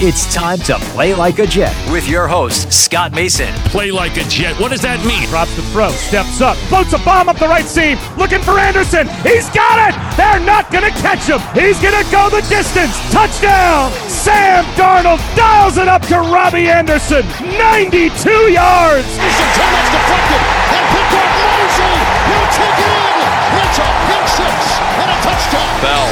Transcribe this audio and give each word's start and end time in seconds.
It's 0.00 0.24
time 0.32 0.56
to 0.64 0.80
play 0.96 1.12
like 1.12 1.40
a 1.40 1.46
Jet 1.46 1.76
with 1.92 2.08
your 2.08 2.24
host, 2.24 2.72
Scott 2.72 3.12
Mason. 3.12 3.52
Play 3.68 3.92
like 3.92 4.16
a 4.16 4.24
Jet. 4.32 4.56
What 4.56 4.72
does 4.72 4.80
that 4.80 4.96
mean? 5.04 5.28
Drops 5.28 5.52
the 5.52 5.60
throw, 5.76 5.92
steps 5.92 6.40
up, 6.40 6.56
floats 6.72 6.96
a 6.96 7.00
bomb 7.04 7.28
up 7.28 7.36
the 7.36 7.44
right 7.44 7.68
seam, 7.68 8.00
looking 8.16 8.40
for 8.40 8.56
Anderson. 8.56 9.04
He's 9.20 9.44
got 9.52 9.76
it! 9.76 9.94
They're 10.16 10.40
not 10.40 10.72
going 10.72 10.88
to 10.88 10.94
catch 11.04 11.28
him. 11.28 11.36
He's 11.52 11.76
going 11.84 11.92
to 11.92 12.08
go 12.08 12.32
the 12.32 12.40
distance. 12.48 12.96
Touchdown! 13.12 13.92
Sam 14.08 14.64
Darnold 14.72 15.20
dials 15.36 15.76
it 15.76 15.84
up 15.84 16.00
to 16.08 16.16
Robbie 16.32 16.72
Anderson. 16.72 17.20
92 17.60 18.56
yards! 18.56 19.04
Anderson, 19.04 19.48
too 19.52 19.68
much 19.68 19.88
deflected 19.92 20.42
and 20.80 20.84
picked 20.96 21.12
up 21.12 21.28
Mosley. 21.44 22.00
He'll 22.24 22.50
take 22.56 22.78
it 22.80 22.88
in. 22.88 23.20
It's 23.68 23.76
a 23.76 23.88
pick 24.08 24.24
six 24.32 24.56
and 24.96 25.08
a 25.12 25.18
touchdown. 25.28 25.72
Bell 25.84 26.08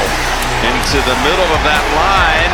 into 0.61 1.01
the 1.09 1.17
middle 1.25 1.49
of 1.57 1.61
that 1.65 1.81
line, 1.97 2.53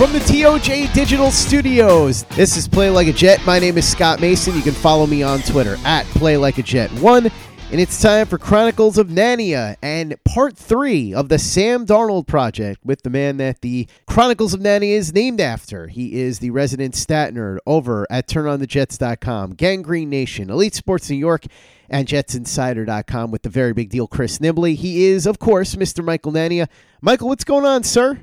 From 0.00 0.14
the 0.14 0.18
TOJ 0.20 0.90
Digital 0.94 1.30
Studios, 1.30 2.22
this 2.34 2.56
is 2.56 2.66
Play 2.66 2.88
Like 2.88 3.08
a 3.08 3.12
Jet. 3.12 3.44
My 3.44 3.58
name 3.58 3.76
is 3.76 3.86
Scott 3.86 4.18
Mason. 4.18 4.56
You 4.56 4.62
can 4.62 4.72
follow 4.72 5.06
me 5.06 5.22
on 5.22 5.40
Twitter 5.40 5.76
at 5.84 6.06
Play 6.06 6.38
Like 6.38 6.56
a 6.56 6.62
Jet 6.62 6.90
One, 6.92 7.26
and 7.70 7.78
it's 7.78 8.00
time 8.00 8.26
for 8.26 8.38
Chronicles 8.38 8.96
of 8.96 9.08
Nania 9.08 9.76
and 9.82 10.16
part 10.24 10.56
three 10.56 11.12
of 11.12 11.28
the 11.28 11.38
Sam 11.38 11.84
Darnold 11.84 12.26
project 12.26 12.80
with 12.82 13.02
the 13.02 13.10
man 13.10 13.36
that 13.36 13.60
the 13.60 13.86
Chronicles 14.06 14.54
of 14.54 14.60
Nania 14.60 14.96
is 14.96 15.12
named 15.12 15.38
after. 15.38 15.88
He 15.88 16.18
is 16.18 16.38
the 16.38 16.48
resident 16.48 16.94
stat 16.94 17.34
nerd 17.34 17.58
over 17.66 18.06
at 18.08 18.26
TurnOnTheJets.com, 18.26 19.52
Gang 19.52 19.82
Green 19.82 20.08
Nation, 20.08 20.48
Elite 20.48 20.74
Sports 20.74 21.10
New 21.10 21.16
York, 21.16 21.44
and 21.90 22.08
JetsInsider.com 22.08 23.30
with 23.30 23.42
the 23.42 23.50
very 23.50 23.74
big 23.74 23.90
deal 23.90 24.06
Chris 24.06 24.38
Nibley. 24.38 24.76
He 24.76 25.04
is, 25.08 25.26
of 25.26 25.38
course, 25.38 25.74
Mr. 25.74 26.02
Michael 26.02 26.32
Nania. 26.32 26.68
Michael, 27.02 27.28
what's 27.28 27.44
going 27.44 27.66
on, 27.66 27.82
sir? 27.82 28.18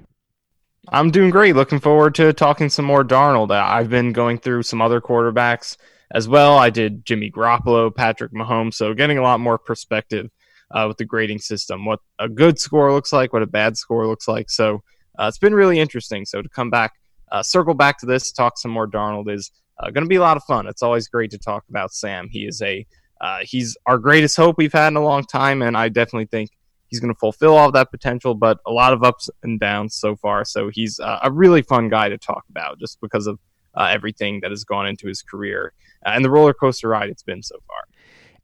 I'm 0.90 1.12
doing 1.12 1.32
great. 1.32 1.56
Looking 1.56 1.80
forward 1.80 2.16
to 2.16 2.32
talking 2.32 2.70
some 2.70 2.86
more 2.86 3.04
Darnold. 3.04 3.52
I've 3.52 3.90
been 3.90 4.14
going 4.14 4.38
through 4.38 4.64
some 4.64 4.82
other 4.82 5.02
quarterbacks 5.02 5.76
as 6.12 6.30
well. 6.30 6.58
I 6.58 6.70
did 6.70 7.06
Jimmy 7.06 7.30
Garoppolo, 7.30 7.94
Patrick 7.94 8.32
Mahomes, 8.32 8.76
so 8.76 8.94
getting 8.94 9.18
a 9.18 9.22
lot 9.22 9.42
more 9.42 9.58
perspective 9.58 10.30
uh, 10.72 10.86
with 10.88 10.98
the 10.98 11.06
grading 11.06 11.40
system, 11.40 11.86
what 11.86 12.00
a 12.20 12.30
good 12.30 12.60
score 12.60 12.94
looks 12.94 13.12
like, 13.12 13.34
what 13.34 13.42
a 13.42 13.48
bad 13.48 13.78
score 13.78 14.08
looks 14.08 14.28
like. 14.28 14.50
So 14.50 14.82
uh, 15.20 15.26
it's 15.28 15.38
been 15.38 15.54
really 15.54 15.80
interesting. 15.80 16.26
So 16.26 16.42
to 16.42 16.50
come 16.50 16.70
back, 16.70 16.94
uh, 17.32 17.44
circle 17.44 17.74
back 17.74 17.98
to 18.00 18.06
this, 18.06 18.32
talk 18.32 18.58
some 18.58 18.72
more 18.72 18.88
Darnold 18.88 19.30
is 19.30 19.52
uh, 19.80 19.90
going 19.92 20.06
to 20.06 20.10
be 20.10 20.16
a 20.16 20.22
lot 20.22 20.38
of 20.38 20.44
fun. 20.44 20.68
It's 20.68 20.84
always 20.84 21.10
great 21.10 21.32
to 21.32 21.38
talk 21.38 21.66
about 21.70 21.92
Sam. 21.92 22.30
He 22.32 22.46
is 22.46 22.62
a 22.62 22.86
uh, 23.20 23.40
he's 23.42 23.76
our 23.88 23.98
greatest 23.98 24.38
hope 24.38 24.58
we've 24.58 24.72
had 24.72 24.90
in 24.90 24.96
a 24.96 25.04
long 25.04 25.24
time, 25.24 25.64
and 25.64 25.76
I 25.76 25.90
definitely 25.90 26.28
think 26.28 26.52
he's 26.88 27.00
going 27.00 27.14
to 27.14 27.20
fulfill 27.20 27.56
all 27.56 27.72
that 27.72 27.92
potential, 27.92 28.34
but 28.34 28.60
a 28.66 28.72
lot 28.72 28.94
of 28.94 29.04
ups 29.04 29.30
and 29.44 29.60
downs 29.60 29.96
so 29.96 30.16
far. 30.16 30.46
So 30.46 30.70
he's 30.72 31.00
uh, 31.00 31.20
a 31.24 31.32
really 31.32 31.62
fun 31.62 31.90
guy 31.90 32.10
to 32.10 32.18
talk 32.18 32.44
about 32.50 32.80
just 32.80 33.00
because 33.02 33.28
of 33.28 33.40
uh, 33.76 33.90
everything 33.92 34.40
that 34.42 34.52
has 34.52 34.64
gone 34.64 34.88
into 34.88 35.08
his 35.08 35.22
career 35.22 35.74
uh, 36.06 36.12
and 36.14 36.26
the 36.26 36.30
roller 36.30 36.54
coaster 36.54 36.90
ride 36.90 37.10
it's 37.10 37.24
been 37.24 37.44
so 37.44 37.56
far. 37.68 37.78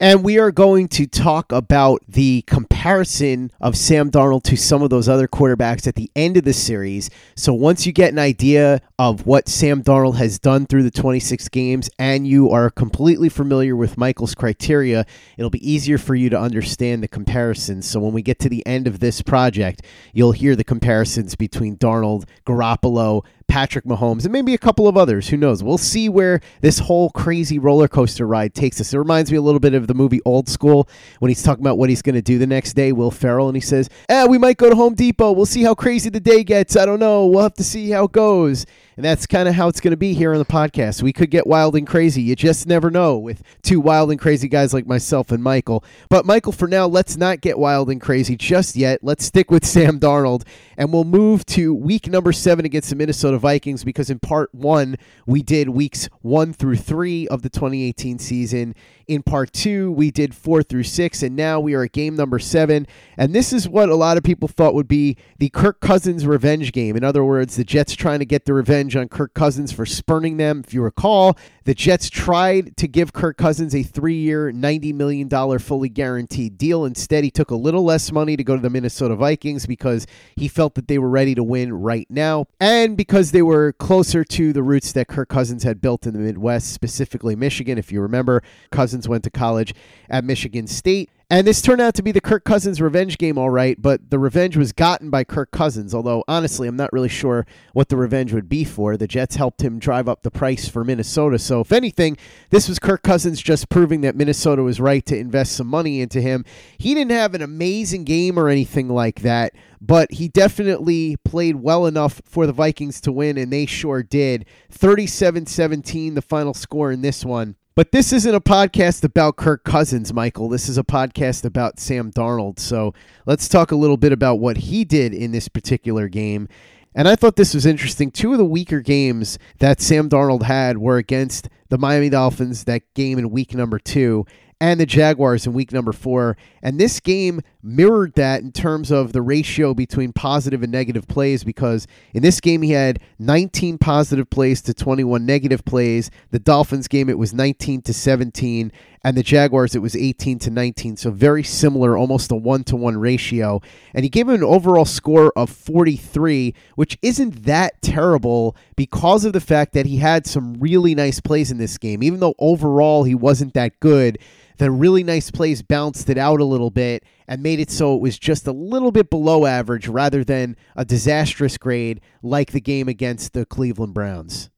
And 0.04 0.22
we 0.22 0.38
are 0.38 0.52
going 0.52 0.90
to 0.90 1.08
talk 1.08 1.54
about 1.54 2.04
the 2.10 2.42
comparison 2.42 3.54
of 3.62 3.78
Sam 3.78 4.12
Darnold 4.12 4.44
to 4.44 4.58
some 4.58 4.82
of 4.82 4.90
those 4.90 5.08
other 5.08 5.30
quarterbacks 5.30 5.88
at 5.88 5.96
the 5.96 6.12
end 6.14 6.36
of 6.36 6.44
the 6.44 6.52
series. 6.52 7.10
So 7.38 7.54
once 7.54 7.86
you 7.86 7.94
get 7.94 8.12
an 8.12 8.20
idea 8.20 8.82
of 9.00 9.26
what 9.26 9.48
Sam 9.48 9.82
Darnold 9.82 10.18
has 10.18 10.40
done 10.40 10.66
through 10.66 10.84
the 10.84 10.92
26 10.92 11.48
games 11.48 11.90
and 11.98 12.28
you 12.28 12.50
are 12.50 12.70
completely 12.70 13.30
familiar 13.30 13.78
with 13.78 13.98
Michael's 13.98 14.36
criteria, 14.36 15.06
it'll 15.38 15.50
be 15.50 15.72
easier 15.72 15.98
for 15.98 16.16
you 16.16 16.30
to 16.32 16.38
understand 16.38 17.02
the 17.02 17.08
comparisons. 17.08 17.90
So 17.90 18.02
when 18.02 18.12
we 18.12 18.22
get 18.22 18.40
to 18.40 18.50
the 18.50 18.68
end 18.68 18.88
of 18.88 19.00
this 19.00 19.22
project, 19.22 19.84
you'll 20.12 20.34
hear 20.34 20.58
the 20.58 20.66
comparisons 20.66 21.36
between 21.36 21.78
Darnold, 21.78 22.26
Garoppolo, 22.46 23.24
Patrick 23.48 23.86
Mahomes, 23.86 24.24
and 24.24 24.32
maybe 24.32 24.54
a 24.54 24.58
couple 24.58 24.88
of 24.88 24.98
others. 24.98 25.30
Who 25.30 25.38
knows? 25.38 25.64
We'll 25.64 25.78
see 25.78 26.10
where 26.10 26.42
this 26.62 26.80
whole 26.80 27.10
crazy 27.12 27.60
roller 27.60 27.88
coaster 27.88 28.26
ride 28.26 28.54
takes 28.54 28.80
us. 28.82 28.94
It 28.94 28.98
reminds 28.98 29.32
me 29.32 29.38
a 29.38 29.42
little 29.42 29.60
bit 29.60 29.74
of 29.74 29.88
the 29.88 29.94
movie 29.94 30.22
Old 30.26 30.50
School 30.50 30.88
when 31.20 31.30
he's 31.30 31.44
talking 31.44 31.64
about 31.64 31.78
what 31.78 31.90
he's 31.90 32.02
going 32.02 32.16
to 32.16 32.22
do 32.22 32.38
the 32.38 32.48
next 32.48 32.74
day, 32.74 32.92
Will 32.92 33.12
Ferrell, 33.12 33.48
and 33.48 33.56
he 33.56 33.62
says, 33.62 33.90
eh, 34.10 34.26
we 34.26 34.38
might 34.38 34.58
go 34.58 34.70
to 34.70 34.76
Home 34.76 34.96
Depot. 34.96 35.32
We'll 35.32 35.46
see 35.46 35.64
how 35.64 35.76
crazy 35.76 36.10
the 36.10 36.20
day 36.20 36.44
gets. 36.44 36.76
I 36.76 36.86
don't 36.86 37.00
know. 37.00 37.28
We'll 37.28 37.44
have 37.44 37.54
to 37.56 37.64
see 37.64 37.90
how 37.90 38.06
it 38.06 38.12
goes. 38.12 38.66
And 38.96 39.06
that's 39.06 39.26
kind 39.26 39.48
of 39.50 39.56
how 39.56 39.68
it's 39.68 39.80
going 39.80 39.92
to 39.92 39.98
be 39.98 40.14
here 40.14 40.34
on 40.34 40.40
the 40.40 40.46
podcast. 40.46 41.02
We 41.02 41.14
could 41.14 41.32
get 41.32 41.48
wild 41.48 41.76
and 41.76 41.88
crazy. 41.88 42.22
You 42.22 42.36
just 42.36 42.68
never 42.68 42.92
know 42.92 43.18
with 43.18 43.42
two 43.62 43.80
wild 43.80 44.12
and 44.12 44.20
crazy 44.20 44.48
guys 44.48 44.74
like 44.74 44.86
myself 44.86 45.32
and 45.32 45.44
Michael. 45.44 45.84
But, 46.10 46.26
Michael, 46.26 46.52
for 46.52 46.68
now, 46.68 46.86
let's 46.86 47.18
not 47.18 47.42
get 47.42 47.58
wild 47.58 47.90
and 47.90 48.00
crazy 48.00 48.36
just 48.36 48.76
yet. 48.76 49.00
Let's 49.02 49.26
stick 49.26 49.50
with 49.50 49.66
Sam 49.74 50.00
Darnold 50.00 50.44
and 50.78 50.92
we'll 50.92 51.04
move 51.04 51.46
to 51.46 51.74
week 51.74 52.08
number 52.08 52.32
seven 52.32 52.66
against 52.66 52.90
the 52.90 52.96
Minnesota 52.96 53.38
Vikings 53.38 53.84
because 53.84 54.10
in 54.10 54.20
part 54.20 54.54
one, 54.54 54.98
we 55.26 55.42
did 55.42 55.70
weeks 55.70 56.10
one 56.22 56.54
through 56.54 56.78
three 56.78 57.28
of 57.28 57.42
the 57.42 57.50
2018 57.50 58.20
season. 58.20 58.76
In 59.08 59.22
part 59.22 59.52
two, 59.52 59.92
we 59.92 60.12
did 60.12 60.34
four 60.34 60.64
through 60.64 60.84
six, 60.84 61.24
and 61.24 61.36
now 61.36 61.60
we 61.60 61.74
are 61.74 61.84
at 61.84 61.92
game 61.92 62.16
number 62.16 62.40
seven. 62.40 62.88
And 63.18 63.36
this 63.36 63.52
is 63.52 63.68
what 63.68 63.90
a 63.90 63.96
lot 63.96 64.18
of 64.18 64.24
people 64.24 64.48
thought 64.48 64.74
would 64.74 64.88
be 64.88 65.18
the 65.40 65.50
Kirk 65.50 65.82
Cousins 65.82 66.26
revenge 66.26 66.72
game. 66.72 66.96
In 66.96 67.04
other 67.04 67.24
words, 67.24 67.58
the 67.58 67.66
Jets 67.66 67.96
trying 67.96 68.20
to 68.20 68.26
get 68.26 68.46
the 68.46 68.54
revenge 68.54 68.83
on 68.92 69.08
Kirk 69.08 69.34
Cousins 69.34 69.72
for 69.72 69.86
spurning 69.86 70.38
them. 70.38 70.64
If 70.66 70.74
you 70.74 70.82
recall, 70.82 71.38
the 71.64 71.74
Jets 71.74 72.10
tried 72.10 72.76
to 72.78 72.88
give 72.88 73.14
Kirk 73.14 73.38
Cousins 73.38 73.74
a 73.74 73.84
three 73.84 74.18
year, 74.18 74.52
$90 74.52 74.94
million 74.94 75.30
fully 75.60 75.90
guaranteed 75.90 76.58
deal. 76.58 76.86
Instead, 76.86 77.24
he 77.24 77.32
took 77.32 77.52
a 77.52 77.56
little 77.56 77.84
less 77.84 78.12
money 78.12 78.36
to 78.36 78.44
go 78.44 78.56
to 78.56 78.62
the 78.62 78.70
Minnesota 78.70 79.16
Vikings 79.16 79.66
because 79.66 80.06
he 80.36 80.48
felt 80.48 80.76
that 80.76 80.88
they 80.88 80.98
were 81.00 81.10
ready 81.10 81.34
to 81.36 81.44
win 81.44 81.74
right 81.74 82.08
now. 82.10 82.46
And 82.60 82.98
because 82.98 83.32
they 83.32 83.42
were 83.42 83.74
closer 83.74 84.24
to 84.26 84.54
the 84.54 84.64
roots 84.64 84.92
that 84.92 85.08
Kirk 85.08 85.30
Cousins 85.30 85.64
had 85.64 85.82
built 85.82 86.06
in 86.06 86.14
the 86.14 86.20
Midwest, 86.20 86.74
specifically 86.74 87.36
Michigan. 87.36 87.78
If 87.78 87.92
you 87.92 88.02
remember, 88.02 88.44
Cousins 88.72 89.08
went 89.08 89.24
to 89.24 89.30
college 89.30 89.74
at 90.10 90.24
Michigan 90.24 90.68
State. 90.68 91.10
And 91.34 91.48
this 91.48 91.64
turned 91.64 91.82
out 91.82 91.96
to 91.96 92.04
be 92.04 92.12
the 92.12 92.22
Kirk 92.22 92.44
Cousins 92.44 92.80
revenge 92.80 93.18
game, 93.18 93.40
all 93.40 93.50
right, 93.50 93.82
but 93.82 94.12
the 94.12 94.20
revenge 94.20 94.56
was 94.56 94.72
gotten 94.72 95.10
by 95.10 95.24
Kirk 95.24 95.50
Cousins, 95.50 95.96
although 95.96 96.24
honestly, 96.28 96.68
I'm 96.68 96.76
not 96.76 96.94
really 96.94 97.10
sure 97.10 97.48
what 97.72 97.90
the 97.90 97.98
revenge 97.98 98.32
would 98.34 98.48
be 98.48 98.64
for. 98.64 98.98
The 98.98 99.08
Jets 99.08 99.36
helped 99.36 99.64
him 99.64 99.80
drive 99.80 100.08
up 100.08 100.22
the 100.22 100.30
price 100.30 100.70
for 100.70 100.84
Minnesota. 100.84 101.40
So, 101.40 101.60
if 101.62 101.72
anything, 101.72 102.18
this 102.52 102.70
was 102.70 102.78
Kirk 102.78 103.02
Cousins 103.02 103.42
just 103.42 103.70
proving 103.70 104.02
that 104.02 104.16
Minnesota 104.16 104.62
was 104.62 104.80
right 104.80 105.04
to 105.08 105.18
invest 105.18 105.54
some 105.54 105.66
money 105.66 106.02
into 106.02 106.22
him. 106.22 106.46
He 106.78 106.94
didn't 106.94 107.10
have 107.10 107.34
an 107.34 107.42
amazing 107.42 108.04
game 108.04 108.38
or 108.38 108.48
anything 108.48 108.88
like 108.88 109.22
that, 109.22 109.54
but 109.82 110.12
he 110.12 110.28
definitely 110.28 111.16
played 111.26 111.56
well 111.56 111.88
enough 111.88 112.22
for 112.26 112.46
the 112.46 112.54
Vikings 112.54 113.02
to 113.02 113.12
win, 113.12 113.40
and 113.40 113.52
they 113.52 113.66
sure 113.66 114.04
did. 114.04 114.46
37 114.70 115.48
17, 115.48 116.14
the 116.14 116.22
final 116.22 116.54
score 116.54 116.92
in 116.92 117.02
this 117.02 117.26
one. 117.26 117.56
But 117.76 117.92
this 117.92 118.14
isn't 118.14 118.36
a 118.36 118.40
podcast 118.40 119.04
about 119.04 119.36
Kirk 119.36 119.64
Cousins, 119.64 120.14
Michael. 120.14 120.48
This 120.48 120.70
is 120.70 120.78
a 120.78 120.84
podcast 120.84 121.44
about 121.44 121.80
Sam 121.80 122.12
Darnold. 122.12 122.60
So 122.60 122.94
let's 123.26 123.48
talk 123.48 123.72
a 123.72 123.76
little 123.76 123.98
bit 123.98 124.12
about 124.12 124.36
what 124.36 124.58
he 124.58 124.86
did 124.86 125.12
in 125.12 125.32
this 125.32 125.48
particular 125.48 126.08
game. 126.08 126.48
And 126.94 127.08
I 127.08 127.16
thought 127.16 127.36
this 127.36 127.56
was 127.56 127.66
interesting. 127.66 128.12
Two 128.12 128.32
of 128.32 128.38
the 128.38 128.46
weaker 128.46 128.80
games 128.80 129.40
that 129.58 129.82
Sam 129.82 130.08
Darnold 130.08 130.44
had 130.44 130.78
were 130.78 130.98
against 130.98 131.50
the 131.70 131.80
Miami 131.80 132.10
Dolphins, 132.10 132.66
that 132.66 132.84
game 132.94 133.18
in 133.18 133.32
week 133.32 133.56
number 133.56 133.80
two, 133.80 134.28
and 134.64 134.80
the 134.80 134.86
Jaguars 134.86 135.46
in 135.46 135.52
week 135.52 135.74
number 135.74 135.92
four. 135.92 136.38
And 136.62 136.80
this 136.80 137.02
game 137.02 137.42
mirrored 137.62 138.14
that 138.14 138.44
in 138.44 138.54
terms 138.54 138.92
of 138.92 139.12
the 139.12 139.22
ratio 139.22 139.74
between 139.74 140.14
positive 140.14 140.64
and 140.64 140.72
negative 140.72 141.06
plays 141.06 141.44
because 141.44 141.86
in 142.14 142.24
this 142.24 142.40
game 142.40 142.62
he 142.62 142.72
had 142.72 143.00
19 143.20 143.78
positive 143.78 144.30
plays 144.30 144.62
to 144.62 144.74
21 144.74 145.26
negative 145.26 145.66
plays. 145.66 146.10
The 146.32 146.40
Dolphins 146.40 146.88
game 146.88 147.10
it 147.10 147.18
was 147.18 147.34
19 147.34 147.82
to 147.82 147.94
17 147.94 148.72
and 149.04 149.18
the 149.18 149.24
Jaguars 149.24 149.76
it 149.76 149.82
was 149.82 149.96
18 149.96 150.40
to 150.40 150.50
19. 150.50 150.98
So 150.98 151.12
very 151.12 151.44
similar, 151.44 151.98
almost 151.98 152.32
a 152.32 152.36
1 152.36 152.64
to 152.66 152.76
1 152.76 152.98
ratio. 152.98 153.62
And 153.94 154.04
he 154.04 154.10
gave 154.10 154.30
him 154.30 154.36
an 154.36 154.44
overall 154.44 154.86
score 154.86 155.32
of 155.36 155.50
43, 155.50 156.54
which 156.76 156.98
isn't 157.02 157.44
that 157.44 157.82
terrible 157.82 158.56
because 158.76 159.26
of 159.26 159.34
the 159.34 159.42
fact 159.42 159.74
that 159.74 159.86
he 159.86 159.98
had 159.98 160.26
some 160.26 160.54
really 160.56 160.96
nice 160.96 161.20
plays 161.20 161.52
in 161.52 161.58
this 161.58 161.78
game. 161.78 162.02
Even 162.02 162.20
though 162.20 162.36
overall 162.40 163.04
he 163.04 163.16
wasn't 163.16 163.54
that 163.54 163.80
good, 163.80 164.18
the 164.58 164.72
really 164.72 165.04
nice 165.04 165.32
plays 165.32 165.62
bounced 165.62 166.10
it 166.10 166.18
out 166.18 166.40
a 166.40 166.46
little 166.46 166.70
bit 166.70 167.04
and 167.28 167.44
made 167.44 167.60
it 167.60 167.72
so 167.72 167.96
it 167.96 168.02
was 168.02 168.18
just 168.18 168.48
a 168.48 168.52
little 168.52 168.92
bit 168.92 169.10
below 169.10 169.46
average 169.46 169.88
rather 169.88 170.24
than 170.24 170.56
a 170.76 170.86
disastrous 170.86 171.58
grade 171.58 172.00
like 172.22 172.52
the 172.52 172.62
game 172.62 172.88
against 172.88 173.34
the 173.34 173.46
Cleveland 173.46 173.94
Browns. 173.94 174.50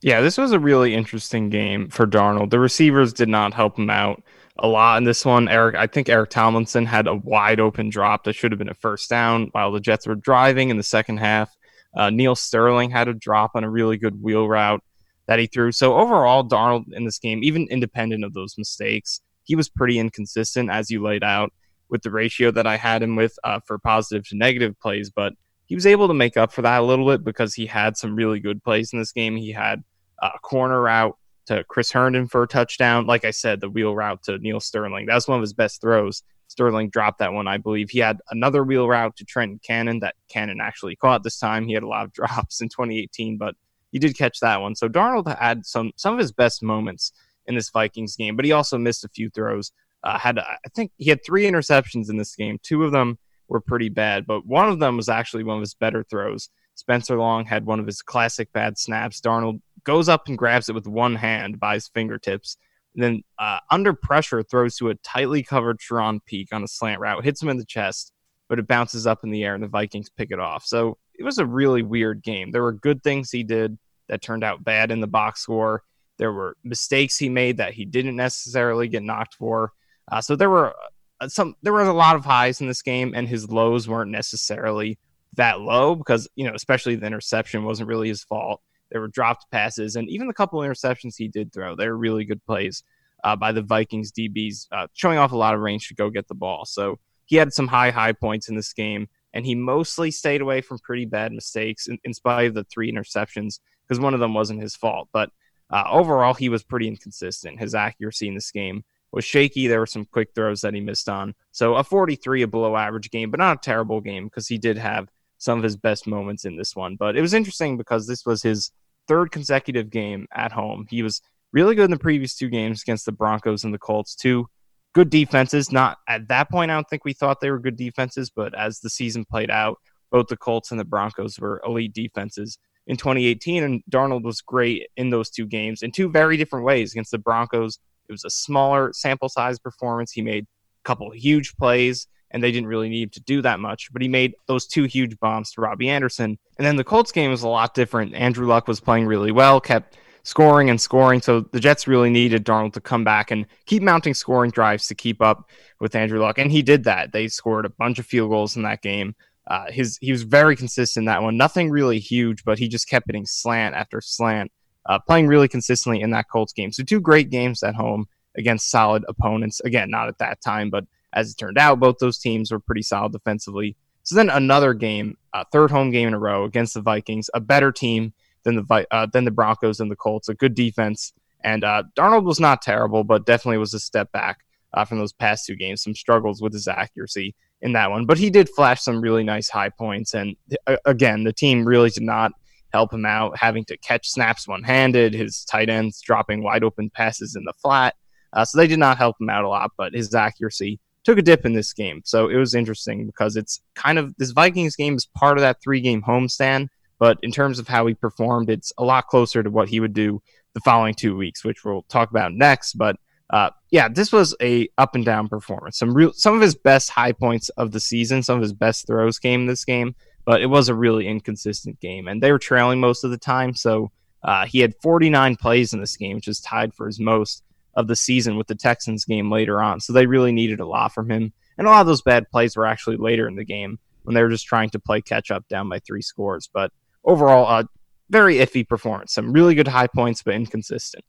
Yeah, 0.00 0.20
this 0.20 0.38
was 0.38 0.52
a 0.52 0.60
really 0.60 0.94
interesting 0.94 1.50
game 1.50 1.88
for 1.88 2.06
Darnold. 2.06 2.50
The 2.50 2.60
receivers 2.60 3.12
did 3.12 3.28
not 3.28 3.52
help 3.52 3.78
him 3.78 3.90
out 3.90 4.22
a 4.56 4.68
lot 4.68 4.98
in 4.98 5.04
this 5.04 5.24
one. 5.24 5.48
Eric, 5.48 5.74
I 5.74 5.86
think 5.88 6.08
Eric 6.08 6.30
Tomlinson 6.30 6.86
had 6.86 7.06
a 7.06 7.14
wide 7.14 7.58
open 7.58 7.90
drop 7.90 8.24
that 8.24 8.34
should 8.34 8.52
have 8.52 8.58
been 8.58 8.68
a 8.68 8.74
first 8.74 9.10
down 9.10 9.48
while 9.52 9.72
the 9.72 9.80
Jets 9.80 10.06
were 10.06 10.14
driving 10.14 10.70
in 10.70 10.76
the 10.76 10.82
second 10.82 11.18
half. 11.18 11.50
Uh, 11.96 12.10
Neal 12.10 12.36
Sterling 12.36 12.90
had 12.90 13.08
a 13.08 13.14
drop 13.14 13.52
on 13.54 13.64
a 13.64 13.70
really 13.70 13.96
good 13.96 14.22
wheel 14.22 14.48
route 14.48 14.82
that 15.26 15.38
he 15.38 15.46
threw. 15.46 15.72
So 15.72 15.96
overall, 15.96 16.48
Darnold 16.48 16.92
in 16.92 17.04
this 17.04 17.18
game, 17.18 17.42
even 17.42 17.66
independent 17.68 18.24
of 18.24 18.34
those 18.34 18.56
mistakes, 18.56 19.20
he 19.44 19.56
was 19.56 19.68
pretty 19.68 19.98
inconsistent 19.98 20.70
as 20.70 20.90
you 20.90 21.02
laid 21.02 21.24
out 21.24 21.52
with 21.88 22.02
the 22.02 22.10
ratio 22.10 22.50
that 22.52 22.66
I 22.66 22.76
had 22.76 23.02
him 23.02 23.16
with 23.16 23.36
uh, 23.42 23.60
for 23.64 23.78
positive 23.78 24.28
to 24.28 24.36
negative 24.36 24.78
plays, 24.78 25.10
but 25.10 25.32
he 25.66 25.74
was 25.74 25.86
able 25.86 26.08
to 26.08 26.14
make 26.14 26.36
up 26.36 26.52
for 26.52 26.62
that 26.62 26.80
a 26.80 26.84
little 26.84 27.06
bit 27.06 27.24
because 27.24 27.54
he 27.54 27.66
had 27.66 27.96
some 27.96 28.14
really 28.14 28.40
good 28.40 28.62
plays 28.62 28.92
in 28.92 28.98
this 28.98 29.12
game. 29.12 29.36
He 29.36 29.52
had 29.52 29.82
a 30.22 30.38
corner 30.42 30.82
route 30.82 31.16
to 31.46 31.64
Chris 31.64 31.90
Herndon 31.90 32.28
for 32.28 32.42
a 32.42 32.46
touchdown. 32.46 33.06
Like 33.06 33.24
I 33.24 33.30
said, 33.30 33.60
the 33.60 33.70
wheel 33.70 33.94
route 33.94 34.22
to 34.24 34.38
Neal 34.38 34.60
Sterling. 34.60 35.06
That 35.06 35.14
was 35.14 35.28
one 35.28 35.38
of 35.38 35.42
his 35.42 35.54
best 35.54 35.80
throws. 35.80 36.22
Sterling 36.48 36.90
dropped 36.90 37.18
that 37.18 37.32
one, 37.32 37.46
I 37.46 37.58
believe. 37.58 37.90
He 37.90 37.98
had 37.98 38.18
another 38.30 38.64
wheel 38.64 38.88
route 38.88 39.16
to 39.16 39.24
Trenton 39.24 39.60
Cannon 39.64 40.00
that 40.00 40.14
Cannon 40.28 40.60
actually 40.60 40.96
caught 40.96 41.22
this 41.22 41.38
time. 41.38 41.66
He 41.66 41.74
had 41.74 41.82
a 41.82 41.88
lot 41.88 42.04
of 42.04 42.12
drops 42.14 42.60
in 42.60 42.68
2018, 42.68 43.38
but 43.38 43.54
he 43.92 43.98
did 43.98 44.16
catch 44.16 44.40
that 44.40 44.60
one. 44.60 44.74
So 44.74 44.88
Darnold 44.88 45.38
had 45.38 45.64
some 45.64 45.92
some 45.96 46.14
of 46.14 46.18
his 46.18 46.32
best 46.32 46.62
moments 46.62 47.12
in 47.46 47.54
this 47.54 47.70
Vikings 47.70 48.16
game, 48.16 48.36
but 48.36 48.44
he 48.44 48.52
also 48.52 48.78
missed 48.78 49.04
a 49.04 49.08
few 49.08 49.30
throws. 49.30 49.72
Uh, 50.04 50.18
had 50.18 50.38
I 50.38 50.56
think 50.74 50.92
he 50.96 51.10
had 51.10 51.24
three 51.24 51.44
interceptions 51.44 52.10
in 52.10 52.16
this 52.16 52.36
game. 52.36 52.58
Two 52.62 52.84
of 52.84 52.92
them 52.92 53.18
were 53.48 53.60
pretty 53.60 53.88
bad, 53.88 54.26
but 54.26 54.46
one 54.46 54.68
of 54.68 54.78
them 54.78 54.96
was 54.96 55.08
actually 55.08 55.44
one 55.44 55.56
of 55.56 55.62
his 55.62 55.74
better 55.74 56.04
throws. 56.04 56.50
Spencer 56.74 57.18
Long 57.18 57.44
had 57.44 57.66
one 57.66 57.80
of 57.80 57.86
his 57.86 58.02
classic 58.02 58.52
bad 58.52 58.78
snaps. 58.78 59.20
Darnold 59.20 59.60
goes 59.88 60.06
up 60.06 60.28
and 60.28 60.36
grabs 60.36 60.68
it 60.68 60.74
with 60.74 60.86
one 60.86 61.14
hand 61.14 61.58
by 61.58 61.72
his 61.72 61.88
fingertips. 61.88 62.58
And 62.94 63.02
then 63.02 63.22
uh, 63.38 63.60
under 63.70 63.94
pressure, 63.94 64.42
throws 64.42 64.76
to 64.76 64.90
a 64.90 64.94
tightly 64.96 65.42
covered 65.42 65.78
Charone 65.78 66.20
Peake 66.26 66.52
on 66.52 66.62
a 66.62 66.68
slant 66.68 67.00
route, 67.00 67.24
hits 67.24 67.42
him 67.42 67.48
in 67.48 67.56
the 67.56 67.64
chest, 67.64 68.12
but 68.50 68.58
it 68.58 68.68
bounces 68.68 69.06
up 69.06 69.24
in 69.24 69.30
the 69.30 69.44
air 69.44 69.54
and 69.54 69.64
the 69.64 69.68
Vikings 69.68 70.10
pick 70.10 70.30
it 70.30 70.38
off. 70.38 70.66
So 70.66 70.98
it 71.18 71.24
was 71.24 71.38
a 71.38 71.46
really 71.46 71.82
weird 71.82 72.22
game. 72.22 72.50
There 72.50 72.62
were 72.62 72.74
good 72.74 73.02
things 73.02 73.30
he 73.30 73.42
did 73.42 73.78
that 74.10 74.20
turned 74.20 74.44
out 74.44 74.62
bad 74.62 74.90
in 74.90 75.00
the 75.00 75.06
box 75.06 75.40
score. 75.40 75.84
There 76.18 76.32
were 76.34 76.54
mistakes 76.62 77.16
he 77.16 77.30
made 77.30 77.56
that 77.56 77.72
he 77.72 77.86
didn't 77.86 78.16
necessarily 78.16 78.88
get 78.88 79.02
knocked 79.02 79.36
for. 79.36 79.72
Uh, 80.12 80.20
so 80.20 80.36
there 80.36 80.50
were 80.50 80.74
uh, 81.20 81.28
some 81.28 81.54
there 81.62 81.72
was 81.72 81.88
a 81.88 81.92
lot 81.94 82.14
of 82.14 82.26
highs 82.26 82.60
in 82.60 82.66
this 82.66 82.82
game, 82.82 83.14
and 83.16 83.26
his 83.26 83.48
lows 83.48 83.88
weren't 83.88 84.10
necessarily 84.10 84.98
that 85.36 85.60
low 85.60 85.94
because 85.94 86.28
you 86.34 86.46
know 86.46 86.54
especially 86.54 86.96
the 86.96 87.06
interception 87.06 87.64
wasn't 87.64 87.88
really 87.88 88.08
his 88.08 88.22
fault. 88.22 88.60
There 88.90 89.00
were 89.00 89.08
dropped 89.08 89.50
passes, 89.50 89.96
and 89.96 90.08
even 90.08 90.26
the 90.26 90.34
couple 90.34 90.60
interceptions 90.60 91.14
he 91.16 91.28
did 91.28 91.52
throw, 91.52 91.76
they 91.76 91.88
were 91.88 91.96
really 91.96 92.24
good 92.24 92.44
plays 92.44 92.82
uh, 93.24 93.36
by 93.36 93.52
the 93.52 93.62
Vikings 93.62 94.12
DBs, 94.12 94.68
uh, 94.72 94.86
showing 94.92 95.18
off 95.18 95.32
a 95.32 95.36
lot 95.36 95.54
of 95.54 95.60
range 95.60 95.88
to 95.88 95.94
go 95.94 96.10
get 96.10 96.28
the 96.28 96.34
ball. 96.34 96.64
So 96.64 96.98
he 97.26 97.36
had 97.36 97.52
some 97.52 97.68
high 97.68 97.90
high 97.90 98.12
points 98.12 98.48
in 98.48 98.56
this 98.56 98.72
game, 98.72 99.08
and 99.34 99.44
he 99.44 99.54
mostly 99.54 100.10
stayed 100.10 100.40
away 100.40 100.60
from 100.60 100.78
pretty 100.78 101.04
bad 101.04 101.32
mistakes 101.32 101.86
in, 101.86 101.98
in 102.04 102.14
spite 102.14 102.48
of 102.48 102.54
the 102.54 102.64
three 102.64 102.90
interceptions 102.90 103.60
because 103.86 104.00
one 104.00 104.14
of 104.14 104.20
them 104.20 104.34
wasn't 104.34 104.62
his 104.62 104.76
fault, 104.76 105.08
but 105.12 105.30
uh, 105.70 105.84
overall, 105.90 106.34
he 106.34 106.48
was 106.48 106.64
pretty 106.64 106.88
inconsistent. 106.88 107.60
His 107.60 107.74
accuracy 107.74 108.28
in 108.28 108.34
this 108.34 108.50
game 108.50 108.84
was 109.12 109.24
shaky. 109.24 109.66
There 109.66 109.80
were 109.80 109.86
some 109.86 110.06
quick 110.06 110.30
throws 110.34 110.62
that 110.62 110.74
he 110.74 110.80
missed 110.80 111.08
on. 111.08 111.34
So 111.52 111.74
a 111.74 111.84
43, 111.84 112.42
a 112.42 112.46
below 112.46 112.76
average 112.76 113.10
game, 113.10 113.30
but 113.30 113.40
not 113.40 113.58
a 113.58 113.60
terrible 113.60 114.00
game 114.00 114.24
because 114.24 114.48
he 114.48 114.58
did 114.58 114.78
have 114.78 115.08
some 115.38 115.58
of 115.58 115.64
his 115.64 115.76
best 115.76 116.06
moments 116.06 116.44
in 116.44 116.56
this 116.56 116.76
one. 116.76 116.96
But 116.96 117.16
it 117.16 117.20
was 117.20 117.34
interesting 117.34 117.76
because 117.76 118.06
this 118.06 118.26
was 118.26 118.42
his 118.42 118.70
third 119.06 119.30
consecutive 119.32 119.90
game 119.90 120.26
at 120.34 120.52
home. 120.52 120.86
He 120.90 121.02
was 121.02 121.22
really 121.52 121.74
good 121.74 121.86
in 121.86 121.90
the 121.90 121.98
previous 121.98 122.36
two 122.36 122.48
games 122.48 122.82
against 122.82 123.06
the 123.06 123.12
Broncos 123.12 123.64
and 123.64 123.72
the 123.72 123.78
Colts, 123.78 124.14
two 124.14 124.46
good 124.94 125.10
defenses. 125.10 125.72
Not 125.72 125.98
at 126.08 126.28
that 126.28 126.50
point, 126.50 126.70
I 126.70 126.74
don't 126.74 126.88
think 126.88 127.04
we 127.04 127.14
thought 127.14 127.40
they 127.40 127.50
were 127.50 127.58
good 127.58 127.76
defenses, 127.76 128.30
but 128.34 128.54
as 128.54 128.80
the 128.80 128.90
season 128.90 129.24
played 129.24 129.50
out, 129.50 129.78
both 130.10 130.26
the 130.28 130.36
Colts 130.36 130.70
and 130.70 130.80
the 130.80 130.84
Broncos 130.84 131.38
were 131.38 131.62
elite 131.64 131.94
defenses 131.94 132.58
in 132.86 132.96
2018, 132.96 133.62
and 133.62 133.82
Darnold 133.90 134.22
was 134.22 134.40
great 134.40 134.88
in 134.96 135.10
those 135.10 135.30
two 135.30 135.46
games 135.46 135.82
in 135.82 135.92
two 135.92 136.10
very 136.10 136.36
different 136.36 136.64
ways. 136.64 136.92
Against 136.92 137.10
the 137.10 137.18
Broncos, 137.18 137.78
it 138.08 138.12
was 138.12 138.24
a 138.24 138.30
smaller 138.30 138.92
sample 138.94 139.28
size 139.28 139.58
performance. 139.58 140.12
He 140.12 140.22
made 140.22 140.44
a 140.44 140.88
couple 140.88 141.10
huge 141.10 141.54
plays, 141.56 142.06
and 142.30 142.42
they 142.42 142.52
didn't 142.52 142.68
really 142.68 142.88
need 142.88 143.12
to 143.12 143.20
do 143.20 143.42
that 143.42 143.60
much, 143.60 143.92
but 143.92 144.02
he 144.02 144.08
made 144.08 144.34
those 144.46 144.66
two 144.66 144.84
huge 144.84 145.18
bombs 145.18 145.52
to 145.52 145.60
Robbie 145.60 145.88
Anderson. 145.88 146.38
And 146.58 146.66
then 146.66 146.76
the 146.76 146.84
Colts 146.84 147.12
game 147.12 147.30
was 147.30 147.42
a 147.42 147.48
lot 147.48 147.74
different. 147.74 148.14
Andrew 148.14 148.46
Luck 148.46 148.68
was 148.68 148.80
playing 148.80 149.06
really 149.06 149.32
well, 149.32 149.60
kept 149.60 149.96
scoring 150.24 150.68
and 150.68 150.80
scoring. 150.80 151.22
So 151.22 151.40
the 151.40 151.60
Jets 151.60 151.88
really 151.88 152.10
needed 152.10 152.44
Darnold 152.44 152.74
to 152.74 152.80
come 152.80 153.02
back 153.02 153.30
and 153.30 153.46
keep 153.64 153.82
mounting 153.82 154.14
scoring 154.14 154.50
drives 154.50 154.86
to 154.88 154.94
keep 154.94 155.22
up 155.22 155.48
with 155.80 155.94
Andrew 155.94 156.20
Luck. 156.20 156.38
And 156.38 156.52
he 156.52 156.60
did 156.60 156.84
that. 156.84 157.12
They 157.12 157.28
scored 157.28 157.64
a 157.64 157.70
bunch 157.70 157.98
of 157.98 158.06
field 158.06 158.30
goals 158.30 158.56
in 158.56 158.62
that 158.62 158.82
game. 158.82 159.14
Uh, 159.46 159.70
his 159.70 159.96
he 160.02 160.12
was 160.12 160.24
very 160.24 160.54
consistent 160.54 161.02
in 161.02 161.06
that 161.06 161.22
one. 161.22 161.38
Nothing 161.38 161.70
really 161.70 161.98
huge, 161.98 162.44
but 162.44 162.58
he 162.58 162.68
just 162.68 162.88
kept 162.88 163.06
hitting 163.06 163.24
slant 163.24 163.74
after 163.74 164.02
slant, 164.02 164.52
uh, 164.86 164.98
playing 164.98 165.26
really 165.26 165.48
consistently 165.48 166.02
in 166.02 166.10
that 166.10 166.28
Colts 166.30 166.52
game. 166.52 166.70
So 166.70 166.82
two 166.82 167.00
great 167.00 167.30
games 167.30 167.62
at 167.62 167.74
home 167.74 168.06
against 168.36 168.70
solid 168.70 169.06
opponents. 169.08 169.60
Again, 169.60 169.90
not 169.90 170.08
at 170.08 170.18
that 170.18 170.42
time, 170.42 170.68
but 170.68 170.84
as 171.12 171.30
it 171.30 171.38
turned 171.38 171.58
out, 171.58 171.80
both 171.80 171.96
those 171.98 172.18
teams 172.18 172.50
were 172.50 172.60
pretty 172.60 172.82
solid 172.82 173.12
defensively. 173.12 173.76
So 174.02 174.14
then 174.14 174.30
another 174.30 174.74
game, 174.74 175.16
uh, 175.34 175.44
third 175.52 175.70
home 175.70 175.90
game 175.90 176.08
in 176.08 176.14
a 176.14 176.18
row 176.18 176.44
against 176.44 176.74
the 176.74 176.80
Vikings, 176.80 177.28
a 177.34 177.40
better 177.40 177.72
team 177.72 178.12
than 178.44 178.56
the 178.56 178.86
uh, 178.90 179.06
than 179.12 179.24
the 179.24 179.30
Broncos 179.30 179.80
and 179.80 179.90
the 179.90 179.96
Colts, 179.96 180.28
a 180.28 180.34
good 180.34 180.54
defense. 180.54 181.12
And 181.44 181.62
uh, 181.62 181.84
Darnold 181.96 182.24
was 182.24 182.40
not 182.40 182.62
terrible, 182.62 183.04
but 183.04 183.26
definitely 183.26 183.58
was 183.58 183.74
a 183.74 183.80
step 183.80 184.10
back 184.12 184.38
uh, 184.74 184.84
from 184.84 184.98
those 184.98 185.12
past 185.12 185.46
two 185.46 185.56
games. 185.56 185.82
Some 185.82 185.94
struggles 185.94 186.40
with 186.40 186.52
his 186.52 186.68
accuracy 186.68 187.34
in 187.60 187.72
that 187.72 187.90
one. 187.90 188.06
But 188.06 188.18
he 188.18 188.30
did 188.30 188.48
flash 188.48 188.82
some 188.82 189.00
really 189.00 189.24
nice 189.24 189.48
high 189.48 189.68
points. 189.70 190.14
And 190.14 190.36
uh, 190.66 190.76
again, 190.84 191.24
the 191.24 191.32
team 191.32 191.64
really 191.64 191.90
did 191.90 192.02
not 192.02 192.32
help 192.72 192.92
him 192.92 193.06
out, 193.06 193.36
having 193.38 193.64
to 193.64 193.76
catch 193.78 194.08
snaps 194.08 194.46
one 194.46 194.62
handed, 194.62 195.14
his 195.14 195.44
tight 195.44 195.70
ends 195.70 196.00
dropping 196.00 196.42
wide 196.42 196.64
open 196.64 196.90
passes 196.90 197.34
in 197.34 197.44
the 197.44 197.54
flat. 197.54 197.94
Uh, 198.32 198.44
so 198.44 198.58
they 198.58 198.66
did 198.66 198.78
not 198.78 198.98
help 198.98 199.16
him 199.20 199.30
out 199.30 199.44
a 199.44 199.48
lot, 199.48 199.70
but 199.78 199.94
his 199.94 200.14
accuracy 200.14 200.78
took 201.04 201.18
a 201.18 201.22
dip 201.22 201.46
in 201.46 201.54
this 201.54 201.72
game. 201.72 202.02
So 202.04 202.28
it 202.28 202.36
was 202.36 202.54
interesting 202.54 203.06
because 203.06 203.36
it's 203.36 203.60
kind 203.74 203.98
of 203.98 204.14
this 204.16 204.30
Vikings 204.30 204.76
game 204.76 204.94
is 204.94 205.06
part 205.06 205.38
of 205.38 205.42
that 205.42 205.62
three 205.62 205.80
game 205.80 206.02
homestand. 206.02 206.68
But 206.98 207.18
in 207.22 207.30
terms 207.30 207.58
of 207.58 207.68
how 207.68 207.86
he 207.86 207.94
performed, 207.94 208.50
it's 208.50 208.72
a 208.76 208.84
lot 208.84 209.06
closer 209.06 209.42
to 209.42 209.50
what 209.50 209.68
he 209.68 209.78
would 209.78 209.94
do 209.94 210.20
the 210.54 210.60
following 210.60 210.94
two 210.94 211.16
weeks, 211.16 211.44
which 211.44 211.64
we'll 211.64 211.82
talk 211.82 212.10
about 212.10 212.32
next. 212.32 212.74
But 212.74 212.96
uh, 213.30 213.50
yeah, 213.70 213.88
this 213.88 214.10
was 214.10 214.34
a 214.40 214.68
up 214.78 214.94
and 214.94 215.04
down 215.04 215.28
performance. 215.28 215.78
Some 215.78 215.94
real, 215.94 216.12
some 216.12 216.34
of 216.34 216.40
his 216.40 216.54
best 216.54 216.90
high 216.90 217.12
points 217.12 217.50
of 217.50 217.72
the 217.72 217.80
season, 217.80 218.22
some 218.22 218.36
of 218.36 218.42
his 218.42 218.52
best 218.52 218.86
throws 218.86 219.18
came 219.18 219.46
this 219.46 219.64
game, 219.64 219.94
but 220.24 220.40
it 220.40 220.46
was 220.46 220.68
a 220.68 220.74
really 220.74 221.06
inconsistent 221.06 221.78
game, 221.80 222.08
and 222.08 222.22
they 222.22 222.32
were 222.32 222.38
trailing 222.38 222.80
most 222.80 223.04
of 223.04 223.10
the 223.10 223.18
time. 223.18 223.54
So 223.54 223.90
uh, 224.22 224.46
he 224.46 224.60
had 224.60 224.74
49 224.82 225.36
plays 225.36 225.72
in 225.72 225.80
this 225.80 225.96
game, 225.96 226.16
which 226.16 226.28
is 226.28 226.40
tied 226.40 226.74
for 226.74 226.86
his 226.86 226.98
most 226.98 227.42
of 227.78 227.86
the 227.86 227.96
season 227.96 228.36
with 228.36 228.48
the 228.48 228.56
Texans 228.56 229.04
game 229.04 229.30
later 229.30 229.62
on. 229.62 229.80
So 229.80 229.92
they 229.92 230.06
really 230.06 230.32
needed 230.32 230.58
a 230.58 230.66
lot 230.66 230.92
from 230.92 231.08
him, 231.08 231.32
and 231.56 231.66
a 231.66 231.70
lot 231.70 231.80
of 231.80 231.86
those 231.86 232.02
bad 232.02 232.28
plays 232.28 232.56
were 232.56 232.66
actually 232.66 232.96
later 232.96 233.28
in 233.28 233.36
the 233.36 233.44
game 233.44 233.78
when 234.02 234.14
they 234.14 234.22
were 234.22 234.28
just 234.28 234.46
trying 234.46 234.70
to 234.70 234.80
play 234.80 235.00
catch 235.00 235.30
up 235.30 235.46
down 235.48 235.68
by 235.68 235.78
three 235.78 236.02
scores. 236.02 236.50
But 236.52 236.72
overall, 237.04 237.46
a 237.46 237.68
very 238.10 238.36
iffy 238.36 238.68
performance. 238.68 239.14
Some 239.14 239.32
really 239.32 239.54
good 239.54 239.68
high 239.68 239.86
points, 239.86 240.22
but 240.22 240.34
inconsistent. 240.34 241.04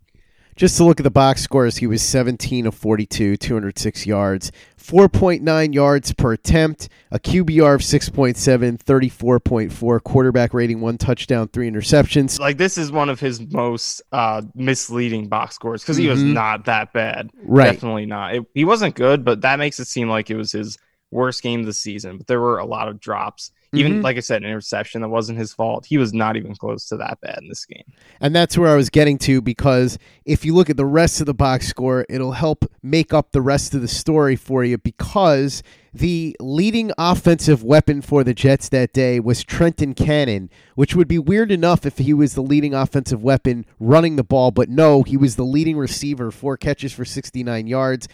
Just 0.60 0.76
to 0.76 0.84
look 0.84 1.00
at 1.00 1.04
the 1.06 1.10
box 1.10 1.42
scores, 1.42 1.78
he 1.78 1.88
was 1.88 2.02
17 2.02 2.68
of 2.68 2.76
42, 2.76 3.38
206 3.38 4.06
yards, 4.06 4.52
4.9 4.78 5.74
yards 5.74 6.14
per 6.14 6.34
attempt, 6.34 6.90
a 7.12 7.18
QBR 7.18 7.76
of 7.76 7.82
6.7, 7.82 8.78
34.4, 8.78 10.04
quarterback 10.04 10.54
rating, 10.54 10.82
one 10.82 10.98
touchdown, 10.98 11.48
three 11.48 11.72
interceptions. 11.72 12.42
Like 12.42 12.58
this 12.58 12.78
is 12.78 12.92
one 12.92 13.08
of 13.08 13.22
his 13.22 13.40
most 13.40 14.02
uh, 14.12 14.42
misleading 14.54 15.30
box 15.30 15.56
scores 15.56 15.82
because 15.82 15.96
he 15.96 16.10
was 16.10 16.20
Mhm. 16.22 16.34
not 16.34 16.66
that 16.66 16.92
bad. 16.92 17.30
Right. 17.42 17.72
Definitely 17.72 18.08
not. 18.08 18.36
It, 18.36 18.46
he 18.54 18.66
wasn't 18.66 18.96
good, 18.96 19.24
but 19.24 19.40
that 19.42 19.60
makes 19.60 19.80
it 19.80 19.88
seem 19.88 20.10
like 20.10 20.30
it 20.30 20.36
was 20.36 20.52
his 20.52 20.78
worst 21.10 21.42
game 21.42 21.62
of 21.62 21.68
the 21.68 21.74
season. 21.74 22.18
But 22.18 22.28
there 22.28 22.42
were 22.42 22.58
a 22.58 22.66
lot 22.66 22.90
of 22.90 23.00
drops. 23.00 23.52
Even 23.74 24.00
Mhm. 24.00 24.04
like 24.04 24.18
I 24.18 24.22
said, 24.22 24.42
an 24.42 24.50
interception 24.50 25.02
that 25.02 25.10
wasn't 25.10 25.38
his 25.38 25.54
fault. 25.54 25.86
He 25.86 25.98
was 26.00 26.12
not 26.14 26.36
even 26.36 26.56
close 26.56 26.88
to 26.88 26.98
that 26.98 27.20
bad 27.22 27.38
in 27.42 27.48
this 27.50 27.66
game. 27.66 27.84
And 28.20 28.36
that's 28.36 28.58
where 28.58 28.70
I 28.70 28.76
was 28.76 28.90
getting 28.90 29.18
to 29.20 29.42
because 29.42 30.00
if 30.26 30.44
you 30.44 30.56
look 30.56 30.70
at 30.72 30.78
the 30.78 30.86
rest 30.88 31.20
of 31.20 31.28
the 31.28 31.34
box 31.36 31.68
score, 31.68 32.06
it'll 32.10 32.32
help 32.32 32.66
make 32.82 33.14
up 33.14 33.32
the 33.32 33.42
rest 33.42 33.76
of 33.76 33.82
the 33.82 33.88
story 33.88 34.36
for 34.36 34.64
you 34.64 34.80
because 34.80 35.62
the 35.94 36.36
leading 36.40 36.92
offensive 36.98 37.64
weapon 37.64 38.02
for 38.02 38.24
the 38.24 38.34
Jets 38.34 38.70
that 38.70 38.92
day 38.94 39.20
was 39.20 39.44
Trenton 39.44 39.94
Cannon, 39.94 40.50
which 40.76 40.96
would 40.96 41.08
be 41.08 41.20
weird 41.20 41.52
enough 41.52 41.86
if 41.86 42.00
he 42.00 42.14
was 42.14 42.34
the 42.34 42.42
leading 42.44 42.74
offensive 42.74 43.24
weapon 43.24 43.66
running 43.80 44.16
the 44.16 44.24
ball, 44.24 44.50
but 44.52 44.70
no, 44.70 45.04
he 45.04 45.18
was 45.18 45.36
the 45.36 45.44
leading 45.46 45.78
receiver, 45.78 46.32
four 46.32 46.58
catches 46.58 46.92
for 46.94 47.06
69 47.06 47.68
yards. 47.68 48.08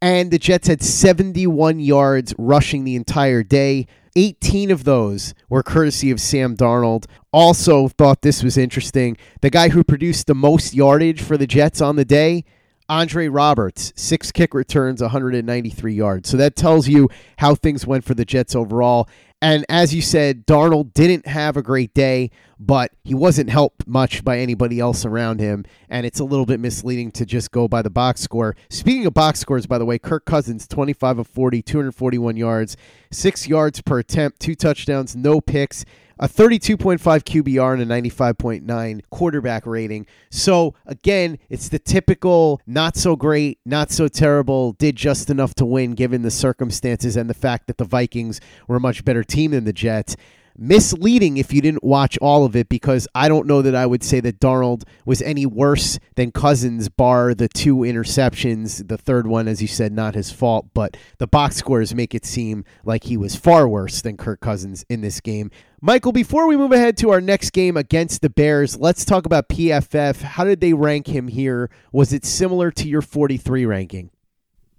And 0.00 0.32
the 0.32 0.38
Jets 0.38 0.66
had 0.66 0.82
71 0.82 1.78
yards 1.78 2.34
rushing 2.36 2.82
the 2.82 2.96
entire 2.96 3.44
day. 3.44 3.86
18 4.16 4.70
of 4.70 4.84
those 4.84 5.34
were 5.48 5.62
courtesy 5.62 6.10
of 6.10 6.20
Sam 6.20 6.56
Darnold. 6.56 7.06
Also, 7.32 7.88
thought 7.88 8.22
this 8.22 8.42
was 8.42 8.56
interesting. 8.56 9.16
The 9.40 9.50
guy 9.50 9.70
who 9.70 9.82
produced 9.82 10.26
the 10.26 10.34
most 10.34 10.74
yardage 10.74 11.22
for 11.22 11.36
the 11.36 11.46
Jets 11.46 11.80
on 11.80 11.96
the 11.96 12.04
day, 12.04 12.44
Andre 12.88 13.28
Roberts, 13.28 13.92
six 13.96 14.30
kick 14.30 14.52
returns, 14.54 15.00
193 15.00 15.94
yards. 15.94 16.28
So 16.28 16.36
that 16.36 16.56
tells 16.56 16.88
you 16.88 17.08
how 17.38 17.54
things 17.54 17.86
went 17.86 18.04
for 18.04 18.14
the 18.14 18.24
Jets 18.24 18.54
overall. 18.54 19.08
And 19.42 19.66
as 19.68 19.92
you 19.92 20.02
said, 20.02 20.46
Darnold 20.46 20.94
didn't 20.94 21.26
have 21.26 21.56
a 21.56 21.62
great 21.62 21.92
day, 21.94 22.30
but 22.60 22.92
he 23.02 23.12
wasn't 23.12 23.50
helped 23.50 23.88
much 23.88 24.22
by 24.22 24.38
anybody 24.38 24.78
else 24.78 25.04
around 25.04 25.40
him. 25.40 25.64
And 25.88 26.06
it's 26.06 26.20
a 26.20 26.24
little 26.24 26.46
bit 26.46 26.60
misleading 26.60 27.10
to 27.10 27.26
just 27.26 27.50
go 27.50 27.66
by 27.66 27.82
the 27.82 27.90
box 27.90 28.20
score. 28.20 28.54
Speaking 28.70 29.04
of 29.04 29.14
box 29.14 29.40
scores, 29.40 29.66
by 29.66 29.78
the 29.78 29.84
way, 29.84 29.98
Kirk 29.98 30.26
Cousins, 30.26 30.68
25 30.68 31.18
of 31.18 31.26
40, 31.26 31.60
241 31.60 32.36
yards, 32.36 32.76
six 33.10 33.48
yards 33.48 33.82
per 33.82 33.98
attempt, 33.98 34.38
two 34.38 34.54
touchdowns, 34.54 35.16
no 35.16 35.40
picks 35.40 35.84
a 36.18 36.28
32.5 36.28 36.98
QBR 37.00 37.80
and 37.80 37.82
a 37.82 37.86
95.9 37.86 39.00
quarterback 39.10 39.66
rating. 39.66 40.06
So, 40.30 40.74
again, 40.86 41.38
it's 41.48 41.68
the 41.68 41.78
typical 41.78 42.60
not 42.66 42.96
so 42.96 43.16
great, 43.16 43.58
not 43.64 43.90
so 43.90 44.08
terrible, 44.08 44.72
did 44.72 44.96
just 44.96 45.30
enough 45.30 45.54
to 45.56 45.66
win 45.66 45.92
given 45.92 46.22
the 46.22 46.30
circumstances 46.30 47.16
and 47.16 47.28
the 47.28 47.34
fact 47.34 47.66
that 47.66 47.78
the 47.78 47.84
Vikings 47.84 48.40
were 48.68 48.76
a 48.76 48.80
much 48.80 49.04
better 49.04 49.24
team 49.24 49.52
than 49.52 49.64
the 49.64 49.72
Jets. 49.72 50.16
Misleading 50.56 51.36
if 51.36 51.52
you 51.52 51.60
didn't 51.60 51.82
watch 51.84 52.18
all 52.18 52.44
of 52.44 52.54
it 52.54 52.68
because 52.68 53.08
I 53.14 53.28
don't 53.28 53.46
know 53.46 53.62
that 53.62 53.74
I 53.74 53.86
would 53.86 54.02
say 54.02 54.20
that 54.20 54.40
Darnold 54.40 54.84
was 55.04 55.22
any 55.22 55.46
worse 55.46 55.98
than 56.16 56.30
Cousins, 56.32 56.88
bar 56.88 57.34
the 57.34 57.48
two 57.48 57.78
interceptions. 57.78 58.86
The 58.86 58.98
third 58.98 59.26
one, 59.26 59.48
as 59.48 59.62
you 59.62 59.68
said, 59.68 59.92
not 59.92 60.14
his 60.14 60.30
fault, 60.30 60.66
but 60.74 60.96
the 61.18 61.26
box 61.26 61.56
scores 61.56 61.94
make 61.94 62.14
it 62.14 62.24
seem 62.24 62.64
like 62.84 63.04
he 63.04 63.16
was 63.16 63.36
far 63.36 63.66
worse 63.66 64.02
than 64.02 64.16
Kirk 64.16 64.40
Cousins 64.40 64.84
in 64.88 65.00
this 65.00 65.20
game. 65.20 65.50
Michael, 65.80 66.12
before 66.12 66.46
we 66.46 66.56
move 66.56 66.70
ahead 66.70 66.96
to 66.98 67.10
our 67.10 67.20
next 67.20 67.50
game 67.50 67.76
against 67.76 68.22
the 68.22 68.30
Bears, 68.30 68.78
let's 68.78 69.04
talk 69.04 69.26
about 69.26 69.48
PFF. 69.48 70.22
How 70.22 70.44
did 70.44 70.60
they 70.60 70.74
rank 70.74 71.08
him 71.08 71.28
here? 71.28 71.70
Was 71.90 72.12
it 72.12 72.24
similar 72.24 72.70
to 72.70 72.86
your 72.86 73.02
43 73.02 73.66
ranking? 73.66 74.10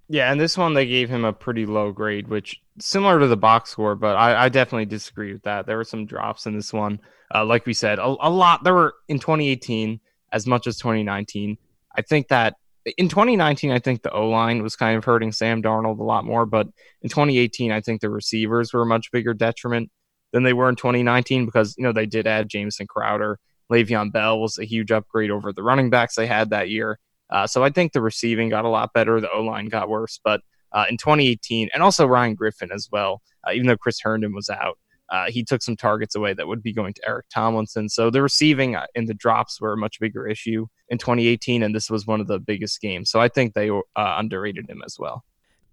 Yeah, 0.10 0.32
and 0.32 0.40
this 0.40 0.58
one 0.58 0.74
they 0.74 0.86
gave 0.86 1.10
him 1.10 1.26
a 1.26 1.34
pretty 1.34 1.66
low 1.66 1.92
grade, 1.92 2.28
which 2.28 2.62
similar 2.80 3.20
to 3.20 3.28
the 3.28 3.38
box 3.38 3.70
score, 3.70 3.96
but 3.96 4.16
I, 4.16 4.46
I 4.46 4.50
definitely 4.50 4.86
disagree 4.86 5.34
with 5.34 5.44
that. 5.44 5.66
There 5.66 5.78
were 5.78 5.84
some 5.84 6.06
drops 6.06 6.46
in 6.46 6.56
this 6.56 6.74
one. 6.74 7.00
Uh, 7.34 7.46
like 7.46 7.66
we 7.66 7.74
said, 7.74 8.00
a, 8.00 8.16
a 8.20 8.30
lot. 8.30 8.64
There 8.64 8.74
were 8.74 8.94
in 9.08 9.20
2018 9.20 10.00
as 10.32 10.46
much 10.46 10.68
as 10.68 10.78
2019. 10.78 11.58
I 11.96 12.02
think 12.02 12.28
that 12.28 12.56
in 12.98 13.08
2019, 13.08 13.72
I 13.72 13.80
think 13.80 14.02
the 14.02 14.12
O 14.12 14.30
line 14.30 14.62
was 14.62 14.76
kind 14.76 14.98
of 14.98 15.06
hurting 15.06 15.32
Sam 15.32 15.62
Darnold 15.64 16.00
a 16.00 16.04
lot 16.04 16.26
more, 16.26 16.46
but 16.46 16.68
in 17.02 17.10
2018, 17.10 17.72
I 17.72 17.82
think 17.82 18.02
the 18.02 18.10
receivers 18.10 18.74
were 18.74 18.82
a 18.82 18.86
much 18.86 19.12
bigger 19.12 19.34
detriment 19.34 19.90
than 20.34 20.44
they 20.44 20.54
were 20.54 20.68
in 20.68 20.76
2019 20.76 21.46
because 21.46 21.76
you 21.78 21.84
know 21.84 21.94
they 21.94 22.06
did 22.06 22.28
add 22.28 22.50
Jamison 22.50 22.88
Crowder, 22.88 23.40
Le'Veon 23.72 24.12
Bell 24.12 24.40
was 24.40 24.58
a 24.60 24.66
huge 24.66 24.92
upgrade 24.92 25.32
over 25.32 25.54
the 25.54 25.64
running 25.64 25.90
backs 25.90 26.16
they 26.16 26.28
had 26.28 26.50
that 26.50 26.70
year. 26.70 27.00
Uh, 27.34 27.48
so 27.48 27.64
I 27.64 27.70
think 27.72 27.92
the 27.92 28.02
receiving 28.02 28.50
got 28.50 28.64
a 28.64 28.70
lot 28.70 28.94
better, 28.94 29.20
the 29.20 29.32
O 29.32 29.42
line 29.42 29.68
got 29.68 29.90
worse, 29.90 30.20
but 30.24 30.42
uh, 30.72 30.86
in 30.90 30.98
2018, 30.98 31.70
and 31.74 31.84
also 31.84 32.06
Ryan 32.06 32.36
Griffin 32.36 32.70
as 32.72 32.88
well, 32.92 33.22
uh, 33.46 33.52
even 33.52 33.68
though 33.68 33.78
Chris 33.78 34.00
Herndon 34.00 34.34
was 34.34 34.50
out. 34.50 34.78
Uh, 35.10 35.26
he 35.30 35.44
took 35.44 35.62
some 35.62 35.76
targets 35.76 36.16
away 36.16 36.34
that 36.34 36.48
would 36.48 36.64
be 36.64 36.74
going 36.74 36.94
to 36.94 37.02
Eric 37.08 37.28
Tomlinson. 37.32 37.90
So 37.90 38.10
the 38.10 38.22
receiving 38.22 38.76
and 38.96 39.08
the 39.08 39.14
drops 39.14 39.60
were 39.60 39.74
a 39.74 39.78
much 39.78 40.00
bigger 40.00 40.28
issue 40.28 40.66
in 40.90 40.98
2018, 40.98 41.62
and 41.62 41.76
this 41.76 41.90
was 41.90 42.08
one 42.08 42.22
of 42.22 42.28
the 42.28 42.40
biggest 42.40 42.82
games. 42.82 43.12
So 43.12 43.20
I 43.20 43.28
think 43.28 43.54
they 43.54 43.70
uh, 43.70 43.82
underrated 43.96 44.70
him 44.70 44.82
as 44.86 44.96
well. 44.98 45.24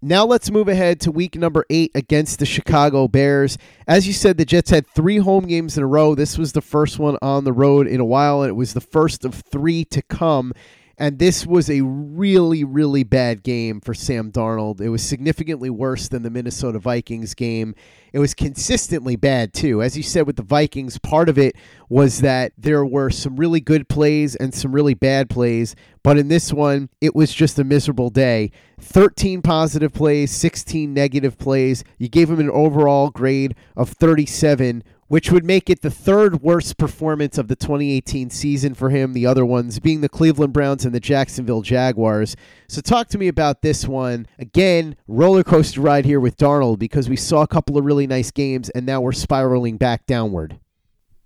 Now 0.03 0.25
let's 0.25 0.51
move 0.51 0.69
ahead 0.69 0.99
to 1.01 1.13
week 1.13 1.37
number 1.37 1.67
eight 1.69 1.91
against 1.95 2.39
the 2.39 2.47
Chicago 2.47 3.07
Bears. 3.07 3.59
As 3.87 4.07
you 4.07 4.15
said, 4.15 4.39
the 4.39 4.47
Jets 4.47 4.71
had 4.71 4.87
three 4.87 5.19
home 5.19 5.47
games 5.47 5.77
in 5.77 5.85
a 5.85 5.87
row. 5.87 6.15
This 6.15 6.39
was 6.39 6.53
the 6.53 6.63
first 6.63 6.99
one 6.99 7.19
on 7.21 7.45
the 7.45 7.53
road 7.53 7.87
in 7.87 8.01
a 8.01 8.05
while, 8.05 8.43
and 8.43 8.49
it 8.49 8.55
was 8.55 8.73
the 8.73 8.81
first 8.81 9.27
of 9.27 9.35
three 9.35 9.85
to 9.87 10.01
come. 10.01 10.55
And 11.01 11.19
this 11.19 11.47
was 11.47 11.71
a 11.71 11.81
really, 11.81 12.63
really 12.63 13.05
bad 13.05 13.43
game 13.43 13.81
for 13.81 13.95
Sam 13.95 14.31
Darnold. 14.31 14.83
It 14.83 14.91
was 14.91 15.03
significantly 15.03 15.71
worse 15.71 16.09
than 16.09 16.23
the 16.23 16.29
Minnesota 16.29 16.79
Vikings 16.79 17.33
game. 17.33 17.75
It 18.13 18.19
was 18.19 18.35
consistently 18.35 19.17
bad, 19.17 19.55
too. 19.55 19.83
As 19.83 19.97
you 19.97 20.03
said 20.03 20.27
with 20.27 20.37
the 20.37 20.43
Vikings, 20.43 20.99
part 20.99 21.31
of 21.31 21.39
it 21.39 21.57
was 21.89 22.21
that 22.21 22.53
there 22.59 22.85
were 22.85 23.09
some 23.09 23.37
really 23.37 23.61
good 23.61 23.89
plays 23.89 24.37
and 24.37 24.53
some 24.53 24.73
really 24.73 24.93
bad 24.93 25.31
plays. 25.31 25.75
But 26.03 26.19
in 26.19 26.29
this 26.29 26.53
one, 26.53 26.91
it 27.01 27.15
was 27.15 27.33
just 27.33 27.59
a 27.59 27.65
miserable 27.65 28.11
day. 28.11 28.53
13 28.79 29.41
positive 29.41 29.95
plays, 29.95 30.31
16 30.31 30.93
negative 30.93 31.39
plays. 31.39 31.83
You 31.97 32.11
gave 32.11 32.29
him 32.29 32.41
an 32.41 32.51
overall 32.51 33.09
grade 33.09 33.55
of 33.75 33.89
37 33.89 34.85
which 35.11 35.33
would 35.33 35.45
make 35.45 35.69
it 35.69 35.83
the 35.83 35.91
third 35.91 36.41
worst 36.41 36.79
performance 36.79 37.37
of 37.37 37.49
the 37.49 37.57
2018 37.57 38.31
season 38.31 38.75
for 38.75 38.91
him. 38.91 39.13
The 39.13 39.27
other 39.27 39.45
ones 39.45 39.81
being 39.81 40.03
the 40.03 40.09
Cleveland 40.09 40.53
Browns 40.53 40.85
and 40.85 40.95
the 40.95 41.01
Jacksonville 41.01 41.63
Jaguars. 41.63 42.37
So, 42.69 42.81
talk 42.81 43.09
to 43.09 43.19
me 43.19 43.27
about 43.27 43.61
this 43.61 43.89
one. 43.89 44.29
Again, 44.39 44.95
roller 45.09 45.43
coaster 45.43 45.81
ride 45.81 46.05
here 46.05 46.21
with 46.21 46.37
Darnold 46.37 46.79
because 46.79 47.09
we 47.09 47.17
saw 47.17 47.43
a 47.43 47.49
couple 47.49 47.77
of 47.77 47.85
really 47.85 48.07
nice 48.07 48.31
games 48.31 48.69
and 48.71 48.87
now 48.87 49.01
we're 49.01 49.11
spiraling 49.11 49.79
back 49.79 50.07
downward. 50.07 50.61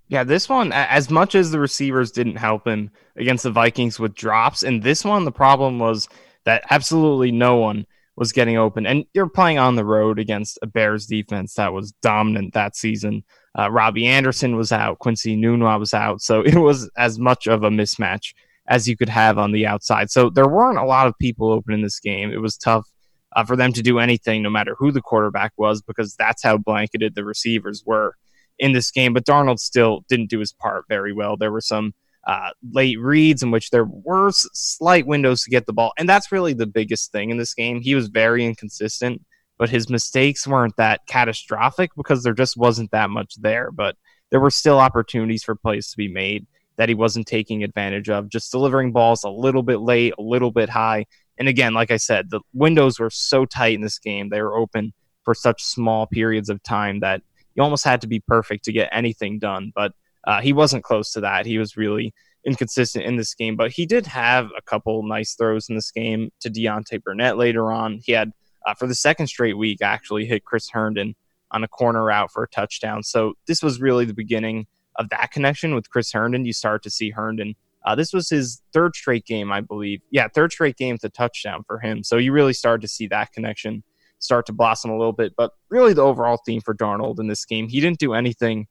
Yeah, 0.07 0.23
this 0.23 0.49
one, 0.49 0.71
as 0.73 1.11
much 1.11 1.35
as 1.35 1.51
the 1.51 1.59
receivers 1.59 2.09
didn't 2.11 2.37
help 2.37 2.67
him 2.67 2.89
against 3.15 3.43
the 3.43 3.51
Vikings 3.51 3.99
with 3.99 4.15
drops, 4.15 4.63
and 4.63 4.81
this 4.81 5.05
one, 5.05 5.25
the 5.25 5.31
problem 5.31 5.77
was 5.77 6.09
that 6.45 6.63
absolutely 6.71 7.31
no 7.31 7.57
one 7.57 7.85
was 8.17 8.31
getting 8.31 8.57
open. 8.57 8.85
And 8.85 9.05
you're 9.13 9.29
playing 9.29 9.57
on 9.57 9.75
the 9.75 9.85
road 9.85 10.19
against 10.19 10.57
a 10.61 10.67
Bears 10.67 11.05
defense 11.05 11.55
that 11.55 11.73
was 11.73 11.91
dominant 12.01 12.53
that 12.53 12.75
season. 12.75 13.23
Uh, 13.57 13.69
Robbie 13.71 14.07
Anderson 14.07 14.55
was 14.55 14.71
out, 14.71 14.99
Quincy 14.99 15.35
Enunwa 15.35 15.79
was 15.79 15.93
out, 15.93 16.21
so 16.21 16.41
it 16.45 16.55
was 16.57 16.89
as 16.97 17.19
much 17.19 17.47
of 17.47 17.63
a 17.63 17.69
mismatch 17.69 18.33
as 18.67 18.87
you 18.87 18.97
could 18.97 19.09
have 19.09 19.37
on 19.37 19.51
the 19.51 19.65
outside. 19.67 20.09
So 20.09 20.29
there 20.29 20.47
weren't 20.47 20.79
a 20.79 20.85
lot 20.85 21.07
of 21.07 21.13
people 21.19 21.51
open 21.51 21.73
in 21.73 21.81
this 21.81 21.99
game. 21.99 22.31
It 22.31 22.41
was 22.41 22.57
tough 22.57 22.87
uh, 23.35 23.43
for 23.43 23.55
them 23.55 23.73
to 23.73 23.83
do 23.83 23.99
anything, 23.99 24.41
no 24.41 24.49
matter 24.49 24.75
who 24.77 24.91
the 24.91 25.01
quarterback 25.01 25.53
was, 25.57 25.81
because 25.81 26.15
that's 26.15 26.41
how 26.41 26.57
blanketed 26.57 27.15
the 27.15 27.25
receivers 27.25 27.83
were 27.85 28.15
in 28.57 28.71
this 28.71 28.89
game. 28.89 29.13
But 29.13 29.25
Darnold 29.25 29.59
still 29.59 30.03
didn't 30.09 30.29
do 30.29 30.39
his 30.39 30.53
part 30.53 30.85
very 30.89 31.13
well. 31.13 31.37
There 31.37 31.51
were 31.51 31.61
some 31.61 31.93
uh, 32.25 32.49
late 32.71 32.99
reads 32.99 33.43
in 33.43 33.51
which 33.51 33.69
there 33.69 33.85
were 33.85 34.31
slight 34.31 35.05
windows 35.05 35.43
to 35.43 35.49
get 35.49 35.65
the 35.65 35.73
ball, 35.73 35.93
and 35.97 36.09
that's 36.09 36.31
really 36.31 36.53
the 36.53 36.67
biggest 36.67 37.11
thing 37.11 37.29
in 37.29 37.37
this 37.37 37.53
game. 37.53 37.81
He 37.81 37.95
was 37.95 38.07
very 38.07 38.45
inconsistent 38.45 39.21
but 39.57 39.69
his 39.69 39.89
mistakes 39.89 40.47
weren't 40.47 40.75
that 40.77 41.05
catastrophic 41.07 41.91
because 41.95 42.23
there 42.23 42.33
just 42.33 42.57
wasn't 42.57 42.91
that 42.91 43.09
much 43.09 43.35
there. 43.35 43.71
But 43.71 43.95
there 44.31 44.39
were 44.39 44.51
still 44.51 44.79
opportunities 44.79 45.43
for 45.43 45.55
plays 45.55 45.89
to 45.91 45.97
be 45.97 46.07
made 46.07 46.45
that 46.77 46.89
he 46.89 46.95
wasn't 46.95 47.27
taking 47.27 47.63
advantage 47.63 48.09
of, 48.09 48.29
just 48.29 48.51
delivering 48.51 48.91
balls 48.91 49.23
a 49.23 49.29
little 49.29 49.63
bit 49.63 49.79
late, 49.79 50.13
a 50.17 50.21
little 50.21 50.51
bit 50.51 50.69
high. 50.69 51.05
And 51.37 51.47
again, 51.47 51.73
like 51.73 51.91
I 51.91 51.97
said, 51.97 52.29
the 52.29 52.41
windows 52.53 52.99
were 52.99 53.09
so 53.09 53.45
tight 53.45 53.75
in 53.75 53.81
this 53.81 53.99
game. 53.99 54.29
They 54.29 54.41
were 54.41 54.57
open 54.57 54.93
for 55.23 55.33
such 55.33 55.63
small 55.63 56.05
periods 56.05 56.49
of 56.49 56.61
time 56.63 56.99
that 56.99 57.21
you 57.55 57.63
almost 57.63 57.85
had 57.85 58.01
to 58.01 58.07
be 58.07 58.19
perfect 58.19 58.65
to 58.65 58.73
get 58.73 58.89
anything 58.91 59.39
done. 59.39 59.71
But 59.73 59.93
uh, 60.25 60.41
he 60.41 60.53
wasn't 60.53 60.83
close 60.83 61.11
to 61.13 61.21
that. 61.21 61.45
He 61.45 61.57
was 61.57 61.77
really 61.77 62.13
inconsistent 62.45 63.05
in 63.05 63.15
this 63.15 63.33
game, 63.33 63.55
but 63.55 63.71
he 63.71 63.85
did 63.85 64.05
have 64.07 64.49
a 64.57 64.61
couple 64.61 65.01
nice 65.03 65.33
throws 65.33 65.67
in 65.69 65.75
this 65.75 65.91
game 65.91 66.31
to 66.41 66.49
Deontay 66.49 67.03
Burnett 67.03 67.37
later 67.37 67.71
on. 67.71 67.99
He 68.03 68.11
had 68.11 68.31
uh, 68.65 68.73
for 68.73 68.87
the 68.87 68.95
second 68.95 69.27
straight 69.27 69.57
week, 69.57 69.81
actually 69.81 70.25
hit 70.25 70.45
Chris 70.45 70.69
Herndon 70.69 71.15
on 71.51 71.63
a 71.63 71.67
corner 71.67 72.03
route 72.03 72.31
for 72.31 72.43
a 72.43 72.47
touchdown. 72.47 73.03
So 73.03 73.33
this 73.47 73.61
was 73.61 73.79
really 73.79 74.05
the 74.05 74.13
beginning 74.13 74.67
of 74.95 75.09
that 75.09 75.31
connection 75.31 75.75
with 75.75 75.89
Chris 75.89 76.11
Herndon. 76.11 76.45
You 76.45 76.53
start 76.53 76.81
to 76.83 76.89
see 76.89 77.11
Herndon 77.11 77.55
Uh, 77.85 77.95
this 77.95 78.13
was 78.13 78.29
his 78.29 78.61
third 78.73 78.95
straight 78.95 79.25
game, 79.25 79.51
I 79.51 79.61
believe. 79.61 80.01
Yeah, 80.09 80.27
third 80.27 80.51
straight 80.51 80.75
game 80.75 80.97
to 80.99 81.07
a 81.07 81.09
touchdown 81.09 81.63
for 81.67 81.79
him. 81.79 82.03
So 82.03 82.17
you 82.17 82.31
really 82.31 82.53
started 82.53 82.81
to 82.81 82.87
see 82.87 83.07
that 83.07 83.31
connection 83.31 83.83
start 84.17 84.47
to 84.47 84.53
blossom 84.53 84.89
a 84.89 84.97
little 84.97 85.13
bit. 85.13 85.33
But 85.37 85.51
really, 85.69 85.93
the 85.93 86.01
overall 86.01 86.39
theme 86.45 86.61
for 86.61 86.73
Darnold 86.73 87.19
in 87.19 87.27
this 87.27 87.45
game, 87.45 87.67
he 87.69 87.79
didn't 87.79 87.99
do 87.99 88.13
anything 88.13 88.67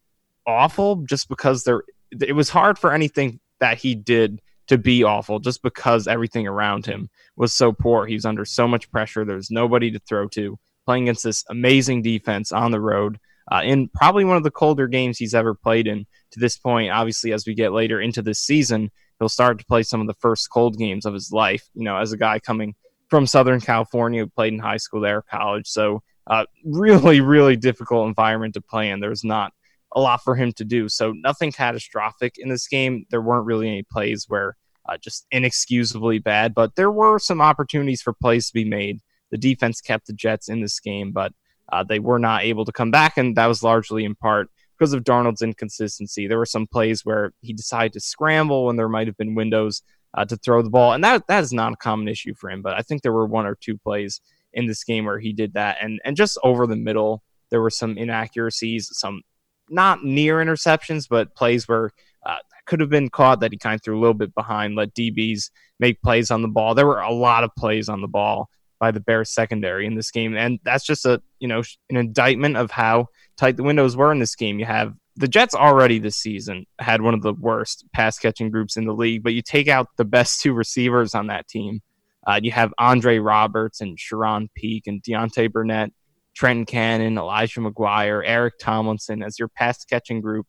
awful 0.47 0.97
just 1.09 1.29
because 1.29 1.65
there. 1.65 1.83
It 2.21 2.35
was 2.35 2.49
hard 2.49 2.79
for 2.79 2.93
anything 2.93 3.41
that 3.61 3.79
he 3.79 3.95
did 3.95 4.41
to 4.69 4.79
be 4.79 5.03
awful 5.03 5.41
just 5.41 5.63
because 5.63 6.07
everything 6.07 6.47
around 6.47 6.87
him 6.87 7.11
was 7.37 7.53
so 7.53 7.73
poor. 7.73 8.07
He 8.07 8.15
was 8.15 8.25
under 8.25 8.45
so 8.45 8.67
much 8.69 8.91
pressure. 8.91 9.25
There's 9.25 9.51
nobody 9.51 9.91
to 9.91 9.99
throw 10.01 10.29
to. 10.29 10.59
Playing 10.87 11.05
against 11.05 11.25
this 11.25 11.45
amazing 11.51 12.03
defense 12.03 12.53
on 12.53 12.71
the 12.71 12.81
road 12.81 13.19
uh, 13.51 13.63
in 13.65 13.89
probably 13.89 14.25
one 14.25 14.37
of 14.37 14.43
the 14.43 14.51
colder 14.51 14.87
games 14.87 15.19
he's 15.19 15.35
ever 15.35 15.55
played 15.55 15.87
in 15.87 16.07
to 16.31 16.41
this 16.41 16.57
point. 16.57 16.91
Obviously, 16.91 17.33
as 17.33 17.47
we 17.47 17.55
get 17.55 17.73
later 17.73 18.01
into 18.01 18.23
this 18.23 18.39
season, 18.39 18.91
he'll 19.19 19.29
start 19.29 19.59
to 19.59 19.67
play 19.67 19.83
some 19.83 20.01
of 20.01 20.07
the 20.07 20.15
first 20.15 20.51
cold 20.51 20.79
games 20.79 21.05
of 21.05 21.15
his 21.15 21.31
life. 21.33 21.69
You 21.75 21.85
know, 21.85 21.97
as 21.97 22.13
a 22.13 22.17
guy 22.17 22.39
coming 22.39 22.75
from 23.09 23.27
Southern 23.27 23.61
California 23.61 24.23
who 24.23 24.29
played 24.29 24.53
in 24.53 24.59
high 24.59 24.79
school 24.79 25.01
there, 25.01 25.23
college. 25.23 25.69
So, 25.69 26.03
uh, 26.27 26.47
really, 26.65 27.21
really 27.21 27.57
difficult 27.57 28.09
environment 28.09 28.55
to 28.55 28.61
play 28.61 28.91
in. 28.91 29.01
There's 29.01 29.25
not 29.25 29.53
a 29.95 30.01
lot 30.01 30.23
for 30.23 30.35
him 30.35 30.53
to 30.53 30.65
do. 30.65 30.89
So, 30.89 31.13
nothing 31.13 31.53
catastrophic 31.53 32.37
in 32.39 32.49
this 32.49 32.67
game. 32.67 33.07
There 33.11 33.23
weren't 33.23 33.47
really 33.47 33.69
any 33.69 33.83
plays 33.83 34.27
where 34.29 34.57
uh, 34.89 34.97
just 34.99 35.27
inexcusably 35.31 36.19
bad, 36.19 36.55
but 36.55 36.77
there 36.77 36.91
were 36.91 37.19
some 37.19 37.41
opportunities 37.41 38.03
for 38.03 38.13
plays 38.13 38.49
to 38.49 38.55
be 38.55 38.65
made 38.65 39.01
the 39.35 39.39
defense 39.39 39.81
kept 39.81 40.07
the 40.07 40.13
Jets 40.13 40.49
in 40.49 40.61
this 40.61 40.79
game, 40.79 41.11
but 41.11 41.33
uh, 41.73 41.83
they 41.83 41.99
were 41.99 42.21
not 42.21 42.45
able 42.45 42.65
to 42.65 42.71
come 42.71 42.93
back, 42.93 43.17
and 43.17 43.37
that 43.37 43.47
was 43.47 43.65
largely 43.65 44.05
in 44.05 44.15
part 44.15 44.49
because 44.79 44.93
of 44.93 45.03
Darnold's 45.03 45.43
inconsistency. 45.43 46.29
There 46.29 46.39
were 46.39 46.47
some 46.47 46.69
plays 46.69 47.05
where 47.05 47.33
he 47.41 47.53
decided 47.53 47.95
to 47.95 48.01
scramble 48.01 48.67
when 48.67 48.77
there 48.77 48.89
might 48.89 49.09
have 49.09 49.17
been 49.17 49.35
windows 49.35 49.83
uh, 50.17 50.25
to 50.27 50.37
throw 50.37 50.63
the 50.63 50.71
ball, 50.71 50.93
and 50.93 51.03
that 51.03 51.27
that 51.27 51.43
is 51.43 51.53
not 51.53 51.73
a 51.73 51.77
common 51.77 52.07
issue 52.07 52.33
for 52.35 52.49
him. 52.49 52.63
But 52.63 52.75
I 52.75 52.83
think 52.83 53.03
there 53.03 53.13
were 53.13 53.27
one 53.27 53.45
or 53.45 53.57
two 53.61 53.77
plays 53.77 54.21
in 54.53 54.69
this 54.69 54.85
game 54.85 55.05
where 55.05 55.19
he 55.19 55.33
did 55.33 55.55
that, 55.55 55.79
and 55.81 56.01
and 56.05 56.17
just 56.17 56.39
over 56.45 56.69
the 56.69 56.77
middle, 56.77 57.25
there 57.51 57.61
were 57.61 57.71
some 57.71 57.99
inaccuracies, 57.99 58.89
some 58.93 59.23
not 59.69 60.05
near 60.05 60.37
interceptions, 60.37 61.09
but 61.09 61.35
plays 61.35 61.67
where 61.69 61.91
uh, 62.25 62.37
could 62.67 62.81
have 62.81 62.91
been 62.91 63.11
caught 63.11 63.41
that 63.41 63.53
he 63.53 63.59
kind 63.59 63.75
of 63.75 63.83
threw 63.83 63.99
a 63.99 64.01
little 64.01 64.15
bit 64.15 64.35
behind, 64.35 64.75
let 64.75 64.95
DBs 64.95 65.51
make 65.81 66.01
plays 66.03 66.31
on 66.31 66.43
the 66.43 66.49
ball. 66.49 66.75
There 66.75 66.87
were 66.87 67.01
a 67.01 67.13
lot 67.13 67.45
of 67.45 67.51
plays 67.57 67.89
on 67.89 68.01
the 68.01 68.09
ball 68.09 68.49
by 68.81 68.91
the 68.91 69.01
Bears 69.01 69.31
secondary 69.31 69.87
in 69.87 69.95
this 69.95 70.11
game, 70.11 70.37
and 70.37 70.59
that's 70.65 70.85
just 70.85 71.07
a 71.07 71.23
you 71.39 71.49
know 71.49 71.63
an 71.91 71.97
indictment 71.97 72.57
of 72.57 72.71
how 72.71 73.09
tight 73.37 73.57
the 73.57 73.63
windows 73.63 73.97
were 73.97 74.13
in 74.13 74.19
this 74.19 74.35
game. 74.35 74.59
You 74.59 74.67
have 74.67 74.95
the 75.17 75.29
Jets 75.29 75.55
already 75.55 75.99
this 75.99 76.17
season 76.17 76.67
had 76.79 77.01
one 77.01 77.15
of 77.15 77.23
the 77.23 77.35
worst 77.35 77.85
pass 77.95 78.19
catching 78.19 78.51
groups 78.51 78.77
in 78.77 78.85
the 78.85 78.95
league, 78.95 79.23
but 79.23 79.33
you 79.33 79.43
take 79.43 79.69
out 79.69 79.89
the 79.97 80.05
best 80.05 80.41
two 80.41 80.53
receivers 80.53 81.15
on 81.15 81.29
that 81.29 81.49
team. 81.49 81.81
Uh, 82.27 82.41
you 82.43 82.51
have 82.51 82.73
Andre 82.79 83.19
Roberts 83.19 83.81
and 83.81 83.99
Charone 83.99 84.49
Peake 84.55 84.87
and 84.87 85.03
Deontay 85.03 85.53
Burnett, 85.53 85.93
Trenton 86.35 86.67
Cannon, 86.67 87.19
Elijah 87.19 87.61
McGuire, 87.61 88.23
Eric 88.25 88.55
Tomlinson 88.59 89.23
as 89.23 89.39
your 89.39 89.49
pass 89.49 89.85
catching 89.85 90.21
group 90.21 90.47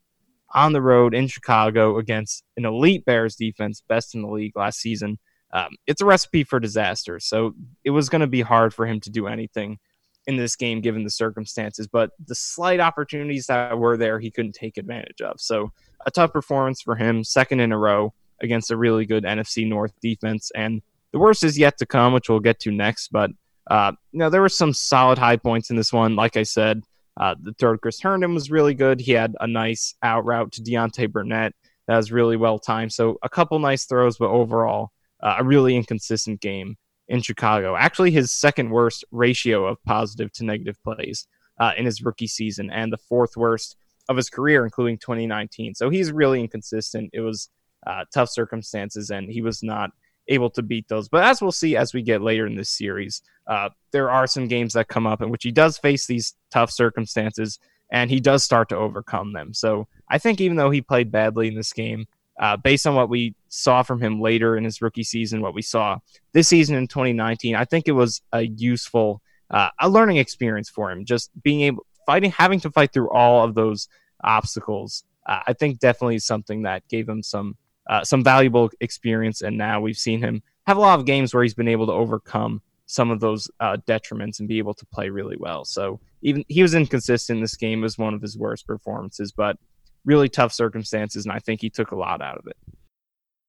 on 0.54 0.72
the 0.72 0.82
road 0.82 1.14
in 1.14 1.26
Chicago 1.26 1.98
against 1.98 2.44
an 2.56 2.64
elite 2.64 3.04
Bears 3.04 3.36
defense, 3.36 3.82
best 3.88 4.14
in 4.14 4.22
the 4.22 4.28
league 4.28 4.56
last 4.56 4.80
season 4.80 5.18
um, 5.52 5.70
it's 5.86 6.02
a 6.02 6.04
recipe 6.04 6.44
for 6.44 6.60
disaster. 6.60 7.20
So 7.20 7.54
it 7.82 7.90
was 7.90 8.08
going 8.08 8.20
to 8.20 8.26
be 8.26 8.42
hard 8.42 8.74
for 8.74 8.86
him 8.86 9.00
to 9.00 9.10
do 9.10 9.26
anything 9.26 9.78
in 10.26 10.36
this 10.36 10.56
game 10.56 10.80
given 10.80 11.04
the 11.04 11.10
circumstances. 11.10 11.86
But 11.86 12.10
the 12.26 12.34
slight 12.34 12.80
opportunities 12.80 13.46
that 13.46 13.78
were 13.78 13.96
there, 13.96 14.18
he 14.18 14.30
couldn't 14.30 14.54
take 14.54 14.76
advantage 14.76 15.20
of. 15.20 15.40
So 15.40 15.72
a 16.04 16.10
tough 16.10 16.32
performance 16.32 16.82
for 16.82 16.96
him, 16.96 17.24
second 17.24 17.60
in 17.60 17.72
a 17.72 17.78
row 17.78 18.12
against 18.42 18.70
a 18.70 18.76
really 18.76 19.06
good 19.06 19.24
NFC 19.24 19.66
North 19.66 19.94
defense. 20.02 20.50
And 20.54 20.82
the 21.12 21.18
worst 21.18 21.44
is 21.44 21.58
yet 21.58 21.78
to 21.78 21.86
come, 21.86 22.12
which 22.12 22.28
we'll 22.28 22.40
get 22.40 22.60
to 22.60 22.70
next. 22.70 23.08
But 23.12 23.30
uh, 23.68 23.92
know, 24.12 24.30
there 24.30 24.40
were 24.40 24.48
some 24.48 24.72
solid 24.72 25.18
high 25.18 25.36
points 25.36 25.70
in 25.70 25.76
this 25.76 25.92
one. 25.92 26.16
Like 26.16 26.36
I 26.36 26.42
said, 26.42 26.82
uh, 27.18 27.34
the 27.40 27.54
third 27.54 27.80
Chris 27.80 28.00
Herndon 28.00 28.34
was 28.34 28.50
really 28.50 28.74
good. 28.74 29.00
He 29.00 29.12
had 29.12 29.34
a 29.40 29.46
nice 29.46 29.94
out 30.02 30.24
route 30.24 30.52
to 30.52 30.62
Deontay 30.62 31.10
Burnett 31.10 31.54
that 31.88 31.96
was 31.96 32.12
really 32.12 32.36
well 32.36 32.58
timed. 32.58 32.92
So 32.92 33.18
a 33.22 33.28
couple 33.28 33.58
nice 33.58 33.84
throws, 33.84 34.18
but 34.18 34.28
overall, 34.28 34.90
uh, 35.22 35.36
a 35.38 35.44
really 35.44 35.76
inconsistent 35.76 36.40
game 36.40 36.76
in 37.08 37.22
Chicago. 37.22 37.76
Actually, 37.76 38.10
his 38.10 38.32
second 38.32 38.70
worst 38.70 39.04
ratio 39.10 39.66
of 39.66 39.82
positive 39.84 40.32
to 40.32 40.44
negative 40.44 40.76
plays 40.82 41.26
uh, 41.58 41.72
in 41.76 41.86
his 41.86 42.02
rookie 42.02 42.26
season, 42.26 42.70
and 42.70 42.92
the 42.92 42.98
fourth 42.98 43.36
worst 43.36 43.76
of 44.08 44.16
his 44.16 44.28
career, 44.28 44.64
including 44.64 44.98
2019. 44.98 45.74
So 45.74 45.90
he's 45.90 46.12
really 46.12 46.40
inconsistent. 46.40 47.10
It 47.12 47.20
was 47.20 47.48
uh, 47.86 48.04
tough 48.12 48.28
circumstances, 48.28 49.10
and 49.10 49.30
he 49.30 49.42
was 49.42 49.62
not 49.62 49.90
able 50.28 50.50
to 50.50 50.62
beat 50.62 50.88
those. 50.88 51.08
But 51.08 51.24
as 51.24 51.40
we'll 51.40 51.52
see 51.52 51.76
as 51.76 51.94
we 51.94 52.02
get 52.02 52.22
later 52.22 52.46
in 52.46 52.56
this 52.56 52.70
series, 52.70 53.22
uh, 53.46 53.70
there 53.92 54.10
are 54.10 54.26
some 54.26 54.48
games 54.48 54.72
that 54.72 54.88
come 54.88 55.06
up 55.06 55.22
in 55.22 55.30
which 55.30 55.44
he 55.44 55.52
does 55.52 55.78
face 55.78 56.06
these 56.06 56.34
tough 56.50 56.70
circumstances, 56.70 57.58
and 57.90 58.10
he 58.10 58.20
does 58.20 58.42
start 58.42 58.68
to 58.70 58.76
overcome 58.76 59.32
them. 59.32 59.54
So 59.54 59.86
I 60.08 60.18
think 60.18 60.40
even 60.40 60.56
though 60.56 60.70
he 60.70 60.80
played 60.80 61.12
badly 61.12 61.48
in 61.48 61.54
this 61.54 61.72
game, 61.72 62.06
uh, 62.38 62.56
based 62.56 62.86
on 62.86 62.94
what 62.94 63.08
we 63.08 63.34
saw 63.48 63.82
from 63.82 64.00
him 64.00 64.20
later 64.20 64.56
in 64.56 64.64
his 64.64 64.82
rookie 64.82 65.04
season, 65.04 65.40
what 65.40 65.54
we 65.54 65.62
saw 65.62 65.98
this 66.32 66.48
season 66.48 66.76
in 66.76 66.86
2019, 66.86 67.54
I 67.54 67.64
think 67.64 67.88
it 67.88 67.92
was 67.92 68.20
a 68.32 68.42
useful, 68.42 69.22
uh, 69.50 69.70
a 69.80 69.88
learning 69.88 70.18
experience 70.18 70.68
for 70.68 70.90
him. 70.90 71.04
Just 71.04 71.30
being 71.42 71.62
able, 71.62 71.86
fighting, 72.04 72.30
having 72.30 72.60
to 72.60 72.70
fight 72.70 72.92
through 72.92 73.10
all 73.10 73.44
of 73.44 73.54
those 73.54 73.88
obstacles, 74.22 75.04
uh, 75.26 75.40
I 75.46 75.54
think 75.54 75.78
definitely 75.78 76.18
something 76.18 76.62
that 76.62 76.86
gave 76.88 77.08
him 77.08 77.22
some 77.22 77.56
uh, 77.88 78.04
some 78.04 78.24
valuable 78.24 78.70
experience. 78.80 79.42
And 79.42 79.56
now 79.56 79.80
we've 79.80 79.96
seen 79.96 80.20
him 80.20 80.42
have 80.66 80.76
a 80.76 80.80
lot 80.80 80.98
of 80.98 81.06
games 81.06 81.32
where 81.32 81.42
he's 81.42 81.54
been 81.54 81.68
able 81.68 81.86
to 81.86 81.92
overcome 81.92 82.60
some 82.86 83.10
of 83.10 83.20
those 83.20 83.50
uh, 83.60 83.76
detriments 83.86 84.38
and 84.38 84.48
be 84.48 84.58
able 84.58 84.74
to 84.74 84.86
play 84.86 85.10
really 85.10 85.36
well. 85.38 85.64
So 85.64 86.00
even 86.22 86.44
he 86.48 86.62
was 86.62 86.74
inconsistent 86.74 87.40
this 87.40 87.56
game, 87.56 87.80
was 87.80 87.98
one 87.98 88.14
of 88.14 88.22
his 88.22 88.38
worst 88.38 88.66
performances, 88.66 89.32
but 89.32 89.56
really 90.04 90.28
tough 90.28 90.52
circumstances, 90.52 91.24
and 91.24 91.32
I 91.32 91.40
think 91.40 91.60
he 91.60 91.68
took 91.68 91.90
a 91.90 91.96
lot 91.96 92.22
out 92.22 92.38
of 92.38 92.46
it. 92.46 92.56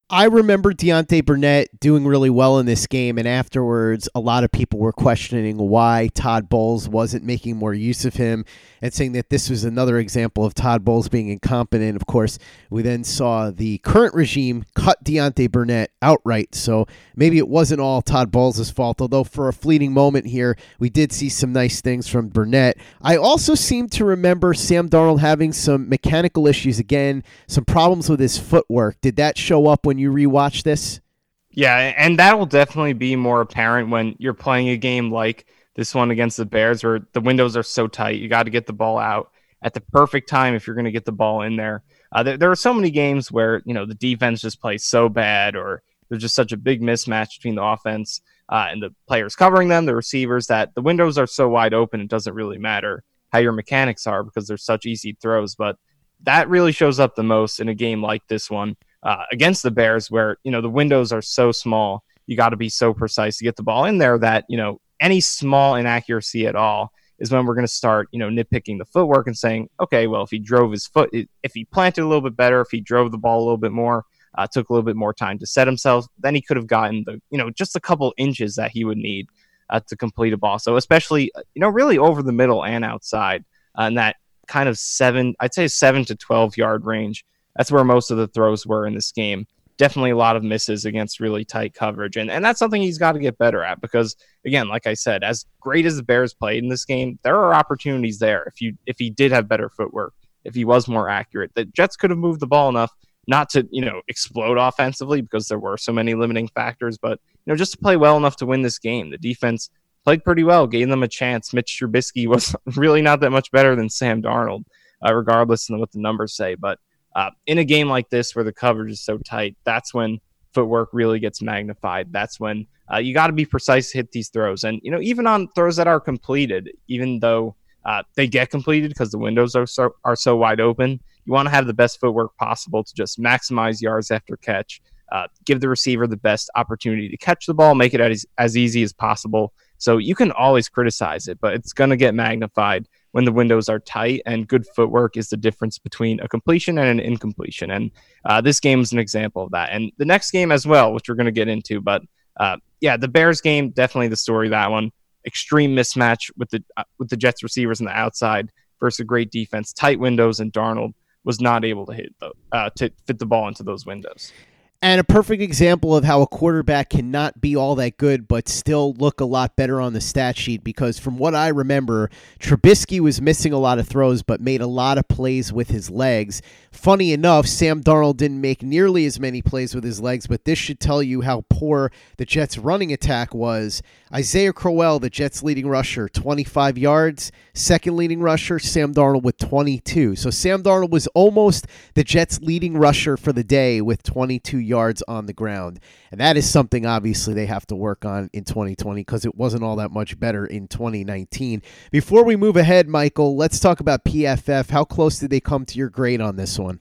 I 0.09 0.23
remember 0.23 0.71
Deontay 0.71 1.25
Burnett 1.25 1.81
doing 1.81 2.05
really 2.07 2.29
well 2.29 2.59
in 2.59 2.65
this 2.65 2.87
game, 2.87 3.17
and 3.17 3.27
afterwards, 3.27 4.07
a 4.15 4.21
lot 4.21 4.45
of 4.45 4.51
people 4.53 4.79
were 4.79 4.93
questioning 4.93 5.57
why 5.57 6.07
Todd 6.13 6.47
Bowles 6.47 6.87
wasn't 6.87 7.25
making 7.25 7.57
more 7.57 7.73
use 7.73 8.05
of 8.05 8.13
him 8.13 8.45
and 8.81 8.93
saying 8.93 9.11
that 9.13 9.29
this 9.29 9.49
was 9.49 9.65
another 9.65 9.97
example 9.99 10.45
of 10.45 10.53
Todd 10.53 10.85
Bowles 10.85 11.09
being 11.09 11.27
incompetent. 11.27 11.97
Of 11.97 12.05
course, 12.05 12.39
we 12.69 12.83
then 12.83 13.03
saw 13.03 13.51
the 13.51 13.79
current 13.79 14.15
regime 14.15 14.63
cut 14.75 15.03
Deontay 15.03 15.51
Burnett 15.51 15.91
outright, 16.01 16.55
so 16.55 16.87
maybe 17.13 17.37
it 17.37 17.49
wasn't 17.49 17.81
all 17.81 18.01
Todd 18.01 18.31
Bowles' 18.31 18.71
fault, 18.71 19.01
although 19.01 19.25
for 19.25 19.49
a 19.49 19.53
fleeting 19.53 19.91
moment 19.91 20.27
here, 20.27 20.55
we 20.79 20.89
did 20.89 21.11
see 21.11 21.27
some 21.27 21.51
nice 21.51 21.81
things 21.81 22.07
from 22.07 22.29
Burnett. 22.29 22.77
I 23.01 23.17
also 23.17 23.55
seem 23.55 23.89
to 23.89 24.05
remember 24.05 24.53
Sam 24.53 24.87
Darnold 24.87 25.19
having 25.19 25.51
some 25.51 25.89
mechanical 25.89 26.47
issues 26.47 26.79
again, 26.79 27.25
some 27.45 27.65
problems 27.65 28.09
with 28.09 28.21
his 28.21 28.37
footwork. 28.37 29.01
Did 29.01 29.17
that 29.17 29.37
show 29.37 29.67
up 29.67 29.85
when 29.85 29.96
when 29.97 30.03
you 30.03 30.29
rewatch 30.29 30.63
this? 30.63 31.01
Yeah, 31.49 31.75
and 31.75 32.19
that 32.19 32.37
will 32.37 32.45
definitely 32.45 32.93
be 32.93 33.15
more 33.15 33.41
apparent 33.41 33.89
when 33.89 34.15
you're 34.19 34.35
playing 34.35 34.69
a 34.69 34.77
game 34.77 35.11
like 35.11 35.47
this 35.75 35.95
one 35.95 36.11
against 36.11 36.37
the 36.37 36.45
Bears, 36.45 36.83
where 36.83 36.99
the 37.13 37.21
windows 37.21 37.57
are 37.57 37.63
so 37.63 37.87
tight. 37.87 38.19
You 38.19 38.29
got 38.29 38.43
to 38.43 38.51
get 38.51 38.67
the 38.67 38.73
ball 38.73 38.99
out 38.99 39.31
at 39.63 39.73
the 39.73 39.81
perfect 39.81 40.29
time 40.29 40.53
if 40.53 40.67
you're 40.67 40.75
going 40.75 40.85
to 40.85 40.91
get 40.91 41.05
the 41.05 41.11
ball 41.11 41.41
in 41.41 41.55
there. 41.55 41.83
Uh, 42.11 42.21
there. 42.21 42.37
There 42.37 42.51
are 42.51 42.55
so 42.55 42.73
many 42.73 42.91
games 42.91 43.31
where 43.31 43.63
you 43.65 43.73
know 43.73 43.87
the 43.87 43.95
defense 43.95 44.41
just 44.41 44.61
plays 44.61 44.83
so 44.83 45.09
bad, 45.09 45.55
or 45.55 45.81
there's 46.09 46.21
just 46.21 46.35
such 46.35 46.51
a 46.51 46.57
big 46.57 46.81
mismatch 46.81 47.37
between 47.37 47.55
the 47.55 47.63
offense 47.63 48.21
uh, 48.49 48.67
and 48.69 48.81
the 48.81 48.93
players 49.07 49.35
covering 49.35 49.67
them, 49.67 49.87
the 49.87 49.95
receivers, 49.95 50.47
that 50.47 50.75
the 50.75 50.81
windows 50.81 51.17
are 51.17 51.27
so 51.27 51.49
wide 51.49 51.73
open. 51.73 52.01
It 52.01 52.07
doesn't 52.07 52.35
really 52.35 52.59
matter 52.59 53.03
how 53.31 53.39
your 53.39 53.51
mechanics 53.51 54.05
are 54.05 54.23
because 54.23 54.47
they're 54.47 54.57
such 54.57 54.85
easy 54.85 55.17
throws. 55.19 55.55
But 55.55 55.77
that 56.21 56.49
really 56.49 56.71
shows 56.71 56.99
up 56.99 57.15
the 57.15 57.23
most 57.23 57.59
in 57.59 57.67
a 57.67 57.73
game 57.73 58.03
like 58.03 58.27
this 58.27 58.51
one 58.51 58.75
uh, 59.03 59.23
against 59.31 59.63
the 59.63 59.71
Bears, 59.71 60.09
where 60.09 60.37
you 60.43 60.51
know 60.51 60.61
the 60.61 60.69
windows 60.69 61.11
are 61.11 61.21
so 61.21 61.51
small, 61.51 62.03
you 62.25 62.35
got 62.35 62.49
to 62.49 62.57
be 62.57 62.69
so 62.69 62.93
precise 62.93 63.37
to 63.37 63.43
get 63.43 63.55
the 63.55 63.63
ball 63.63 63.85
in 63.85 63.97
there 63.97 64.17
that 64.19 64.45
you 64.49 64.57
know 64.57 64.79
any 64.99 65.19
small 65.19 65.75
inaccuracy 65.75 66.47
at 66.47 66.55
all 66.55 66.91
is 67.19 67.31
when 67.31 67.45
we're 67.45 67.55
going 67.55 67.65
to 67.65 67.73
start 67.73 68.07
you 68.11 68.19
know 68.19 68.29
nitpicking 68.29 68.77
the 68.77 68.85
footwork 68.85 69.27
and 69.27 69.37
saying, 69.37 69.69
okay, 69.79 70.07
well 70.07 70.23
if 70.23 70.29
he 70.29 70.39
drove 70.39 70.71
his 70.71 70.87
foot, 70.87 71.09
if 71.13 71.53
he 71.53 71.65
planted 71.65 72.01
a 72.01 72.07
little 72.07 72.21
bit 72.21 72.35
better, 72.35 72.61
if 72.61 72.69
he 72.71 72.81
drove 72.81 73.11
the 73.11 73.17
ball 73.17 73.39
a 73.39 73.43
little 73.45 73.57
bit 73.57 73.71
more. 73.71 74.05
Uh, 74.37 74.45
took 74.45 74.69
a 74.69 74.73
little 74.73 74.85
bit 74.85 74.95
more 74.95 75.15
time 75.15 75.39
to 75.39 75.47
set 75.47 75.65
himself. 75.65 76.05
Then 76.19 76.35
he 76.35 76.41
could 76.41 76.57
have 76.57 76.67
gotten 76.67 77.03
the, 77.07 77.19
you 77.31 77.39
know, 77.39 77.49
just 77.49 77.75
a 77.75 77.79
couple 77.79 78.13
inches 78.17 78.53
that 78.53 78.69
he 78.69 78.85
would 78.85 78.99
need 78.99 79.25
uh, 79.71 79.79
to 79.87 79.95
complete 79.95 80.31
a 80.31 80.37
ball. 80.37 80.59
So 80.59 80.77
especially, 80.77 81.31
uh, 81.33 81.41
you 81.55 81.59
know, 81.59 81.69
really 81.69 81.97
over 81.97 82.21
the 82.21 82.31
middle 82.31 82.63
and 82.63 82.85
outside, 82.85 83.43
uh, 83.75 83.83
and 83.83 83.97
that 83.97 84.17
kind 84.47 84.69
of 84.69 84.77
seven, 84.77 85.35
I'd 85.39 85.55
say 85.55 85.67
seven 85.67 86.05
to 86.05 86.15
twelve 86.15 86.55
yard 86.55 86.85
range 86.85 87.25
that's 87.57 87.71
where 87.71 87.83
most 87.83 88.11
of 88.11 88.17
the 88.17 88.27
throws 88.27 88.65
were 88.65 88.85
in 88.85 88.93
this 88.93 89.11
game. 89.11 89.45
Definitely 89.77 90.11
a 90.11 90.17
lot 90.17 90.35
of 90.35 90.43
misses 90.43 90.85
against 90.85 91.19
really 91.19 91.45
tight 91.45 91.73
coverage. 91.73 92.17
And, 92.17 92.31
and 92.31 92.43
that's 92.43 92.57
something 92.57 92.81
he's 92.81 92.97
got 92.97 93.11
to 93.11 93.19
get 93.19 93.37
better 93.37 93.63
at 93.63 93.79
because, 93.79 94.15
again, 94.45 94.67
like 94.67 94.87
I 94.87 94.95
said, 94.95 95.23
as 95.23 95.45
great 95.59 95.85
as 95.85 95.97
the 95.97 96.03
Bears 96.03 96.33
played 96.33 96.63
in 96.63 96.69
this 96.69 96.85
game, 96.85 97.19
there 97.23 97.35
are 97.35 97.53
opportunities 97.53 98.17
there 98.17 98.43
if 98.43 98.59
you 98.61 98.75
if 98.85 98.97
he 98.97 99.09
did 99.09 99.31
have 99.31 99.47
better 99.47 99.69
footwork, 99.69 100.13
if 100.45 100.55
he 100.55 100.65
was 100.65 100.87
more 100.87 101.09
accurate. 101.09 101.51
The 101.53 101.65
Jets 101.65 101.95
could 101.95 102.09
have 102.09 102.17
moved 102.17 102.39
the 102.39 102.47
ball 102.47 102.69
enough 102.69 102.91
not 103.27 103.49
to, 103.49 103.67
you 103.71 103.83
know, 103.83 104.01
explode 104.07 104.57
offensively 104.57 105.21
because 105.21 105.47
there 105.47 105.59
were 105.59 105.77
so 105.77 105.91
many 105.91 106.15
limiting 106.15 106.47
factors, 106.47 106.97
but, 106.97 107.19
you 107.45 107.51
know, 107.51 107.57
just 107.57 107.73
to 107.73 107.77
play 107.77 107.97
well 107.97 108.17
enough 108.17 108.37
to 108.37 108.45
win 108.45 108.61
this 108.61 108.79
game. 108.79 109.09
The 109.09 109.17
defense 109.17 109.69
played 110.05 110.23
pretty 110.23 110.43
well, 110.43 110.65
gave 110.65 110.87
them 110.87 111.03
a 111.03 111.07
chance. 111.07 111.53
Mitch 111.53 111.77
Trubisky 111.79 112.27
was 112.27 112.55
really 112.77 113.01
not 113.01 113.19
that 113.19 113.31
much 113.31 113.51
better 113.51 113.75
than 113.75 113.89
Sam 113.89 114.21
Darnold, 114.21 114.63
uh, 115.05 115.13
regardless 115.13 115.69
of 115.69 115.79
what 115.79 115.91
the 115.91 115.99
numbers 115.99 116.35
say. 116.35 116.55
But 116.55 116.79
uh, 117.17 117.31
in 117.47 117.57
a 117.57 117.65
game 117.65 117.89
like 117.89 118.09
this 118.11 118.35
where 118.35 118.45
the 118.45 118.53
coverage 118.53 118.91
is 118.91 119.01
so 119.01 119.17
tight, 119.17 119.57
that's 119.63 119.91
when 119.91 120.19
footwork 120.53 120.89
really 120.93 121.19
gets 121.19 121.41
magnified. 121.41 122.13
That's 122.13 122.39
when 122.39 122.67
uh, 122.93 122.97
you 122.97 123.11
got 123.11 123.27
to 123.27 123.33
be 123.33 123.43
precise 123.43 123.91
to 123.91 123.97
hit 123.97 124.11
these 124.11 124.29
throws. 124.29 124.63
And, 124.63 124.79
you 124.83 124.91
know, 124.91 125.01
even 125.01 125.25
on 125.25 125.47
throws 125.55 125.75
that 125.77 125.87
are 125.87 125.99
completed, 125.99 126.69
even 126.87 127.19
though 127.19 127.55
uh, 127.85 128.03
they 128.15 128.27
get 128.27 128.51
completed 128.51 128.89
because 128.89 129.09
the 129.09 129.17
windows 129.17 129.55
are 129.55 129.65
so, 129.65 129.95
are 130.05 130.15
so 130.15 130.35
wide 130.35 130.59
open, 130.59 130.99
you 131.25 131.33
want 131.33 131.47
to 131.47 131.49
have 131.49 131.65
the 131.65 131.73
best 131.73 131.99
footwork 131.99 132.37
possible 132.37 132.83
to 132.83 132.93
just 132.93 133.19
maximize 133.19 133.81
yards 133.81 134.11
after 134.11 134.37
catch, 134.37 134.79
uh, 135.11 135.25
give 135.43 135.59
the 135.59 135.69
receiver 135.69 136.05
the 136.05 136.17
best 136.17 136.51
opportunity 136.55 137.09
to 137.09 137.17
catch 137.17 137.47
the 137.47 137.53
ball, 137.55 137.73
make 137.73 137.95
it 137.95 137.99
as, 137.99 138.27
as 138.37 138.55
easy 138.55 138.83
as 138.83 138.93
possible. 138.93 139.53
So 139.79 139.97
you 139.97 140.13
can 140.13 140.31
always 140.33 140.69
criticize 140.69 141.27
it, 141.27 141.39
but 141.41 141.55
it's 141.55 141.73
going 141.73 141.89
to 141.89 141.97
get 141.97 142.13
magnified 142.13 142.87
when 143.11 143.25
the 143.25 143.31
windows 143.31 143.69
are 143.69 143.79
tight. 143.79 144.21
And 144.25 144.47
good 144.47 144.65
footwork 144.75 145.17
is 145.17 145.29
the 145.29 145.37
difference 145.37 145.77
between 145.77 146.19
a 146.19 146.27
completion 146.27 146.77
and 146.77 146.87
an 146.87 146.99
incompletion. 146.99 147.71
And 147.71 147.91
uh, 148.25 148.41
this 148.41 148.59
game 148.59 148.81
is 148.81 148.91
an 148.91 148.99
example 148.99 149.43
of 149.43 149.51
that. 149.51 149.69
And 149.71 149.91
the 149.97 150.05
next 150.05 150.31
game 150.31 150.51
as 150.51 150.67
well, 150.67 150.93
which 150.93 151.09
we're 151.09 151.15
going 151.15 151.25
to 151.25 151.31
get 151.31 151.47
into. 151.47 151.81
But 151.81 152.03
uh, 152.39 152.57
yeah, 152.81 152.97
the 152.97 153.07
Bears 153.07 153.41
game 153.41 153.71
definitely 153.71 154.09
the 154.09 154.15
story. 154.15 154.49
That 154.49 154.71
one 154.71 154.91
extreme 155.25 155.75
mismatch 155.75 156.31
with 156.37 156.49
the 156.49 156.63
uh, 156.77 156.83
with 156.99 157.09
the 157.09 157.17
Jets 157.17 157.43
receivers 157.43 157.81
on 157.81 157.85
the 157.85 157.91
outside 157.91 158.49
versus 158.79 158.99
a 158.99 159.03
great 159.03 159.31
defense, 159.31 159.73
tight 159.73 159.99
windows, 159.99 160.39
and 160.39 160.53
Darnold 160.53 160.93
was 161.23 161.41
not 161.41 161.65
able 161.65 161.85
to 161.85 161.93
hit 161.93 162.15
the, 162.19 162.31
uh, 162.51 162.69
to 162.77 162.89
fit 163.05 163.19
the 163.19 163.25
ball 163.25 163.47
into 163.47 163.63
those 163.63 163.85
windows. 163.85 164.31
And 164.79 165.01
a 165.01 165.03
perfect 165.03 165.41
example 165.41 165.95
of 165.95 166.03
how 166.03 166.21
a 166.21 166.27
quarterback 166.27 166.91
cannot 166.91 167.41
be 167.41 167.55
all 167.55 167.73
that 167.75 167.97
good, 167.97 168.27
but 168.27 168.47
still 168.47 168.93
look 168.93 169.19
a 169.19 169.25
lot 169.25 169.55
better 169.55 169.81
on 169.81 169.93
the 169.93 170.01
stat 170.01 170.37
sheet. 170.37 170.63
Because 170.63 170.99
from 170.99 171.17
what 171.17 171.33
I 171.33 171.47
remember, 171.47 172.11
Trubisky 172.39 172.99
was 172.99 173.19
missing 173.19 173.51
a 173.53 173.57
lot 173.57 173.79
of 173.79 173.87
throws, 173.87 174.21
but 174.21 174.39
made 174.39 174.61
a 174.61 174.67
lot 174.67 174.99
of 174.99 175.07
plays 175.07 175.51
with 175.51 175.69
his 175.69 175.89
legs. 175.89 176.43
Funny 176.71 177.11
enough, 177.11 177.47
Sam 177.47 177.81
Darnold 177.81 178.17
didn't 178.17 178.39
make 178.39 178.61
nearly 178.61 179.07
as 179.07 179.19
many 179.19 179.41
plays 179.41 179.73
with 179.73 179.83
his 179.83 179.99
legs, 179.99 180.27
but 180.27 180.45
this 180.45 180.59
should 180.59 180.79
tell 180.79 181.01
you 181.01 181.21
how 181.21 181.43
poor 181.49 181.91
the 182.17 182.25
Jets' 182.25 182.59
running 182.59 182.93
attack 182.93 183.33
was. 183.33 183.81
Isaiah 184.13 184.53
Crowell, 184.53 184.99
the 184.99 185.09
Jets' 185.09 185.41
leading 185.41 185.67
rusher, 185.67 186.07
25 186.07 186.77
yards. 186.77 187.31
Second 187.55 187.97
leading 187.97 188.21
rusher, 188.21 188.59
Sam 188.59 188.93
Darnold 188.93 189.23
with 189.23 189.39
22. 189.39 190.15
So 190.15 190.29
Sam 190.29 190.61
Darnold 190.61 190.91
was 190.91 191.07
almost 191.07 191.65
the 191.95 192.03
Jets' 192.03 192.39
leading 192.41 192.77
rusher 192.77 193.17
for 193.17 193.33
the 193.33 193.43
day 193.43 193.81
with 193.81 194.03
22 194.03 194.66
yards 194.67 195.01
on 195.07 195.25
the 195.25 195.33
ground. 195.33 195.79
And 196.11 196.19
that 196.19 196.37
is 196.37 196.49
something 196.49 196.85
obviously 196.85 197.33
they 197.33 197.45
have 197.45 197.65
to 197.67 197.75
work 197.75 198.05
on 198.05 198.29
in 198.33 198.43
2020 198.43 199.01
because 199.01 199.25
it 199.25 199.35
wasn't 199.35 199.63
all 199.63 199.75
that 199.77 199.91
much 199.91 200.19
better 200.19 200.45
in 200.45 200.67
2019. 200.67 201.61
Before 201.91 202.23
we 202.23 202.35
move 202.35 202.57
ahead, 202.57 202.87
Michael, 202.87 203.35
let's 203.35 203.59
talk 203.59 203.79
about 203.79 204.05
PFF. 204.05 204.69
How 204.69 204.83
close 204.83 205.19
did 205.19 205.29
they 205.29 205.39
come 205.39 205.65
to 205.65 205.77
your 205.77 205.89
grade 205.89 206.21
on 206.21 206.35
this 206.35 206.59
one? 206.59 206.79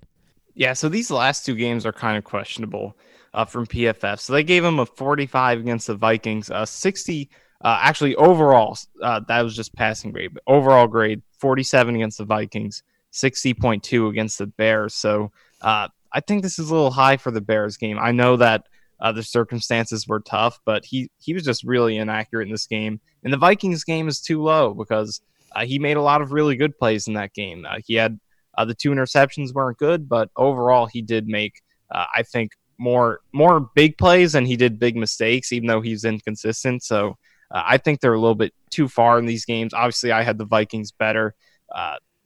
Yeah, 0.55 0.73
so 0.73 0.89
these 0.89 1.11
last 1.11 1.45
two 1.45 1.55
games 1.55 1.85
are 1.87 1.93
kind 1.93 2.17
of 2.17 2.25
questionable 2.25 2.97
uh, 3.35 3.45
from 3.45 3.67
PFF. 3.67 4.21
So 4.21 4.33
they 4.33 4.43
gave 4.43 4.63
them 4.63 4.79
a 4.79 4.87
45 4.87 5.61
against 5.61 5.87
the 5.87 5.95
Vikings, 5.95 6.51
uh, 6.51 6.65
60 6.65 7.31
uh, 7.63 7.79
actually 7.83 8.15
overall 8.17 8.77
uh, 9.03 9.21
that 9.29 9.43
was 9.43 9.57
just 9.57 9.75
passing 9.75 10.13
grade, 10.13 10.35
but 10.35 10.43
overall 10.47 10.87
grade 10.87 11.23
47 11.39 11.95
against 11.97 12.19
the 12.19 12.25
Vikings, 12.25 12.83
60.2 13.13 14.11
against 14.11 14.39
the 14.39 14.47
Bears. 14.47 14.95
So 14.95 15.33
uh, 15.63 15.89
I 16.13 16.21
think 16.21 16.43
this 16.43 16.59
is 16.59 16.71
a 16.71 16.75
little 16.75 16.91
high 16.91 17.17
for 17.17 17.31
the 17.31 17.41
Bears 17.41 17.77
game. 17.77 17.99
I 17.99 18.13
know 18.13 18.37
that 18.37 18.65
uh, 19.01 19.13
the 19.13 19.23
circumstances 19.23 20.07
were 20.07 20.21
tough, 20.21 20.61
but 20.65 20.85
he 20.85 21.11
he 21.19 21.35
was 21.35 21.45
just 21.45 21.65
really 21.65 21.99
inaccurate 21.99 22.47
in 22.47 22.53
this 22.53 22.67
game. 22.67 23.01
And 23.25 23.33
the 23.33 23.39
Vikings 23.39 23.85
game 23.85 24.09
is 24.09 24.21
too 24.21 24.43
low 24.43 24.75
because 24.75 25.21
uh, 25.55 25.65
he 25.65 25.79
made 25.79 25.97
a 25.97 26.03
lot 26.03 26.23
of 26.23 26.33
really 26.33 26.57
good 26.57 26.79
plays 26.79 27.09
in 27.09 27.15
that 27.15 27.35
game. 27.35 27.67
Uh, 27.69 27.77
he 27.85 27.95
had 27.95 28.19
uh, 28.57 28.65
the 28.65 28.75
two 28.75 28.91
interceptions 28.91 29.53
weren't 29.53 29.79
good, 29.79 30.09
but 30.09 30.31
overall 30.37 30.87
he 30.87 31.03
did 31.03 31.29
make 31.29 31.63
uh, 31.91 32.07
I 32.15 32.23
think 32.23 32.53
more 32.79 33.21
more 33.33 33.61
big 33.75 33.99
plays 33.99 34.35
and 34.35 34.47
he 34.47 34.57
did 34.57 34.79
big 34.79 34.97
mistakes, 34.97 35.53
even 35.53 35.67
though 35.67 35.81
he's 35.81 36.05
inconsistent. 36.05 36.83
So 36.83 37.17
uh, 37.51 37.63
I 37.65 37.79
think 37.79 38.01
they're 38.01 38.15
a 38.15 38.21
little 38.21 38.35
bit 38.35 38.55
too 38.71 38.89
far 38.89 39.19
in 39.19 39.27
these 39.27 39.45
games. 39.45 39.75
Obviously, 39.75 40.13
I 40.13 40.23
had 40.23 40.39
the 40.39 40.47
Vikings 40.47 40.93
better. 40.93 41.35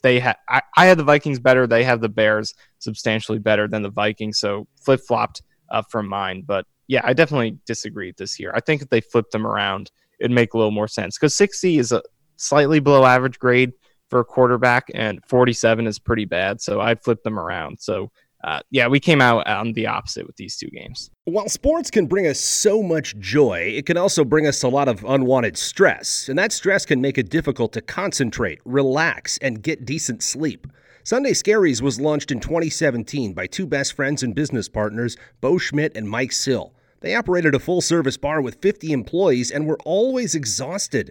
They 0.01 0.21
had 0.21 0.37
I, 0.49 0.63
I 0.77 0.87
had 0.87 0.99
the 0.99 1.05
Vikings 1.05 1.39
better. 1.39 1.67
They 1.67 1.85
have 1.85 2.01
the 2.01 2.09
Bears 2.09 2.55
substantially 2.79 3.39
better 3.39 3.69
than 3.69 3.83
the 3.83 3.91
Vikings. 3.91 4.39
So 4.39 4.67
flip 4.81 5.01
flopped 5.07 5.43
uh, 5.71 5.83
from 5.83 6.09
mine. 6.09 6.43
But 6.47 6.67
yeah, 6.89 7.03
I 7.05 7.13
definitely 7.13 7.59
disagreed 7.67 8.17
this 8.17 8.39
year. 8.41 8.53
I 8.55 8.61
think 8.61 8.83
if 8.83 8.89
they 8.89 9.01
flipped 9.01 9.33
them 9.33 9.47
around, 9.47 9.91
it'd 10.19 10.31
make 10.31 10.55
a 10.55 10.59
little 10.59 10.73
more 10.73 10.89
sense 10.89 11.17
because 11.17 11.35
60 11.35 11.79
is 11.79 11.93
a 11.93 12.03
slightly 12.37 12.81
below 12.81 13.05
average 13.05 13.39
grade 13.39 13.73
for 14.09 14.21
a 14.21 14.25
quarterback, 14.25 14.91
and 14.93 15.21
47 15.29 15.87
is 15.87 15.99
pretty 15.99 16.25
bad. 16.25 16.61
So 16.61 16.81
I'd 16.81 17.03
flip 17.03 17.23
them 17.23 17.39
around. 17.39 17.79
So 17.81 18.11
uh, 18.43 18.61
yeah, 18.71 18.89
we 18.89 19.01
came 19.01 19.21
out 19.21 19.47
on 19.47 19.73
the 19.75 19.87
opposite 19.87 20.27
with 20.27 20.37
these 20.37 20.57
two 20.57 20.69
games. 20.69 21.11
While 21.25 21.49
sports 21.49 21.91
can 21.91 22.07
bring 22.07 22.27
us 22.27 22.41
so 22.41 22.83
much 22.83 23.19
joy, 23.19 23.73
it 23.77 23.87
can 23.87 23.97
also 23.97 24.25
bring 24.25 24.47
us 24.47 24.63
a 24.63 24.69
lot 24.69 24.89
of 24.89 25.05
unwanted 25.05 25.59
stress, 25.59 26.29
and 26.29 26.39
that 26.39 26.53
stress 26.53 26.87
can 26.87 27.01
make 27.01 27.19
it 27.19 27.29
difficult 27.29 27.73
to 27.75 27.83
concentrate, 27.83 28.61
relax, 28.65 29.39
and 29.39 29.63
get 29.63 29.85
decent 29.85 30.23
sleep. 30.23 30.67
Sunday 31.03 31.33
Scaries 31.33 31.83
was 31.83 32.01
launched 32.01 32.31
in 32.31 32.41
2017 32.41 33.33
by 33.33 33.47
two 33.47 33.67
best 33.67 33.95
friends 33.95 34.23
and 34.23 34.35
business 34.35 34.69
partners, 34.69 35.17
Bo 35.41 35.59
Schmidt 35.59 35.97
and 35.97 36.09
Mike 36.09 36.33
Sill. 36.33 36.75
They 37.01 37.15
operated 37.15 37.55
a 37.55 37.59
full 37.59 37.81
service 37.81 38.19
bar 38.19 38.43
with 38.43 38.61
50 38.61 38.93
employees 38.93 39.51
and 39.51 39.67
were 39.67 39.79
always 39.85 40.35
exhausted. 40.35 41.11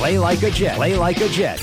Play 0.00 0.18
like 0.18 0.42
a 0.42 0.50
Jet. 0.50 0.76
Play 0.76 0.96
like 0.96 1.20
a 1.20 1.28
Jet. 1.28 1.62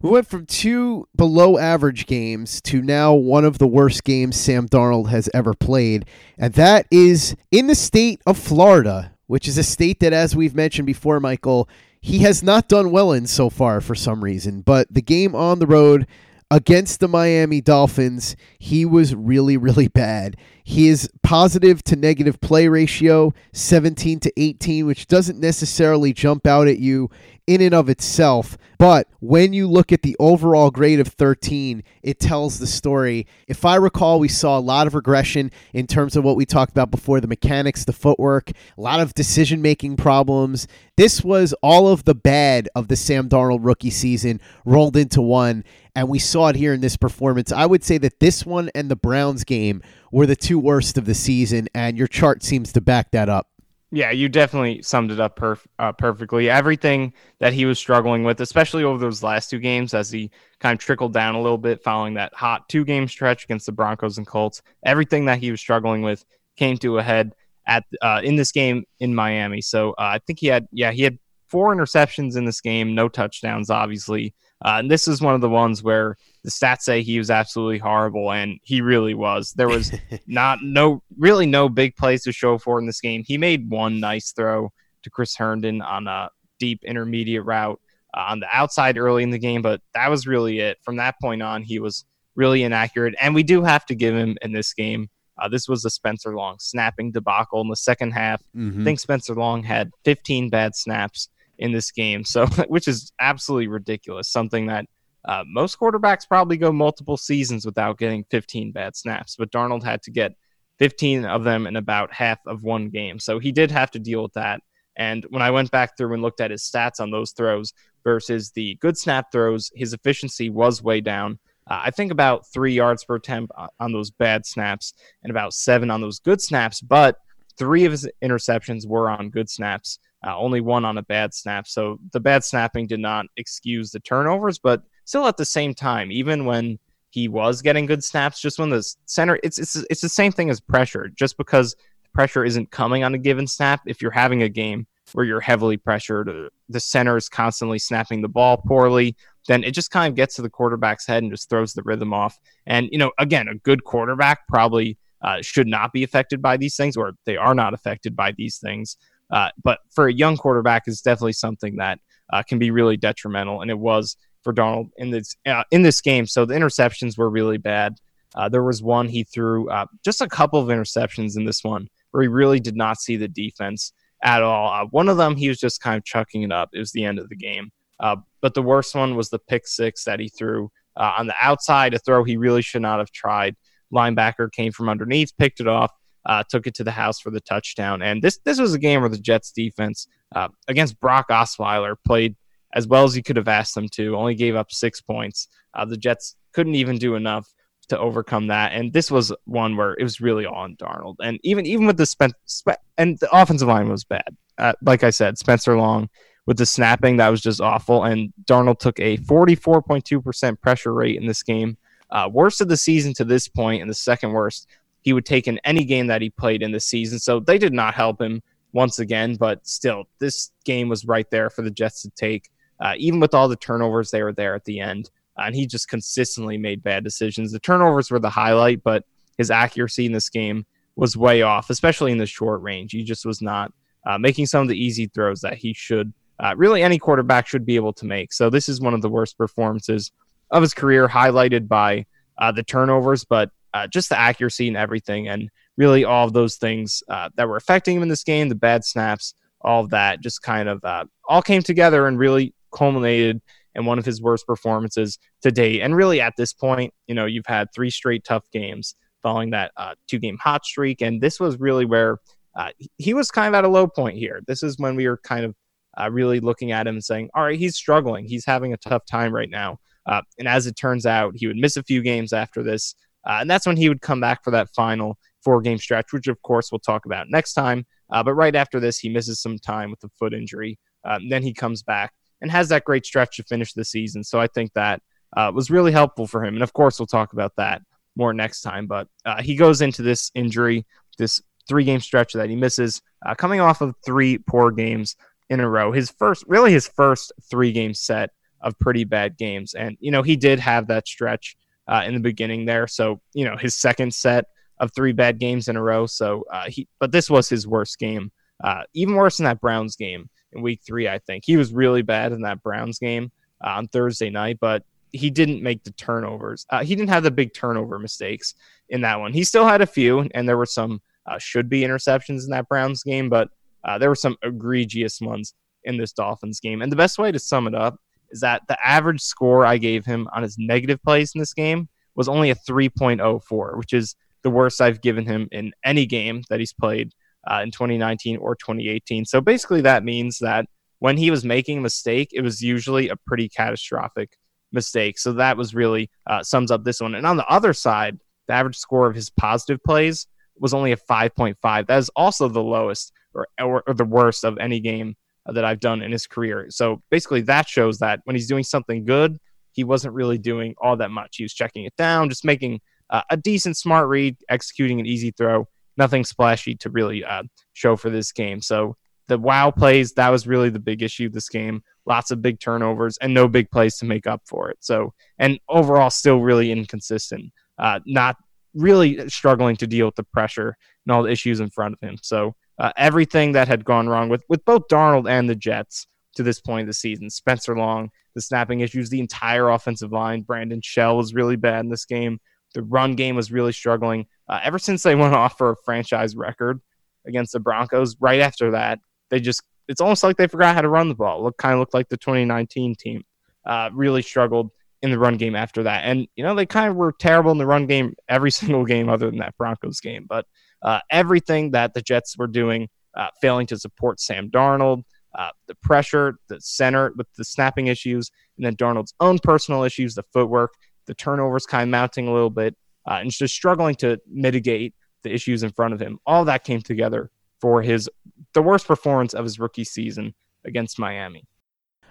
We 0.00 0.10
went 0.10 0.28
from 0.28 0.46
two 0.46 1.08
below 1.16 1.58
average 1.58 2.06
games 2.06 2.60
to 2.62 2.80
now 2.80 3.14
one 3.14 3.44
of 3.44 3.58
the 3.58 3.66
worst 3.66 4.04
games 4.04 4.36
Sam 4.36 4.68
Darnold 4.68 5.08
has 5.08 5.28
ever 5.34 5.54
played. 5.54 6.06
And 6.38 6.54
that 6.54 6.86
is 6.92 7.34
in 7.50 7.66
the 7.66 7.74
state 7.74 8.22
of 8.28 8.38
Florida, 8.38 9.10
which 9.26 9.48
is 9.48 9.58
a 9.58 9.64
state 9.64 9.98
that, 9.98 10.12
as 10.12 10.36
we've 10.36 10.54
mentioned 10.54 10.86
before, 10.86 11.18
Michael, 11.18 11.68
he 12.00 12.20
has 12.20 12.44
not 12.44 12.68
done 12.68 12.92
well 12.92 13.10
in 13.10 13.26
so 13.26 13.50
far 13.50 13.80
for 13.80 13.96
some 13.96 14.22
reason. 14.22 14.60
But 14.60 14.86
the 14.88 15.02
game 15.02 15.34
on 15.34 15.58
the 15.58 15.66
road 15.66 16.06
against 16.50 17.00
the 17.00 17.08
Miami 17.08 17.60
Dolphins, 17.60 18.36
he 18.58 18.84
was 18.84 19.14
really, 19.14 19.56
really 19.56 19.88
bad. 19.88 20.36
His 20.64 21.10
positive 21.22 21.82
to 21.84 21.96
negative 21.96 22.40
play 22.40 22.68
ratio, 22.68 23.34
17 23.52 24.20
to 24.20 24.32
18, 24.40 24.86
which 24.86 25.08
doesn't 25.08 25.40
necessarily 25.40 26.12
jump 26.12 26.46
out 26.46 26.68
at 26.68 26.78
you 26.78 27.10
in 27.48 27.62
and 27.62 27.74
of 27.74 27.88
itself. 27.88 28.58
But 28.78 29.08
when 29.20 29.54
you 29.54 29.66
look 29.66 29.90
at 29.90 30.02
the 30.02 30.14
overall 30.20 30.70
grade 30.70 31.00
of 31.00 31.08
13, 31.08 31.82
it 32.02 32.20
tells 32.20 32.58
the 32.58 32.66
story. 32.66 33.26
If 33.48 33.64
I 33.64 33.74
recall, 33.76 34.20
we 34.20 34.28
saw 34.28 34.56
a 34.56 34.60
lot 34.60 34.86
of 34.86 34.94
regression 34.94 35.50
in 35.72 35.86
terms 35.86 36.14
of 36.14 36.22
what 36.22 36.36
we 36.36 36.44
talked 36.44 36.70
about 36.70 36.90
before 36.90 37.20
the 37.20 37.26
mechanics, 37.26 37.86
the 37.86 37.92
footwork, 37.94 38.50
a 38.50 38.80
lot 38.80 39.00
of 39.00 39.14
decision 39.14 39.62
making 39.62 39.96
problems. 39.96 40.68
This 40.96 41.24
was 41.24 41.54
all 41.62 41.88
of 41.88 42.04
the 42.04 42.14
bad 42.14 42.68
of 42.76 42.88
the 42.88 42.96
Sam 42.96 43.30
Darnold 43.30 43.64
rookie 43.64 43.90
season 43.90 44.40
rolled 44.66 44.96
into 44.96 45.22
one. 45.22 45.64
And 45.96 46.08
we 46.08 46.18
saw 46.18 46.48
it 46.48 46.56
here 46.56 46.74
in 46.74 46.82
this 46.82 46.98
performance. 46.98 47.50
I 47.50 47.64
would 47.64 47.82
say 47.82 47.96
that 47.98 48.20
this 48.20 48.44
one 48.44 48.70
and 48.74 48.90
the 48.90 48.94
Browns 48.94 49.42
game 49.42 49.82
were 50.12 50.26
the 50.26 50.36
two 50.36 50.58
worst 50.58 50.98
of 50.98 51.06
the 51.06 51.14
season, 51.14 51.68
and 51.74 51.96
your 51.96 52.06
chart 52.06 52.42
seems 52.44 52.72
to 52.74 52.80
back 52.82 53.10
that 53.12 53.30
up. 53.30 53.48
Yeah, 53.90 54.10
you 54.10 54.28
definitely 54.28 54.82
summed 54.82 55.10
it 55.10 55.18
up 55.18 55.38
perf- 55.38 55.66
uh, 55.78 55.92
perfectly. 55.92 56.50
Everything 56.50 57.14
that 57.38 57.54
he 57.54 57.64
was 57.64 57.78
struggling 57.78 58.22
with, 58.22 58.40
especially 58.42 58.84
over 58.84 58.98
those 58.98 59.22
last 59.22 59.48
two 59.48 59.58
games, 59.58 59.94
as 59.94 60.10
he 60.10 60.30
kind 60.60 60.74
of 60.74 60.84
trickled 60.84 61.14
down 61.14 61.34
a 61.34 61.40
little 61.40 61.56
bit 61.56 61.82
following 61.82 62.14
that 62.14 62.34
hot 62.34 62.68
two 62.68 62.84
game 62.84 63.08
stretch 63.08 63.44
against 63.44 63.64
the 63.64 63.72
Broncos 63.72 64.18
and 64.18 64.26
Colts, 64.26 64.60
everything 64.84 65.24
that 65.24 65.38
he 65.38 65.50
was 65.50 65.60
struggling 65.60 66.02
with 66.02 66.22
came 66.56 66.76
to 66.78 66.98
a 66.98 67.02
head 67.02 67.32
at 67.66 67.84
uh, 68.02 68.20
in 68.22 68.36
this 68.36 68.52
game 68.52 68.84
in 69.00 69.14
Miami. 69.14 69.62
So 69.62 69.92
uh, 69.92 69.94
I 70.14 70.18
think 70.18 70.38
he 70.38 70.48
had, 70.48 70.68
yeah, 70.70 70.90
he 70.92 71.02
had 71.02 71.18
four 71.48 71.74
interceptions 71.74 72.36
in 72.36 72.44
this 72.44 72.60
game, 72.60 72.94
no 72.94 73.08
touchdowns, 73.08 73.70
obviously. 73.70 74.34
Uh, 74.62 74.76
and 74.80 74.90
this 74.90 75.08
is 75.08 75.22
one 75.22 75.34
of 75.34 75.40
the 75.40 75.48
ones 75.48 75.82
where 75.82 76.16
the 76.44 76.50
stats 76.50 76.82
say 76.82 77.02
he 77.02 77.18
was 77.18 77.30
absolutely 77.30 77.78
horrible, 77.78 78.32
and 78.32 78.58
he 78.62 78.80
really 78.80 79.14
was. 79.14 79.52
There 79.52 79.68
was 79.68 79.92
not 80.26 80.60
no 80.62 81.02
really 81.18 81.46
no 81.46 81.68
big 81.68 81.96
plays 81.96 82.22
to 82.24 82.32
show 82.32 82.58
for 82.58 82.78
in 82.78 82.86
this 82.86 83.00
game. 83.00 83.24
He 83.26 83.38
made 83.38 83.70
one 83.70 84.00
nice 84.00 84.32
throw 84.32 84.72
to 85.02 85.10
Chris 85.10 85.36
Herndon 85.36 85.82
on 85.82 86.06
a 86.06 86.30
deep 86.58 86.84
intermediate 86.84 87.44
route 87.44 87.80
uh, 88.16 88.26
on 88.28 88.40
the 88.40 88.48
outside 88.52 88.98
early 88.98 89.22
in 89.22 89.30
the 89.30 89.38
game, 89.38 89.62
but 89.62 89.80
that 89.94 90.08
was 90.08 90.26
really 90.26 90.60
it. 90.60 90.78
From 90.82 90.96
that 90.96 91.16
point 91.20 91.42
on, 91.42 91.62
he 91.62 91.78
was 91.78 92.04
really 92.36 92.62
inaccurate, 92.62 93.14
and 93.20 93.34
we 93.34 93.42
do 93.42 93.62
have 93.62 93.84
to 93.86 93.94
give 93.94 94.14
him 94.14 94.36
in 94.42 94.52
this 94.52 94.72
game. 94.72 95.08
Uh, 95.40 95.48
this 95.48 95.68
was 95.68 95.84
a 95.84 95.90
Spencer 95.90 96.34
Long 96.34 96.56
snapping 96.58 97.12
debacle 97.12 97.60
in 97.60 97.68
the 97.68 97.76
second 97.76 98.10
half. 98.10 98.42
Mm-hmm. 98.56 98.80
I 98.80 98.84
think 98.84 99.00
Spencer 99.00 99.34
Long 99.34 99.62
had 99.62 99.90
15 100.04 100.50
bad 100.50 100.74
snaps 100.74 101.28
in 101.58 101.72
this 101.72 101.90
game. 101.90 102.24
So, 102.24 102.46
which 102.68 102.88
is 102.88 103.12
absolutely 103.20 103.68
ridiculous. 103.68 104.28
Something 104.28 104.66
that 104.66 104.86
uh, 105.24 105.44
most 105.46 105.78
quarterbacks 105.78 106.28
probably 106.28 106.56
go 106.56 106.72
multiple 106.72 107.16
seasons 107.16 107.66
without 107.66 107.98
getting 107.98 108.24
15 108.30 108.72
bad 108.72 108.96
snaps, 108.96 109.36
but 109.36 109.50
Darnold 109.50 109.82
had 109.82 110.02
to 110.02 110.10
get 110.10 110.34
15 110.78 111.24
of 111.24 111.44
them 111.44 111.66
in 111.66 111.76
about 111.76 112.12
half 112.12 112.38
of 112.46 112.62
one 112.62 112.88
game. 112.88 113.18
So 113.18 113.38
he 113.38 113.52
did 113.52 113.70
have 113.70 113.90
to 113.92 113.98
deal 113.98 114.22
with 114.22 114.32
that. 114.34 114.60
And 114.96 115.24
when 115.30 115.42
I 115.42 115.50
went 115.50 115.70
back 115.70 115.96
through 115.96 116.12
and 116.14 116.22
looked 116.22 116.40
at 116.40 116.50
his 116.50 116.62
stats 116.62 117.00
on 117.00 117.10
those 117.10 117.32
throws 117.32 117.72
versus 118.04 118.50
the 118.52 118.76
good 118.76 118.96
snap 118.96 119.30
throws, 119.30 119.70
his 119.74 119.92
efficiency 119.92 120.50
was 120.50 120.82
way 120.82 121.00
down. 121.00 121.38
Uh, 121.68 121.82
I 121.84 121.90
think 121.90 122.10
about 122.10 122.46
three 122.46 122.72
yards 122.72 123.04
per 123.04 123.16
attempt 123.16 123.52
on 123.78 123.92
those 123.92 124.10
bad 124.10 124.46
snaps 124.46 124.94
and 125.22 125.30
about 125.30 125.52
seven 125.52 125.90
on 125.90 126.00
those 126.00 126.18
good 126.18 126.40
snaps, 126.40 126.80
but 126.80 127.18
three 127.58 127.84
of 127.84 127.92
his 127.92 128.08
interceptions 128.22 128.86
were 128.86 129.10
on 129.10 129.30
good 129.30 129.50
snaps 129.50 129.98
uh, 130.26 130.36
only 130.36 130.60
one 130.60 130.84
on 130.84 130.98
a 130.98 131.02
bad 131.02 131.32
snap. 131.32 131.66
So 131.66 131.98
the 132.12 132.20
bad 132.20 132.44
snapping 132.44 132.86
did 132.86 133.00
not 133.00 133.26
excuse 133.36 133.90
the 133.90 134.00
turnovers, 134.00 134.58
but 134.58 134.82
still 135.08 135.26
at 135.26 135.38
the 135.38 135.44
same 135.44 135.72
time, 135.72 136.12
even 136.12 136.44
when 136.44 136.78
he 137.08 137.28
was 137.28 137.62
getting 137.62 137.86
good 137.86 138.04
snaps, 138.04 138.38
just 138.40 138.58
when 138.58 138.68
the 138.68 138.84
center, 139.06 139.40
it's 139.42 139.58
it's 139.58 139.74
it's 139.88 140.02
the 140.02 140.08
same 140.08 140.30
thing 140.30 140.50
as 140.50 140.60
pressure. 140.60 141.08
Just 141.08 141.38
because 141.38 141.74
pressure 142.12 142.44
isn't 142.44 142.70
coming 142.70 143.04
on 143.04 143.14
a 143.14 143.18
given 143.18 143.46
snap, 143.46 143.80
if 143.86 144.02
you're 144.02 144.10
having 144.10 144.42
a 144.42 144.50
game 144.50 144.86
where 145.14 145.24
you're 145.24 145.40
heavily 145.40 145.78
pressured, 145.78 146.28
uh, 146.28 146.50
the 146.68 146.78
center 146.78 147.16
is 147.16 147.30
constantly 147.30 147.78
snapping 147.78 148.20
the 148.20 148.28
ball 148.28 148.58
poorly, 148.58 149.16
then 149.46 149.64
it 149.64 149.70
just 149.70 149.90
kind 149.90 150.10
of 150.10 150.14
gets 150.14 150.34
to 150.34 150.42
the 150.42 150.50
quarterback's 150.50 151.06
head 151.06 151.22
and 151.22 151.32
just 151.32 151.48
throws 151.48 151.72
the 151.72 151.82
rhythm 151.84 152.12
off. 152.12 152.38
And 152.66 152.90
you 152.92 152.98
know, 152.98 153.10
again, 153.18 153.48
a 153.48 153.54
good 153.54 153.84
quarterback 153.84 154.46
probably 154.46 154.98
uh, 155.22 155.40
should 155.40 155.66
not 155.66 155.94
be 155.94 156.04
affected 156.04 156.42
by 156.42 156.58
these 156.58 156.76
things, 156.76 156.98
or 156.98 157.14
they 157.24 157.38
are 157.38 157.54
not 157.54 157.72
affected 157.72 158.14
by 158.14 158.32
these 158.36 158.58
things. 158.58 158.98
Uh, 159.30 159.48
but 159.64 159.78
for 159.90 160.06
a 160.06 160.12
young 160.12 160.36
quarterback, 160.36 160.82
it's 160.86 161.00
definitely 161.00 161.32
something 161.32 161.76
that 161.76 161.98
uh, 162.30 162.42
can 162.42 162.58
be 162.58 162.70
really 162.70 162.98
detrimental, 162.98 163.62
and 163.62 163.70
it 163.70 163.78
was 163.78 164.18
for 164.42 164.52
Darnold 164.52 164.90
in 164.96 165.10
this 165.10 165.36
uh, 165.46 165.64
in 165.70 165.82
this 165.82 166.00
game. 166.00 166.26
So 166.26 166.44
the 166.44 166.54
interceptions 166.54 167.18
were 167.18 167.30
really 167.30 167.58
bad. 167.58 167.96
Uh, 168.34 168.48
there 168.48 168.62
was 168.62 168.82
one 168.82 169.08
he 169.08 169.24
threw 169.24 169.68
uh, 169.70 169.86
just 170.04 170.20
a 170.20 170.28
couple 170.28 170.60
of 170.60 170.68
interceptions 170.68 171.36
in 171.36 171.44
this 171.44 171.64
one 171.64 171.88
where 172.10 172.22
he 172.22 172.28
really 172.28 172.60
did 172.60 172.76
not 172.76 172.98
see 172.98 173.16
the 173.16 173.28
defense 173.28 173.92
at 174.22 174.42
all. 174.42 174.72
Uh, 174.72 174.86
one 174.90 175.08
of 175.08 175.16
them 175.16 175.36
he 175.36 175.48
was 175.48 175.58
just 175.58 175.80
kind 175.80 175.96
of 175.96 176.04
chucking 176.04 176.42
it 176.42 176.52
up. 176.52 176.70
It 176.72 176.78
was 176.78 176.92
the 176.92 177.04
end 177.04 177.18
of 177.18 177.28
the 177.28 177.36
game. 177.36 177.70
but 177.98 178.54
the 178.54 178.62
worst 178.62 178.94
one 178.94 179.16
was 179.16 179.30
the 179.30 179.38
pick 179.38 179.66
six 179.66 180.04
that 180.04 180.20
he 180.20 180.28
threw 180.28 180.70
on 180.96 181.26
the 181.28 181.34
outside, 181.40 181.94
a 181.94 181.98
throw 181.98 182.24
he 182.24 182.36
really 182.36 182.62
should 182.62 182.82
not 182.82 182.98
have 182.98 183.12
tried. 183.12 183.56
Linebacker 183.92 184.50
came 184.52 184.72
from 184.72 184.88
underneath, 184.88 185.36
picked 185.38 185.60
it 185.60 185.68
off, 185.68 185.92
uh, 186.26 186.44
took 186.48 186.66
it 186.66 186.74
to 186.74 186.84
the 186.84 186.90
house 186.90 187.20
for 187.20 187.30
the 187.30 187.40
touchdown. 187.40 188.02
And 188.02 188.22
this 188.22 188.38
this 188.44 188.60
was 188.60 188.74
a 188.74 188.78
game 188.78 189.00
where 189.00 189.08
the 189.08 189.18
Jets 189.18 189.50
defense 189.50 190.06
uh, 190.34 190.48
against 190.68 191.00
Brock 191.00 191.28
Osweiler 191.30 191.96
played 192.06 192.36
as 192.74 192.86
well 192.86 193.04
as 193.04 193.16
you 193.16 193.22
could 193.22 193.36
have 193.36 193.48
asked 193.48 193.74
them 193.74 193.88
to. 193.90 194.16
Only 194.16 194.34
gave 194.34 194.56
up 194.56 194.72
six 194.72 195.00
points. 195.00 195.48
Uh, 195.74 195.84
the 195.84 195.96
Jets 195.96 196.36
couldn't 196.52 196.74
even 196.74 196.98
do 196.98 197.14
enough 197.14 197.52
to 197.88 197.98
overcome 197.98 198.48
that. 198.48 198.72
And 198.72 198.92
this 198.92 199.10
was 199.10 199.32
one 199.44 199.76
where 199.76 199.94
it 199.94 200.02
was 200.02 200.20
really 200.20 200.46
on 200.46 200.76
Darnold. 200.76 201.16
And 201.22 201.38
even 201.42 201.66
even 201.66 201.86
with 201.86 201.96
the 201.96 202.06
Spen- 202.06 202.32
Spe- 202.44 202.82
and 202.96 203.18
the 203.18 203.34
offensive 203.34 203.68
line 203.68 203.88
was 203.88 204.04
bad. 204.04 204.36
Uh, 204.58 204.72
like 204.82 205.04
I 205.04 205.10
said, 205.10 205.38
Spencer 205.38 205.76
Long 205.76 206.08
with 206.46 206.56
the 206.56 206.66
snapping 206.66 207.18
that 207.18 207.28
was 207.28 207.40
just 207.40 207.60
awful. 207.60 208.04
And 208.04 208.32
Darnold 208.44 208.78
took 208.78 208.98
a 209.00 209.18
44.2% 209.18 210.60
pressure 210.60 210.94
rate 210.94 211.16
in 211.20 211.26
this 211.26 211.42
game. 211.42 211.76
Uh, 212.10 212.28
worst 212.32 212.60
of 212.60 212.68
the 212.68 212.76
season 212.76 213.12
to 213.14 213.24
this 213.24 213.48
point, 213.48 213.82
and 213.82 213.90
the 213.90 213.94
second 213.94 214.32
worst 214.32 214.66
he 215.02 215.12
would 215.12 215.26
take 215.26 215.46
in 215.46 215.60
any 215.64 215.84
game 215.84 216.06
that 216.06 216.22
he 216.22 216.30
played 216.30 216.62
in 216.62 216.72
the 216.72 216.80
season. 216.80 217.18
So 217.18 217.38
they 217.38 217.58
did 217.58 217.72
not 217.72 217.94
help 217.94 218.20
him 218.20 218.42
once 218.72 218.98
again, 218.98 219.36
but 219.36 219.66
still, 219.66 220.04
this 220.18 220.50
game 220.64 220.88
was 220.88 221.04
right 221.04 221.30
there 221.30 221.50
for 221.50 221.62
the 221.62 221.70
Jets 221.70 222.02
to 222.02 222.10
take. 222.10 222.48
Uh, 222.80 222.94
even 222.96 223.20
with 223.20 223.34
all 223.34 223.48
the 223.48 223.56
turnovers, 223.56 224.10
they 224.10 224.22
were 224.22 224.32
there 224.32 224.54
at 224.54 224.64
the 224.64 224.80
end. 224.80 225.10
Uh, 225.38 225.42
and 225.46 225.54
he 225.54 225.66
just 225.66 225.88
consistently 225.88 226.58
made 226.58 226.82
bad 226.82 227.04
decisions. 227.04 227.52
The 227.52 227.60
turnovers 227.60 228.10
were 228.10 228.18
the 228.18 228.30
highlight, 228.30 228.82
but 228.82 229.04
his 229.36 229.50
accuracy 229.50 230.06
in 230.06 230.12
this 230.12 230.28
game 230.28 230.66
was 230.96 231.16
way 231.16 231.42
off, 231.42 231.70
especially 231.70 232.10
in 232.12 232.18
the 232.18 232.26
short 232.26 232.60
range. 232.62 232.92
He 232.92 233.04
just 233.04 233.24
was 233.24 233.40
not 233.40 233.72
uh, 234.04 234.18
making 234.18 234.46
some 234.46 234.62
of 234.62 234.68
the 234.68 234.82
easy 234.82 235.06
throws 235.06 235.40
that 235.42 235.54
he 235.54 235.72
should. 235.72 236.12
Uh, 236.40 236.54
really, 236.56 236.82
any 236.82 236.98
quarterback 236.98 237.46
should 237.46 237.64
be 237.64 237.76
able 237.76 237.92
to 237.92 238.06
make. 238.06 238.32
So 238.32 238.50
this 238.50 238.68
is 238.68 238.80
one 238.80 238.94
of 238.94 239.02
the 239.02 239.08
worst 239.08 239.38
performances 239.38 240.10
of 240.50 240.62
his 240.62 240.74
career, 240.74 241.08
highlighted 241.08 241.68
by 241.68 242.06
uh, 242.38 242.52
the 242.52 242.62
turnovers, 242.62 243.24
but 243.24 243.50
uh, 243.74 243.86
just 243.86 244.08
the 244.08 244.18
accuracy 244.18 244.66
and 244.66 244.76
everything, 244.76 245.28
and 245.28 245.50
really 245.76 246.04
all 246.04 246.26
of 246.26 246.32
those 246.32 246.56
things 246.56 247.02
that 247.08 247.48
were 247.48 247.56
affecting 247.56 247.96
him 247.96 248.02
in 248.02 248.08
this 248.08 248.24
game, 248.24 248.48
the 248.48 248.54
bad 248.54 248.84
snaps, 248.84 249.34
all 249.60 249.84
of 249.84 249.90
that, 249.90 250.20
just 250.20 250.42
kind 250.42 250.68
of 250.68 250.82
all 251.28 251.42
came 251.42 251.62
together 251.62 252.06
and 252.06 252.18
really 252.18 252.54
culminated 252.72 253.40
in 253.74 253.84
one 253.84 253.98
of 253.98 254.04
his 254.04 254.20
worst 254.20 254.46
performances 254.46 255.18
to 255.42 255.50
date. 255.50 255.80
And 255.80 255.94
really, 255.94 256.20
at 256.20 256.34
this 256.36 256.52
point, 256.52 256.92
you 257.06 257.14
know, 257.14 257.26
you've 257.26 257.46
had 257.46 257.68
three 257.74 257.90
straight 257.90 258.24
tough 258.24 258.50
games 258.52 258.94
following 259.22 259.50
that 259.50 259.72
uh, 259.76 259.94
two-game 260.08 260.38
hot 260.38 260.64
streak, 260.64 261.00
and 261.00 261.20
this 261.20 261.40
was 261.40 261.58
really 261.58 261.84
where 261.84 262.18
uh, 262.56 262.70
he 262.96 263.14
was 263.14 263.30
kind 263.30 263.48
of 263.48 263.54
at 263.54 263.64
a 263.64 263.68
low 263.68 263.86
point 263.86 264.16
here. 264.18 264.40
This 264.46 264.62
is 264.62 264.78
when 264.78 264.96
we 264.96 265.06
were 265.06 265.18
kind 265.18 265.44
of 265.44 265.54
uh, 266.00 266.10
really 266.10 266.40
looking 266.40 266.72
at 266.72 266.86
him 266.86 266.96
and 266.96 267.04
saying, 267.04 267.30
all 267.34 267.44
right, 267.44 267.58
he's 267.58 267.76
struggling. 267.76 268.26
He's 268.26 268.44
having 268.44 268.72
a 268.72 268.76
tough 268.76 269.04
time 269.06 269.32
right 269.32 269.50
now. 269.50 269.78
Uh, 270.06 270.22
and 270.38 270.48
as 270.48 270.66
it 270.66 270.76
turns 270.76 271.06
out, 271.06 271.34
he 271.36 271.46
would 271.46 271.56
miss 271.56 271.76
a 271.76 271.82
few 271.82 272.02
games 272.02 272.32
after 272.32 272.62
this. 272.62 272.94
Uh, 273.26 273.38
and 273.40 273.50
that's 273.50 273.66
when 273.66 273.76
he 273.76 273.88
would 273.88 274.00
come 274.00 274.20
back 274.20 274.42
for 274.42 274.50
that 274.50 274.68
final 274.74 275.18
four 275.44 275.60
game 275.60 275.78
stretch, 275.78 276.12
which 276.12 276.28
of 276.28 276.40
course 276.42 276.72
we'll 276.72 276.78
talk 276.78 277.04
about 277.04 277.28
next 277.28 277.52
time. 277.52 277.84
Uh, 278.10 278.22
but 278.22 278.34
right 278.34 278.56
after 278.56 278.80
this, 278.80 278.98
he 278.98 279.08
misses 279.08 279.40
some 279.40 279.58
time 279.58 279.90
with 279.90 280.00
the 280.00 280.08
foot 280.18 280.32
injury. 280.32 280.78
Um, 281.04 281.28
then 281.28 281.42
he 281.42 281.52
comes 281.52 281.82
back 281.82 282.12
and 282.40 282.50
has 282.50 282.68
that 282.68 282.84
great 282.84 283.04
stretch 283.04 283.36
to 283.36 283.42
finish 283.42 283.72
the 283.72 283.84
season. 283.84 284.22
So 284.24 284.40
I 284.40 284.46
think 284.46 284.72
that 284.74 285.02
uh, 285.36 285.52
was 285.54 285.70
really 285.70 285.92
helpful 285.92 286.26
for 286.26 286.44
him. 286.44 286.54
And 286.54 286.62
of 286.62 286.72
course, 286.72 286.98
we'll 286.98 287.06
talk 287.06 287.32
about 287.32 287.56
that 287.56 287.82
more 288.16 288.32
next 288.32 288.62
time. 288.62 288.86
But 288.86 289.08
uh, 289.24 289.42
he 289.42 289.54
goes 289.56 289.80
into 289.80 290.02
this 290.02 290.30
injury, 290.34 290.86
this 291.18 291.42
three 291.68 291.84
game 291.84 292.00
stretch 292.00 292.32
that 292.32 292.48
he 292.48 292.56
misses, 292.56 293.02
uh, 293.24 293.34
coming 293.34 293.60
off 293.60 293.80
of 293.80 293.94
three 294.04 294.38
poor 294.38 294.70
games 294.70 295.16
in 295.50 295.60
a 295.60 295.68
row. 295.68 295.92
His 295.92 296.10
first, 296.10 296.44
really, 296.46 296.72
his 296.72 296.88
first 296.88 297.32
three 297.50 297.72
game 297.72 297.94
set 297.94 298.30
of 298.60 298.78
pretty 298.78 299.04
bad 299.04 299.36
games. 299.36 299.74
And, 299.74 299.96
you 300.00 300.10
know, 300.10 300.22
he 300.22 300.36
did 300.36 300.58
have 300.58 300.88
that 300.88 301.06
stretch 301.06 301.56
uh, 301.86 302.02
in 302.06 302.14
the 302.14 302.20
beginning 302.20 302.66
there. 302.66 302.86
So, 302.86 303.20
you 303.32 303.44
know, 303.44 303.56
his 303.56 303.74
second 303.74 304.12
set 304.12 304.46
of 304.78 304.92
three 304.94 305.12
bad 305.12 305.38
games 305.38 305.68
in 305.68 305.76
a 305.76 305.82
row. 305.82 306.06
So, 306.06 306.44
uh, 306.52 306.68
he, 306.68 306.88
but 306.98 307.12
this 307.12 307.30
was 307.30 307.48
his 307.48 307.66
worst 307.66 307.98
game, 307.98 308.30
uh, 308.62 308.82
even 308.94 309.14
worse 309.14 309.36
than 309.36 309.44
that 309.44 309.60
Browns 309.60 309.96
game 309.96 310.28
in 310.52 310.62
week 310.62 310.80
three, 310.86 311.08
I 311.08 311.18
think. 311.18 311.44
He 311.46 311.56
was 311.56 311.72
really 311.72 312.02
bad 312.02 312.32
in 312.32 312.42
that 312.42 312.62
Browns 312.62 312.98
game 312.98 313.30
uh, 313.64 313.70
on 313.70 313.88
Thursday 313.88 314.30
night, 314.30 314.58
but 314.60 314.82
he 315.12 315.30
didn't 315.30 315.62
make 315.62 315.84
the 315.84 315.92
turnovers. 315.92 316.66
Uh, 316.70 316.84
he 316.84 316.94
didn't 316.94 317.10
have 317.10 317.22
the 317.22 317.30
big 317.30 317.54
turnover 317.54 317.98
mistakes 317.98 318.54
in 318.88 319.00
that 319.02 319.18
one. 319.18 319.32
He 319.32 319.44
still 319.44 319.66
had 319.66 319.80
a 319.80 319.86
few, 319.86 320.28
and 320.34 320.48
there 320.48 320.58
were 320.58 320.66
some 320.66 321.00
uh, 321.26 321.38
should 321.38 321.68
be 321.68 321.82
interceptions 321.82 322.44
in 322.44 322.50
that 322.50 322.68
Browns 322.68 323.02
game, 323.02 323.28
but 323.28 323.50
uh, 323.84 323.98
there 323.98 324.08
were 324.08 324.14
some 324.14 324.36
egregious 324.42 325.20
ones 325.20 325.54
in 325.84 325.96
this 325.96 326.12
Dolphins 326.12 326.60
game. 326.60 326.82
And 326.82 326.90
the 326.90 326.96
best 326.96 327.18
way 327.18 327.32
to 327.32 327.38
sum 327.38 327.66
it 327.66 327.74
up 327.74 327.96
is 328.30 328.40
that 328.40 328.62
the 328.68 328.76
average 328.86 329.20
score 329.20 329.64
I 329.64 329.78
gave 329.78 330.04
him 330.04 330.28
on 330.34 330.42
his 330.42 330.56
negative 330.58 331.02
plays 331.02 331.32
in 331.34 331.38
this 331.38 331.54
game 331.54 331.88
was 332.14 332.28
only 332.28 332.50
a 332.50 332.54
3.04, 332.54 333.78
which 333.78 333.92
is 333.92 334.16
the 334.42 334.50
worst 334.50 334.80
I've 334.80 335.00
given 335.00 335.24
him 335.24 335.48
in 335.52 335.72
any 335.84 336.06
game 336.06 336.42
that 336.50 336.60
he's 336.60 336.72
played 336.72 337.12
uh, 337.50 337.60
in 337.62 337.70
2019 337.70 338.36
or 338.38 338.54
2018. 338.54 339.24
So 339.24 339.40
basically, 339.40 339.80
that 339.82 340.04
means 340.04 340.38
that 340.38 340.66
when 341.00 341.16
he 341.16 341.30
was 341.30 341.44
making 341.44 341.78
a 341.78 341.82
mistake, 341.82 342.30
it 342.32 342.42
was 342.42 342.60
usually 342.60 343.08
a 343.08 343.16
pretty 343.16 343.48
catastrophic 343.48 344.36
mistake. 344.72 345.18
So 345.18 345.32
that 345.34 345.56
was 345.56 345.74
really 345.74 346.10
uh, 346.26 346.42
sums 346.42 346.70
up 346.70 346.84
this 346.84 347.00
one. 347.00 347.14
And 347.14 347.26
on 347.26 347.36
the 347.36 347.46
other 347.46 347.72
side, 347.72 348.18
the 348.48 348.54
average 348.54 348.76
score 348.76 349.06
of 349.06 349.14
his 349.14 349.30
positive 349.30 349.82
plays 349.84 350.26
was 350.58 350.74
only 350.74 350.92
a 350.92 350.96
5.5. 350.96 351.86
That 351.86 351.98
is 351.98 352.10
also 352.16 352.48
the 352.48 352.62
lowest 352.62 353.12
or, 353.34 353.46
or, 353.60 353.82
or 353.86 353.94
the 353.94 354.04
worst 354.04 354.44
of 354.44 354.58
any 354.58 354.80
game 354.80 355.14
that 355.46 355.64
I've 355.64 355.80
done 355.80 356.02
in 356.02 356.12
his 356.12 356.26
career. 356.26 356.66
So 356.70 357.02
basically, 357.10 357.42
that 357.42 357.68
shows 357.68 357.98
that 357.98 358.20
when 358.24 358.36
he's 358.36 358.48
doing 358.48 358.64
something 358.64 359.04
good, 359.04 359.38
he 359.72 359.84
wasn't 359.84 360.14
really 360.14 360.38
doing 360.38 360.74
all 360.78 360.96
that 360.96 361.10
much. 361.10 361.36
He 361.36 361.44
was 361.44 361.54
checking 361.54 361.84
it 361.84 361.94
down, 361.96 362.28
just 362.28 362.44
making 362.44 362.80
uh, 363.10 363.22
a 363.30 363.36
decent 363.36 363.76
smart 363.76 364.08
read, 364.08 364.36
executing 364.48 365.00
an 365.00 365.06
easy 365.06 365.30
throw, 365.30 365.68
nothing 365.98 366.24
splashy 366.24 366.74
to 366.76 366.90
really 366.90 367.24
uh, 367.24 367.42
show 367.74 367.96
for 367.96 368.08
this 368.08 368.32
game. 368.32 368.62
So 368.62 368.96
the 369.26 369.38
wow 369.38 369.70
plays, 369.70 370.12
that 370.14 370.30
was 370.30 370.46
really 370.46 370.70
the 370.70 370.78
big 370.78 371.02
issue 371.02 371.28
this 371.28 371.48
game. 371.48 371.82
Lots 372.06 372.30
of 372.30 372.40
big 372.40 372.60
turnovers 372.60 373.18
and 373.18 373.34
no 373.34 373.46
big 373.46 373.70
plays 373.70 373.98
to 373.98 374.06
make 374.06 374.26
up 374.26 374.42
for 374.46 374.70
it. 374.70 374.78
So, 374.80 375.12
and 375.38 375.60
overall, 375.68 376.10
still 376.10 376.40
really 376.40 376.72
inconsistent. 376.72 377.52
Uh, 377.78 378.00
not 378.06 378.36
really 378.74 379.28
struggling 379.28 379.76
to 379.76 379.86
deal 379.86 380.06
with 380.06 380.16
the 380.16 380.24
pressure 380.24 380.76
and 381.04 381.12
all 381.12 381.22
the 381.22 381.30
issues 381.30 381.60
in 381.60 381.68
front 381.68 381.94
of 381.94 382.00
him. 382.00 382.16
So, 382.22 382.54
uh, 382.78 382.92
everything 382.96 383.52
that 383.52 383.68
had 383.68 383.84
gone 383.84 384.08
wrong 384.08 384.28
with, 384.28 384.44
with 384.48 384.64
both 384.64 384.88
Darnold 384.88 385.28
and 385.28 385.50
the 385.50 385.56
Jets 385.56 386.06
to 386.36 386.42
this 386.42 386.60
point 386.60 386.82
of 386.82 386.86
the 386.86 386.94
season. 386.94 387.28
Spencer 387.28 387.76
Long, 387.76 388.10
the 388.34 388.40
snapping 388.40 388.80
issues, 388.80 389.10
the 389.10 389.20
entire 389.20 389.68
offensive 389.68 390.12
line. 390.12 390.42
Brandon 390.42 390.80
Shell 390.82 391.16
was 391.16 391.34
really 391.34 391.56
bad 391.56 391.84
in 391.84 391.90
this 391.90 392.04
game. 392.04 392.38
The 392.74 392.82
run 392.82 393.14
game 393.14 393.36
was 393.36 393.50
really 393.50 393.72
struggling. 393.72 394.26
Uh, 394.48 394.60
ever 394.62 394.78
since 394.78 395.02
they 395.02 395.14
went 395.14 395.34
off 395.36 395.58
for 395.58 395.70
a 395.70 395.76
franchise 395.84 396.36
record 396.36 396.80
against 397.26 397.52
the 397.52 397.60
Broncos, 397.60 398.16
right 398.20 398.40
after 398.40 398.70
that, 398.72 399.00
they 399.30 399.40
just 399.40 399.62
it's 399.88 400.00
almost 400.00 400.22
like 400.22 400.36
they 400.36 400.46
forgot 400.46 400.74
how 400.74 400.82
to 400.82 400.88
run 400.88 401.08
the 401.08 401.14
ball. 401.14 401.48
It 401.48 401.56
kind 401.56 401.72
of 401.72 401.80
looked 401.80 401.94
like 401.94 402.08
the 402.08 402.18
2019 402.18 402.94
team. 402.96 403.24
Uh, 403.64 403.90
really 403.92 404.22
struggled 404.22 404.70
in 405.02 405.10
the 405.10 405.18
run 405.18 405.36
game 405.36 405.54
after 405.54 405.82
that. 405.82 406.04
And, 406.04 406.26
you 406.36 406.44
know, 406.44 406.54
they 406.54 406.66
kind 406.66 406.90
of 406.90 406.96
were 406.96 407.12
terrible 407.12 407.52
in 407.52 407.58
the 407.58 407.66
run 407.66 407.86
game 407.86 408.14
every 408.28 408.50
single 408.60 408.84
game 408.84 409.08
other 409.08 409.30
than 409.30 409.38
that 409.38 409.56
Broncos 409.56 410.00
game. 410.00 410.26
But 410.28 410.46
uh, 410.82 411.00
everything 411.10 411.72
that 411.72 411.94
the 411.94 412.02
Jets 412.02 412.36
were 412.38 412.46
doing, 412.46 412.88
uh, 413.16 413.28
failing 413.40 413.66
to 413.68 413.78
support 413.78 414.20
Sam 414.20 414.50
Darnold, 414.50 415.02
uh, 415.36 415.50
the 415.66 415.74
pressure, 415.76 416.38
the 416.48 416.60
center 416.60 417.12
with 417.16 417.26
the 417.36 417.44
snapping 417.44 417.88
issues, 417.88 418.30
and 418.56 418.64
then 418.64 418.76
Darnold's 418.76 419.14
own 419.20 419.38
personal 419.42 419.84
issues, 419.84 420.14
the 420.14 420.24
footwork, 420.32 420.72
the 421.08 421.14
turnovers 421.14 421.66
kind 421.66 421.82
of 421.82 421.88
mounting 421.88 422.28
a 422.28 422.32
little 422.32 422.50
bit, 422.50 422.76
uh, 423.10 423.14
and 423.14 423.30
just 423.32 423.54
struggling 423.54 423.96
to 423.96 424.20
mitigate 424.28 424.94
the 425.22 425.34
issues 425.34 425.64
in 425.64 425.72
front 425.72 425.94
of 425.94 426.00
him. 426.00 426.20
All 426.24 426.44
that 426.44 426.62
came 426.62 426.80
together 426.80 427.30
for 427.60 427.82
his 427.82 428.08
the 428.54 428.62
worst 428.62 428.86
performance 428.86 429.34
of 429.34 429.44
his 429.44 429.58
rookie 429.58 429.84
season 429.84 430.34
against 430.64 430.98
Miami. 430.98 431.44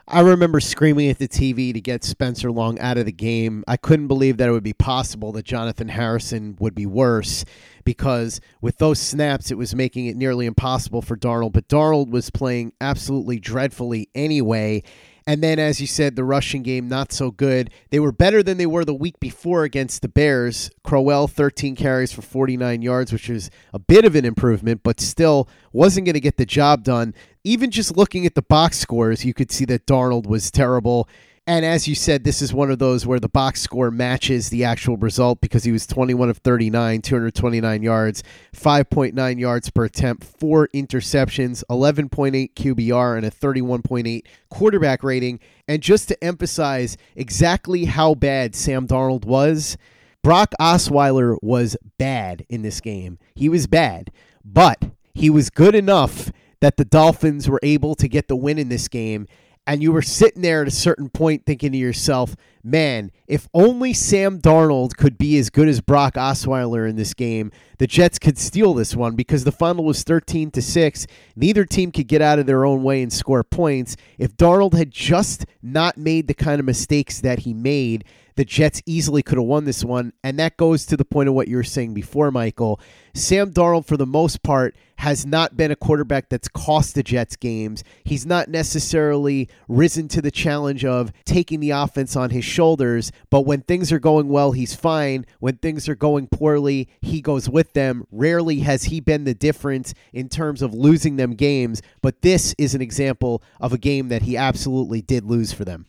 I 0.09 0.21
remember 0.21 0.61
screaming 0.61 1.09
at 1.09 1.17
the 1.17 1.27
TV 1.27 1.73
to 1.73 1.81
get 1.81 2.05
Spencer 2.05 2.49
Long 2.49 2.79
out 2.79 2.97
of 2.97 3.05
the 3.05 3.11
game. 3.11 3.65
I 3.67 3.75
couldn't 3.75 4.07
believe 4.07 4.37
that 4.37 4.47
it 4.47 4.53
would 4.53 4.63
be 4.63 4.71
possible 4.71 5.33
that 5.33 5.43
Jonathan 5.43 5.89
Harrison 5.89 6.55
would 6.61 6.73
be 6.73 6.85
worse 6.85 7.43
because 7.83 8.39
with 8.61 8.77
those 8.77 8.99
snaps, 8.99 9.51
it 9.51 9.57
was 9.57 9.75
making 9.75 10.05
it 10.05 10.15
nearly 10.15 10.45
impossible 10.45 11.01
for 11.01 11.17
Darnold. 11.17 11.51
But 11.51 11.67
Darnold 11.67 12.09
was 12.09 12.29
playing 12.29 12.71
absolutely 12.79 13.37
dreadfully 13.37 14.07
anyway. 14.15 14.83
And 15.27 15.43
then, 15.43 15.59
as 15.59 15.81
you 15.81 15.87
said, 15.87 16.15
the 16.15 16.23
rushing 16.23 16.63
game 16.63 16.87
not 16.87 17.11
so 17.11 17.31
good. 17.31 17.69
They 17.89 17.99
were 17.99 18.13
better 18.13 18.41
than 18.41 18.57
they 18.57 18.65
were 18.65 18.85
the 18.85 18.93
week 18.93 19.19
before 19.19 19.65
against 19.65 20.01
the 20.01 20.07
Bears. 20.07 20.71
Crowell, 20.85 21.27
13 21.27 21.75
carries 21.75 22.13
for 22.13 22.21
49 22.21 22.81
yards, 22.81 23.11
which 23.11 23.27
was 23.27 23.51
a 23.73 23.79
bit 23.79 24.05
of 24.05 24.15
an 24.15 24.23
improvement, 24.23 24.83
but 24.83 25.01
still 25.01 25.49
wasn't 25.73 26.05
going 26.05 26.13
to 26.13 26.21
get 26.21 26.37
the 26.37 26.45
job 26.45 26.85
done. 26.85 27.13
Even 27.43 27.71
just 27.71 27.97
looking 27.97 28.25
at 28.25 28.35
the 28.35 28.41
box 28.41 28.77
scores, 28.77 29.25
you 29.25 29.33
could 29.33 29.51
see 29.51 29.65
that 29.65 29.85
Darnold 29.85 30.27
was 30.27 30.49
terrible. 30.49 31.09
And 31.47 31.63
as 31.63 31.87
you 31.87 31.95
said, 31.95 32.25
this 32.25 32.41
is 32.41 32.53
one 32.53 32.69
of 32.69 32.77
those 32.77 33.07
where 33.07 33.21
the 33.21 33.29
box 33.29 33.61
score 33.61 33.89
matches 33.89 34.49
the 34.49 34.65
actual 34.65 34.97
result 34.97 35.39
because 35.39 35.63
he 35.63 35.71
was 35.71 35.87
21 35.87 36.29
of 36.29 36.39
39, 36.39 37.01
229 37.01 37.83
yards, 37.83 38.21
5.9 38.53 39.39
yards 39.39 39.69
per 39.69 39.85
attempt, 39.85 40.25
four 40.25 40.67
interceptions, 40.73 41.63
11.8 41.69 42.53
QBR, 42.53 43.15
and 43.15 43.25
a 43.25 43.31
31.8 43.31 44.23
quarterback 44.49 45.03
rating. 45.03 45.39
And 45.69 45.81
just 45.81 46.09
to 46.09 46.21
emphasize 46.21 46.97
exactly 47.15 47.85
how 47.85 48.13
bad 48.13 48.53
Sam 48.53 48.85
Darnold 48.85 49.23
was, 49.23 49.77
Brock 50.21 50.51
Osweiler 50.59 51.37
was 51.41 51.77
bad 51.97 52.45
in 52.49 52.61
this 52.61 52.81
game. 52.81 53.19
He 53.35 53.47
was 53.47 53.67
bad, 53.67 54.11
but 54.43 54.83
he 55.13 55.29
was 55.29 55.49
good 55.49 55.75
enough 55.75 56.29
that 56.59 56.75
the 56.75 56.83
Dolphins 56.83 57.49
were 57.49 57.61
able 57.63 57.95
to 57.95 58.09
get 58.09 58.27
the 58.27 58.35
win 58.35 58.57
in 58.57 58.67
this 58.67 58.89
game 58.89 59.27
and 59.67 59.83
you 59.83 59.91
were 59.91 60.01
sitting 60.01 60.41
there 60.41 60.61
at 60.61 60.67
a 60.67 60.71
certain 60.71 61.09
point 61.09 61.45
thinking 61.45 61.73
to 61.73 61.77
yourself, 61.77 62.37
man, 62.63 63.11
if 63.27 63.49
only 63.53 63.91
Sam 63.91 64.39
Darnold 64.39 64.95
could 64.95 65.17
be 65.17 65.37
as 65.37 65.49
good 65.49 65.67
as 65.67 65.81
Brock 65.81 66.13
Osweiler 66.13 66.89
in 66.89 66.95
this 66.95 67.13
game, 67.13 67.51
the 67.77 67.85
Jets 67.85 68.17
could 68.17 68.37
steal 68.37 68.73
this 68.73 68.95
one 68.95 69.15
because 69.15 69.43
the 69.43 69.51
final 69.51 69.83
was 69.83 70.03
13 70.03 70.51
to 70.51 70.61
6. 70.61 71.05
Neither 71.35 71.65
team 71.65 71.91
could 71.91 72.07
get 72.07 72.21
out 72.21 72.39
of 72.39 72.45
their 72.45 72.65
own 72.65 72.81
way 72.81 73.01
and 73.03 73.11
score 73.11 73.43
points. 73.43 73.97
If 74.17 74.37
Darnold 74.37 74.73
had 74.73 74.89
just 74.89 75.45
not 75.61 75.97
made 75.97 76.27
the 76.27 76.33
kind 76.33 76.61
of 76.61 76.65
mistakes 76.65 77.19
that 77.19 77.39
he 77.39 77.53
made, 77.53 78.05
the 78.37 78.45
Jets 78.45 78.81
easily 78.85 79.23
could 79.23 79.39
have 79.39 79.47
won 79.47 79.65
this 79.65 79.83
one. 79.83 80.13
And 80.23 80.39
that 80.39 80.57
goes 80.57 80.85
to 80.85 80.95
the 80.95 81.03
point 81.03 81.27
of 81.27 81.35
what 81.35 81.47
you 81.47 81.57
were 81.57 81.63
saying 81.63 81.93
before, 81.93 82.31
Michael. 82.31 82.79
Sam 83.13 83.51
Darnold, 83.51 83.87
for 83.87 83.97
the 83.97 84.05
most 84.05 84.43
part, 84.43 84.75
has 84.99 85.25
not 85.25 85.57
been 85.57 85.71
a 85.71 85.75
quarterback 85.75 86.29
that's 86.29 86.47
cost 86.47 86.93
the 86.93 87.01
Jets 87.01 87.35
games. 87.35 87.83
He's 88.03 88.27
not 88.27 88.47
necessarily 88.47 89.49
risen 89.67 90.07
to 90.09 90.21
the 90.21 90.31
challenge 90.31 90.85
of 90.85 91.11
taking 91.25 91.59
the 91.59 91.71
offense 91.71 92.15
on 92.15 92.29
his 92.29 92.45
shoulders, 92.45 93.11
but 93.31 93.41
when 93.41 93.61
things 93.61 93.91
are 93.91 93.99
going 93.99 94.29
well, 94.29 94.51
he's 94.51 94.75
fine. 94.75 95.25
When 95.39 95.57
things 95.57 95.89
are 95.89 95.95
going 95.95 96.27
poorly, 96.27 96.89
he 97.01 97.21
goes 97.21 97.49
with 97.49 97.73
them. 97.73 98.05
Rarely 98.11 98.59
has 98.59 98.85
he 98.85 98.99
been 98.99 99.23
the 99.23 99.33
difference 99.33 99.95
in 100.13 100.29
terms 100.29 100.61
of 100.61 100.73
losing 100.75 101.15
them 101.15 101.33
games, 101.33 101.81
but 102.01 102.21
this 102.21 102.53
is 102.59 102.75
an 102.75 102.81
example 102.81 103.41
of 103.59 103.73
a 103.73 103.77
game 103.79 104.09
that 104.09 104.23
he 104.23 104.37
absolutely 104.37 105.01
did 105.01 105.25
lose 105.25 105.53
for 105.53 105.65
them. 105.65 105.87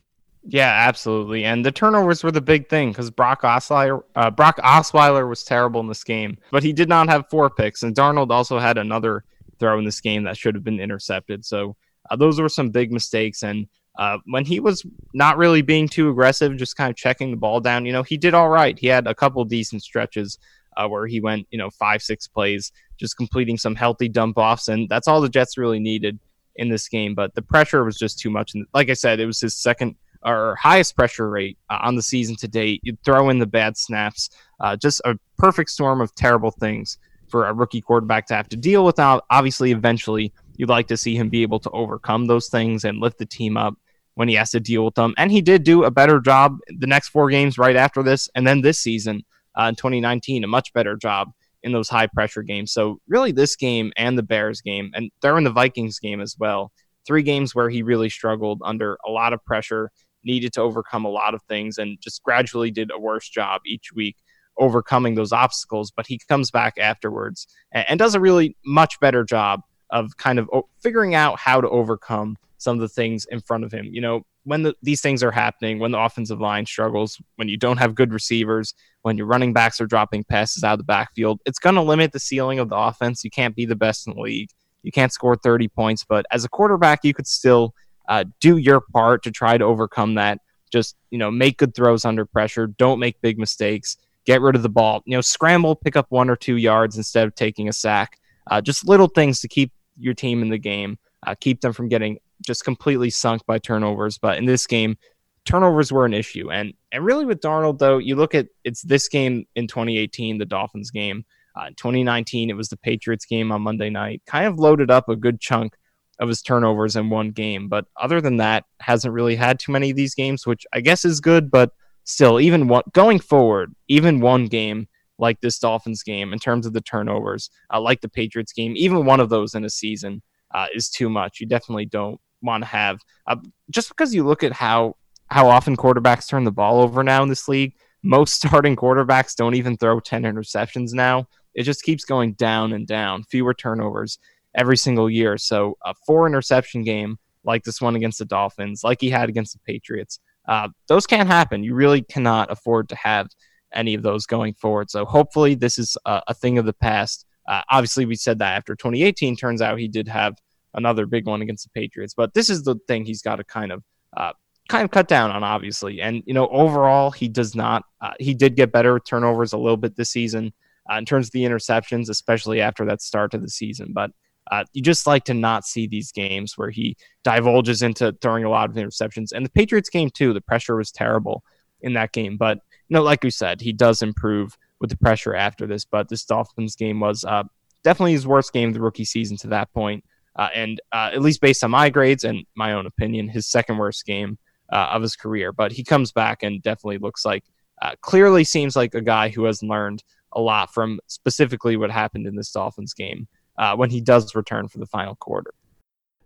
Yeah, 0.50 0.86
absolutely. 0.88 1.44
And 1.44 1.62
the 1.62 1.70
turnovers 1.70 2.24
were 2.24 2.32
the 2.32 2.40
big 2.40 2.70
thing 2.70 2.88
because 2.88 3.10
Brock 3.10 3.42
Osweiler, 3.42 4.02
uh, 4.16 4.30
Brock 4.30 4.56
Osweiler 4.64 5.28
was 5.28 5.44
terrible 5.44 5.80
in 5.80 5.88
this 5.88 6.02
game, 6.02 6.38
but 6.50 6.62
he 6.62 6.72
did 6.72 6.88
not 6.88 7.10
have 7.10 7.28
four 7.28 7.50
picks. 7.50 7.82
And 7.82 7.94
Darnold 7.94 8.30
also 8.30 8.58
had 8.58 8.78
another 8.78 9.24
throw 9.58 9.78
in 9.78 9.84
this 9.84 10.00
game 10.00 10.24
that 10.24 10.38
should 10.38 10.54
have 10.54 10.64
been 10.64 10.80
intercepted. 10.80 11.44
So 11.44 11.76
uh, 12.10 12.16
those 12.16 12.40
were 12.40 12.48
some 12.48 12.70
big 12.70 12.90
mistakes. 12.90 13.42
And 13.42 13.66
uh, 13.98 14.18
when 14.24 14.46
he 14.46 14.58
was 14.58 14.86
not 15.12 15.36
really 15.36 15.60
being 15.60 15.86
too 15.86 16.08
aggressive, 16.08 16.56
just 16.56 16.78
kind 16.78 16.88
of 16.88 16.96
checking 16.96 17.30
the 17.30 17.36
ball 17.36 17.60
down, 17.60 17.84
you 17.84 17.92
know, 17.92 18.02
he 18.02 18.16
did 18.16 18.32
all 18.32 18.48
right. 18.48 18.78
He 18.78 18.86
had 18.86 19.06
a 19.06 19.14
couple 19.14 19.44
decent 19.44 19.82
stretches 19.82 20.38
uh, 20.78 20.88
where 20.88 21.06
he 21.06 21.20
went, 21.20 21.46
you 21.50 21.58
know, 21.58 21.68
five, 21.68 22.00
six 22.00 22.26
plays, 22.26 22.72
just 22.96 23.18
completing 23.18 23.58
some 23.58 23.74
healthy 23.74 24.08
dump 24.08 24.38
offs. 24.38 24.68
And 24.68 24.88
that's 24.88 25.08
all 25.08 25.20
the 25.20 25.28
Jets 25.28 25.58
really 25.58 25.78
needed 25.78 26.18
in 26.56 26.70
this 26.70 26.88
game, 26.88 27.14
but 27.14 27.34
the 27.34 27.42
pressure 27.42 27.84
was 27.84 27.98
just 27.98 28.18
too 28.18 28.30
much. 28.30 28.54
And 28.54 28.66
like 28.72 28.88
I 28.88 28.94
said, 28.94 29.20
it 29.20 29.26
was 29.26 29.40
his 29.40 29.54
second 29.54 29.94
or 30.24 30.56
highest 30.56 30.96
pressure 30.96 31.28
rate 31.28 31.58
uh, 31.70 31.78
on 31.82 31.96
the 31.96 32.02
season 32.02 32.36
to 32.36 32.48
date. 32.48 32.80
You 32.82 32.96
throw 33.04 33.30
in 33.30 33.38
the 33.38 33.46
bad 33.46 33.76
snaps, 33.76 34.30
uh, 34.60 34.76
just 34.76 35.00
a 35.04 35.16
perfect 35.36 35.70
storm 35.70 36.00
of 36.00 36.14
terrible 36.14 36.50
things 36.50 36.98
for 37.28 37.46
a 37.46 37.52
rookie 37.52 37.80
quarterback 37.80 38.26
to 38.26 38.34
have 38.34 38.48
to 38.48 38.56
deal 38.56 38.84
with. 38.84 38.98
Now, 38.98 39.20
obviously, 39.30 39.70
eventually, 39.70 40.32
you'd 40.56 40.68
like 40.68 40.88
to 40.88 40.96
see 40.96 41.16
him 41.16 41.28
be 41.28 41.42
able 41.42 41.60
to 41.60 41.70
overcome 41.70 42.26
those 42.26 42.48
things 42.48 42.84
and 42.84 42.98
lift 42.98 43.18
the 43.18 43.26
team 43.26 43.56
up 43.56 43.74
when 44.14 44.28
he 44.28 44.34
has 44.34 44.50
to 44.50 44.60
deal 44.60 44.84
with 44.84 44.94
them. 44.94 45.14
And 45.16 45.30
he 45.30 45.40
did 45.40 45.62
do 45.62 45.84
a 45.84 45.90
better 45.90 46.20
job 46.20 46.58
the 46.78 46.86
next 46.86 47.08
four 47.08 47.30
games 47.30 47.58
right 47.58 47.76
after 47.76 48.02
this, 48.02 48.28
and 48.34 48.46
then 48.46 48.62
this 48.62 48.78
season 48.78 49.22
uh, 49.58 49.64
in 49.64 49.74
2019, 49.76 50.44
a 50.44 50.46
much 50.46 50.72
better 50.72 50.96
job 50.96 51.30
in 51.62 51.72
those 51.72 51.88
high 51.88 52.06
pressure 52.06 52.42
games. 52.42 52.72
So 52.72 53.00
really, 53.08 53.32
this 53.32 53.56
game 53.56 53.92
and 53.96 54.16
the 54.16 54.22
Bears 54.22 54.60
game, 54.60 54.90
and 54.94 55.10
during 55.20 55.44
the 55.44 55.50
Vikings 55.50 55.98
game 55.98 56.20
as 56.20 56.36
well, 56.38 56.72
three 57.06 57.22
games 57.22 57.54
where 57.54 57.70
he 57.70 57.82
really 57.82 58.10
struggled 58.10 58.60
under 58.64 58.98
a 59.06 59.10
lot 59.10 59.32
of 59.32 59.44
pressure, 59.44 59.90
needed 60.24 60.52
to 60.54 60.62
overcome 60.62 61.04
a 61.04 61.10
lot 61.10 61.34
of 61.34 61.42
things, 61.44 61.78
and 61.78 62.00
just 62.00 62.22
gradually 62.22 62.70
did 62.70 62.90
a 62.92 62.98
worse 62.98 63.28
job 63.28 63.62
each 63.66 63.92
week 63.94 64.16
overcoming 64.58 65.14
those 65.14 65.32
obstacles. 65.32 65.90
But 65.90 66.06
he 66.06 66.18
comes 66.28 66.50
back 66.50 66.74
afterwards 66.78 67.46
and, 67.72 67.86
and 67.88 67.98
does 67.98 68.14
a 68.14 68.20
really 68.20 68.56
much 68.64 68.98
better 69.00 69.24
job 69.24 69.60
of 69.90 70.16
kind 70.16 70.38
of 70.38 70.48
figuring 70.82 71.14
out 71.14 71.38
how 71.38 71.60
to 71.60 71.68
overcome 71.68 72.36
some 72.58 72.76
of 72.76 72.80
the 72.80 72.88
things 72.88 73.24
in 73.30 73.40
front 73.40 73.64
of 73.64 73.72
him. 73.72 73.86
You 73.92 74.00
know, 74.00 74.22
when 74.44 74.62
the, 74.62 74.74
these 74.82 75.00
things 75.00 75.22
are 75.22 75.30
happening, 75.30 75.78
when 75.78 75.92
the 75.92 75.98
offensive 75.98 76.40
line 76.40 76.66
struggles, 76.66 77.20
when 77.36 77.48
you 77.48 77.56
don't 77.56 77.76
have 77.76 77.94
good 77.94 78.12
receivers, 78.12 78.74
when 79.02 79.16
your 79.16 79.26
running 79.26 79.52
backs 79.52 79.80
are 79.80 79.86
dropping 79.86 80.24
passes 80.24 80.64
out 80.64 80.72
of 80.72 80.78
the 80.78 80.84
backfield, 80.84 81.40
it's 81.46 81.58
going 81.58 81.76
to 81.76 81.82
limit 81.82 82.12
the 82.12 82.20
ceiling 82.20 82.58
of 82.58 82.68
the 82.68 82.76
offense. 82.76 83.24
You 83.24 83.30
can't 83.30 83.54
be 83.54 83.64
the 83.64 83.76
best 83.76 84.06
in 84.06 84.14
the 84.14 84.20
league. 84.20 84.50
You 84.82 84.92
can't 84.92 85.12
score 85.12 85.36
30 85.36 85.68
points, 85.68 86.04
but 86.04 86.24
as 86.30 86.44
a 86.44 86.48
quarterback, 86.48 87.00
you 87.04 87.14
could 87.14 87.26
still 87.26 87.74
uh, 88.08 88.24
do 88.40 88.56
your 88.56 88.80
part 88.80 89.22
to 89.22 89.30
try 89.30 89.56
to 89.56 89.64
overcome 89.64 90.14
that. 90.14 90.40
Just, 90.72 90.96
you 91.10 91.18
know, 91.18 91.30
make 91.30 91.58
good 91.58 91.74
throws 91.74 92.04
under 92.04 92.24
pressure. 92.26 92.66
Don't 92.66 92.98
make 92.98 93.20
big 93.20 93.38
mistakes. 93.38 93.96
Get 94.26 94.40
rid 94.40 94.56
of 94.56 94.62
the 94.62 94.68
ball. 94.68 95.02
You 95.06 95.16
know, 95.16 95.20
scramble, 95.20 95.76
pick 95.76 95.96
up 95.96 96.06
one 96.10 96.28
or 96.28 96.36
two 96.36 96.56
yards 96.56 96.96
instead 96.96 97.26
of 97.26 97.34
taking 97.34 97.68
a 97.68 97.72
sack. 97.72 98.18
Uh, 98.50 98.60
just 98.60 98.86
little 98.86 99.08
things 99.08 99.40
to 99.40 99.48
keep 99.48 99.72
your 99.98 100.14
team 100.14 100.42
in 100.42 100.48
the 100.48 100.58
game, 100.58 100.98
uh, 101.26 101.34
keep 101.38 101.60
them 101.60 101.72
from 101.72 101.88
getting 101.88 102.18
just 102.46 102.64
completely 102.64 103.10
sunk 103.10 103.44
by 103.46 103.58
turnovers. 103.58 104.18
But 104.18 104.38
in 104.38 104.46
this 104.46 104.66
game, 104.66 104.96
turnovers 105.44 105.90
were 105.90 106.04
an 106.04 106.14
issue. 106.14 106.50
And 106.50 106.74
and 106.92 107.04
really 107.04 107.24
with 107.24 107.40
Darnold 107.40 107.78
though, 107.78 107.98
you 107.98 108.16
look 108.16 108.34
at 108.34 108.48
it's 108.64 108.82
this 108.82 109.08
game 109.08 109.46
in 109.54 109.66
2018, 109.66 110.38
the 110.38 110.46
Dolphins 110.46 110.90
game. 110.90 111.24
Uh, 111.58 111.66
in 111.66 111.74
2019, 111.74 112.50
it 112.50 112.56
was 112.56 112.68
the 112.68 112.76
Patriots 112.76 113.24
game 113.24 113.50
on 113.50 113.62
Monday 113.62 113.90
night. 113.90 114.22
Kind 114.26 114.46
of 114.46 114.58
loaded 114.58 114.90
up 114.90 115.08
a 115.08 115.16
good 115.16 115.40
chunk 115.40 115.72
of 116.20 116.28
his 116.28 116.42
turnovers 116.42 116.96
in 116.96 117.10
one 117.10 117.30
game. 117.30 117.68
But 117.68 117.86
other 117.96 118.20
than 118.20 118.38
that, 118.38 118.64
hasn't 118.80 119.14
really 119.14 119.36
had 119.36 119.58
too 119.58 119.72
many 119.72 119.90
of 119.90 119.96
these 119.96 120.14
games, 120.14 120.46
which 120.46 120.66
I 120.72 120.80
guess 120.80 121.04
is 121.04 121.20
good. 121.20 121.50
But 121.50 121.72
still, 122.04 122.40
even 122.40 122.68
what 122.68 122.92
going 122.92 123.20
forward, 123.20 123.74
even 123.88 124.20
one 124.20 124.46
game 124.46 124.88
like 125.18 125.40
this 125.40 125.58
Dolphins 125.58 126.02
game 126.02 126.32
in 126.32 126.38
terms 126.38 126.66
of 126.66 126.72
the 126.72 126.80
turnovers, 126.80 127.50
uh, 127.72 127.80
like 127.80 128.00
the 128.00 128.08
Patriots 128.08 128.52
game, 128.52 128.74
even 128.76 129.04
one 129.04 129.20
of 129.20 129.28
those 129.28 129.54
in 129.54 129.64
a 129.64 129.70
season 129.70 130.22
uh, 130.54 130.66
is 130.74 130.88
too 130.88 131.08
much. 131.08 131.40
You 131.40 131.46
definitely 131.46 131.86
don't 131.86 132.20
want 132.42 132.62
to 132.62 132.68
have. 132.68 133.00
Uh, 133.26 133.36
just 133.70 133.88
because 133.88 134.14
you 134.14 134.24
look 134.24 134.42
at 134.42 134.52
how 134.52 134.96
how 135.30 135.48
often 135.48 135.76
quarterbacks 135.76 136.28
turn 136.28 136.44
the 136.44 136.50
ball 136.50 136.80
over 136.80 137.02
now 137.02 137.22
in 137.22 137.28
this 137.28 137.48
league, 137.48 137.74
most 138.02 138.34
starting 138.46 138.76
quarterbacks 138.76 139.36
don't 139.36 139.54
even 139.54 139.76
throw 139.76 140.00
10 140.00 140.22
interceptions 140.22 140.92
now. 140.94 141.26
It 141.54 141.64
just 141.64 141.82
keeps 141.82 142.04
going 142.04 142.34
down 142.34 142.72
and 142.72 142.86
down, 142.86 143.24
fewer 143.24 143.52
turnovers 143.52 144.18
every 144.58 144.76
single 144.76 145.08
year. 145.08 145.38
So 145.38 145.78
a 145.84 145.94
four 146.06 146.26
interception 146.26 146.82
game 146.82 147.16
like 147.44 147.62
this 147.62 147.80
one 147.80 147.96
against 147.96 148.18
the 148.18 148.24
Dolphins, 148.24 148.82
like 148.84 149.00
he 149.00 149.08
had 149.08 149.28
against 149.28 149.54
the 149.54 149.60
Patriots, 149.60 150.18
uh, 150.48 150.68
those 150.88 151.06
can't 151.06 151.28
happen. 151.28 151.62
You 151.62 151.74
really 151.74 152.02
cannot 152.02 152.50
afford 152.50 152.88
to 152.88 152.96
have 152.96 153.28
any 153.72 153.94
of 153.94 154.02
those 154.02 154.26
going 154.26 154.54
forward. 154.54 154.90
So 154.90 155.04
hopefully 155.04 155.54
this 155.54 155.78
is 155.78 155.96
a, 156.04 156.22
a 156.28 156.34
thing 156.34 156.58
of 156.58 156.66
the 156.66 156.72
past. 156.72 157.24
Uh, 157.46 157.62
obviously, 157.70 158.04
we 158.04 158.16
said 158.16 158.40
that 158.40 158.56
after 158.56 158.74
2018. 158.74 159.36
Turns 159.36 159.62
out 159.62 159.78
he 159.78 159.88
did 159.88 160.08
have 160.08 160.34
another 160.74 161.06
big 161.06 161.26
one 161.26 161.40
against 161.40 161.64
the 161.64 161.70
Patriots. 161.80 162.14
But 162.14 162.34
this 162.34 162.50
is 162.50 162.62
the 162.62 162.76
thing 162.86 163.04
he's 163.04 163.22
got 163.22 163.36
to 163.36 163.44
kind 163.44 163.72
of 163.72 163.82
uh, 164.16 164.32
kind 164.68 164.84
of 164.84 164.90
cut 164.90 165.08
down 165.08 165.30
on, 165.30 165.44
obviously. 165.44 166.00
And 166.00 166.22
you 166.26 166.34
know, 166.34 166.48
overall, 166.48 167.10
he 167.10 167.28
does 167.28 167.54
not. 167.54 167.84
Uh, 168.00 168.12
he 168.18 168.34
did 168.34 168.56
get 168.56 168.72
better 168.72 168.98
turnovers 168.98 169.52
a 169.52 169.58
little 169.58 169.76
bit 169.76 169.96
this 169.96 170.10
season 170.10 170.52
uh, 170.90 170.96
in 170.96 171.04
terms 171.04 171.28
of 171.28 171.32
the 171.32 171.44
interceptions, 171.44 172.08
especially 172.08 172.60
after 172.60 172.84
that 172.86 173.02
start 173.02 173.30
to 173.32 173.38
the 173.38 173.48
season. 173.48 173.92
But 173.92 174.10
uh, 174.50 174.64
you 174.72 174.82
just 174.82 175.06
like 175.06 175.24
to 175.24 175.34
not 175.34 175.64
see 175.64 175.86
these 175.86 176.12
games 176.12 176.56
where 176.56 176.70
he 176.70 176.96
divulges 177.24 177.82
into 177.82 178.16
throwing 178.20 178.44
a 178.44 178.50
lot 178.50 178.70
of 178.70 178.76
interceptions. 178.76 179.32
And 179.32 179.44
the 179.44 179.50
Patriots 179.50 179.90
game 179.90 180.10
too, 180.10 180.32
the 180.32 180.40
pressure 180.40 180.76
was 180.76 180.90
terrible 180.90 181.42
in 181.80 181.94
that 181.94 182.12
game. 182.12 182.36
But 182.36 182.58
you 182.88 182.94
know, 182.94 183.02
like 183.02 183.22
we 183.22 183.30
said, 183.30 183.60
he 183.60 183.72
does 183.72 184.02
improve 184.02 184.56
with 184.80 184.90
the 184.90 184.96
pressure 184.96 185.34
after 185.34 185.66
this. 185.66 185.84
But 185.84 186.08
this 186.08 186.24
Dolphins 186.24 186.76
game 186.76 187.00
was 187.00 187.24
uh, 187.24 187.44
definitely 187.82 188.12
his 188.12 188.26
worst 188.26 188.52
game 188.52 188.68
of 188.68 188.74
the 188.74 188.80
rookie 188.80 189.04
season 189.04 189.36
to 189.38 189.48
that 189.48 189.72
point 189.72 190.04
uh, 190.38 190.48
and 190.54 190.80
uh, 190.92 191.10
at 191.12 191.20
least 191.20 191.40
based 191.40 191.64
on 191.64 191.72
my 191.72 191.90
grades 191.90 192.24
and 192.24 192.46
my 192.54 192.72
own 192.72 192.86
opinion, 192.86 193.28
his 193.28 193.46
second 193.46 193.76
worst 193.76 194.06
game 194.06 194.38
uh, 194.72 194.90
of 194.92 195.02
his 195.02 195.16
career. 195.16 195.52
But 195.52 195.72
he 195.72 195.82
comes 195.84 196.12
back 196.12 196.42
and 196.42 196.62
definitely 196.62 196.98
looks 196.98 197.24
like, 197.24 197.44
uh, 197.82 197.96
clearly 198.00 198.44
seems 198.44 198.76
like 198.76 198.94
a 198.94 199.00
guy 199.00 199.28
who 199.28 199.44
has 199.44 199.62
learned 199.62 200.02
a 200.32 200.40
lot 200.40 200.72
from 200.72 201.00
specifically 201.08 201.76
what 201.76 201.90
happened 201.90 202.26
in 202.26 202.36
this 202.36 202.52
Dolphins 202.52 202.94
game 202.94 203.26
uh, 203.58 203.76
when 203.76 203.90
he 203.90 204.00
does 204.00 204.34
return 204.34 204.68
for 204.68 204.78
the 204.78 204.86
final 204.86 205.14
quarter. 205.16 205.52